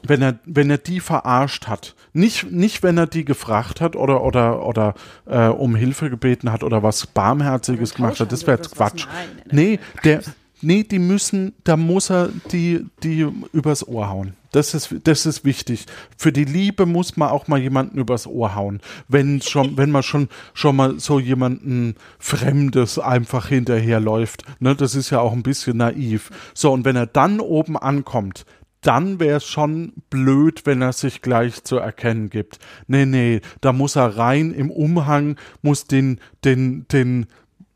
wenn 0.04 0.22
er, 0.22 0.40
wenn 0.46 0.70
er 0.70 0.78
die 0.78 1.00
verarscht 1.00 1.68
hat. 1.68 1.96
Nicht, 2.18 2.52
nicht 2.52 2.82
wenn 2.82 2.98
er 2.98 3.06
die 3.06 3.26
gefragt 3.26 3.80
hat 3.80 3.96
oder, 3.96 4.24
oder, 4.24 4.66
oder 4.66 4.96
äh, 5.28 5.48
um 5.48 5.76
Hilfe 5.76 6.10
gebeten 6.10 6.52
hat 6.52 6.64
oder 6.64 6.82
was 6.82 7.06
Barmherziges 7.06 7.94
gemacht 7.94 8.20
hat. 8.20 8.32
Das 8.32 8.48
wäre 8.48 8.60
oder 8.60 8.70
Quatsch. 8.70 9.06
nein, 9.06 9.30
Nee, 9.52 9.80
der, 10.04 10.22
nee, 10.62 10.84
die 10.84 10.98
müssen, 10.98 11.54
da 11.64 11.78
muss 11.78 12.10
er 12.10 12.30
die, 12.52 12.86
die 13.04 13.28
übers 13.54 13.88
Ohr 13.88 14.10
hauen. 14.10 14.34
Das 14.52 14.74
ist, 14.74 14.96
das 15.04 15.28
ist 15.28 15.46
wichtig. 15.46 15.86
Für 16.18 16.32
die 16.32 16.46
Liebe 16.46 16.88
muss 16.88 17.18
man 17.18 17.30
auch 17.30 17.48
mal 17.48 17.60
jemanden 17.60 18.00
übers 18.00 18.26
Ohr 18.26 18.56
hauen. 18.56 18.82
Wenn 19.08 19.40
schon, 19.44 19.78
wenn 19.78 19.92
man 19.92 20.02
schon, 20.02 20.30
schon 20.56 20.76
mal 20.76 21.00
so 21.00 21.20
jemanden 21.20 21.94
Fremdes 22.18 22.98
einfach 22.98 23.50
hinterherläuft. 23.50 24.44
Ne, 24.60 24.76
das 24.76 24.96
ist 24.96 25.12
ja 25.12 25.20
auch 25.20 25.34
ein 25.34 25.44
bisschen 25.44 25.78
naiv. 25.78 26.32
So, 26.56 26.72
und 26.72 26.84
wenn 26.84 26.96
er 26.96 27.06
dann 27.06 27.40
oben 27.40 27.78
ankommt, 27.78 28.46
dann 28.88 29.20
wäre 29.20 29.38
es 29.38 29.46
schon 29.46 29.92
blöd, 30.10 30.62
wenn 30.66 30.82
er 30.82 30.94
sich 30.94 31.22
gleich 31.22 31.64
zu 31.66 31.76
erkennen 31.76 32.30
gibt. 32.30 32.58
Nee, 32.88 33.06
nee, 33.06 33.42
da 33.60 33.74
muss 33.74 33.98
er 33.98 34.18
rein 34.18 34.54
im 34.54 34.72
Umhang, 34.72 35.36
muss 35.62 35.88
den, 35.88 36.22
den, 36.46 36.88
den, 36.88 37.26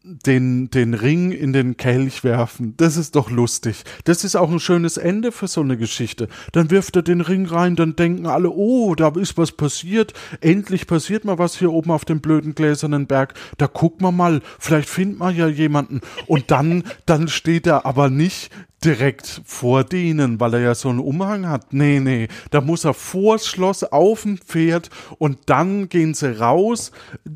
den, 0.03 0.71
den 0.71 0.93
Ring 0.93 1.31
in 1.31 1.53
den 1.53 1.77
Kelch 1.77 2.23
werfen. 2.23 2.73
Das 2.77 2.97
ist 2.97 3.15
doch 3.15 3.29
lustig. 3.29 3.83
Das 4.03 4.23
ist 4.23 4.35
auch 4.35 4.51
ein 4.51 4.59
schönes 4.59 4.97
Ende 4.97 5.31
für 5.31 5.47
so 5.47 5.61
eine 5.61 5.77
Geschichte. 5.77 6.27
Dann 6.51 6.71
wirft 6.71 6.95
er 6.95 7.03
den 7.03 7.21
Ring 7.21 7.45
rein, 7.45 7.75
dann 7.75 7.95
denken 7.95 8.25
alle, 8.25 8.49
oh, 8.49 8.95
da 8.95 9.09
ist 9.09 9.37
was 9.37 9.51
passiert. 9.51 10.13
Endlich 10.39 10.87
passiert 10.87 11.23
mal 11.23 11.37
was 11.37 11.57
hier 11.57 11.71
oben 11.71 11.91
auf 11.91 12.05
dem 12.05 12.19
blöden 12.19 12.55
gläsernen 12.55 13.05
Berg. 13.05 13.35
Da 13.57 13.67
gucken 13.67 14.05
wir 14.05 14.11
mal, 14.11 14.41
vielleicht 14.59 14.89
findet 14.89 15.19
man 15.19 15.35
ja 15.35 15.47
jemanden. 15.47 16.01
Und 16.25 16.49
dann, 16.49 16.83
dann 17.05 17.27
steht 17.27 17.67
er 17.67 17.85
aber 17.85 18.09
nicht 18.09 18.51
direkt 18.83 19.41
vor 19.45 19.83
denen, 19.83 20.39
weil 20.39 20.55
er 20.55 20.61
ja 20.61 20.75
so 20.75 20.89
einen 20.89 20.99
Umhang 20.99 21.47
hat. 21.47 21.73
Nee, 21.73 21.99
nee, 21.99 22.27
da 22.49 22.61
muss 22.61 22.83
er 22.83 22.95
vors 22.95 23.45
Schloss 23.45 23.83
auf 23.83 24.23
dem 24.23 24.39
Pferd 24.39 24.89
und 25.19 25.37
dann 25.45 25.87
gehen 25.89 26.15
sie 26.15 26.39
raus, 26.39 26.91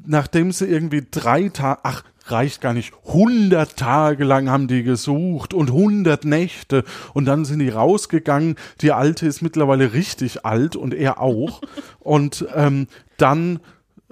nachdem 0.07 0.51
sie 0.51 0.65
irgendwie 0.65 1.05
drei 1.09 1.49
Tage, 1.49 1.81
ach, 1.83 2.03
reicht 2.25 2.61
gar 2.61 2.73
nicht, 2.73 2.93
hundert 3.03 3.77
Tage 3.77 4.23
lang 4.23 4.49
haben 4.49 4.67
die 4.67 4.83
gesucht 4.83 5.53
und 5.53 5.71
hundert 5.71 6.25
Nächte 6.25 6.83
und 7.13 7.25
dann 7.25 7.45
sind 7.45 7.59
die 7.59 7.69
rausgegangen. 7.69 8.55
Die 8.81 8.91
Alte 8.91 9.27
ist 9.27 9.41
mittlerweile 9.41 9.93
richtig 9.93 10.45
alt 10.45 10.75
und 10.75 10.93
er 10.93 11.21
auch. 11.21 11.61
und 11.99 12.45
ähm, 12.53 12.87
dann 13.17 13.59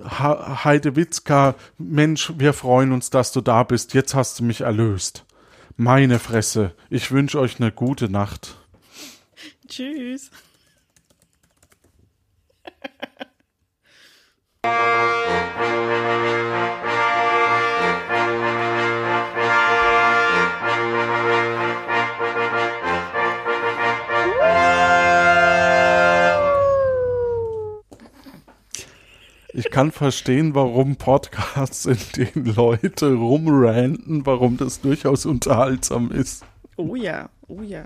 Ha- 0.03 0.63
Heidewitzka, 0.63 1.53
Mensch, 1.77 2.33
wir 2.37 2.53
freuen 2.53 2.91
uns, 2.93 3.11
dass 3.11 3.31
du 3.31 3.41
da 3.41 3.61
bist. 3.63 3.93
Jetzt 3.93 4.15
hast 4.15 4.39
du 4.39 4.43
mich 4.43 4.61
erlöst. 4.61 5.23
Meine 5.77 6.17
Fresse. 6.17 6.73
Ich 6.89 7.11
wünsche 7.11 7.39
euch 7.39 7.59
eine 7.59 7.71
gute 7.71 8.09
Nacht. 8.09 8.55
Tschüss. 9.67 10.31
Ich 29.55 29.69
kann 29.69 29.91
verstehen, 29.91 30.55
warum 30.55 30.95
Podcasts, 30.95 31.85
in 31.85 31.97
denen 32.17 32.55
Leute 32.55 33.13
rumranten, 33.13 34.25
warum 34.25 34.57
das 34.57 34.81
durchaus 34.81 35.27
unterhaltsam 35.27 36.11
ist. 36.11 36.43
Oh 36.75 36.95
ja, 36.95 37.29
oh 37.47 37.61
ja. 37.61 37.85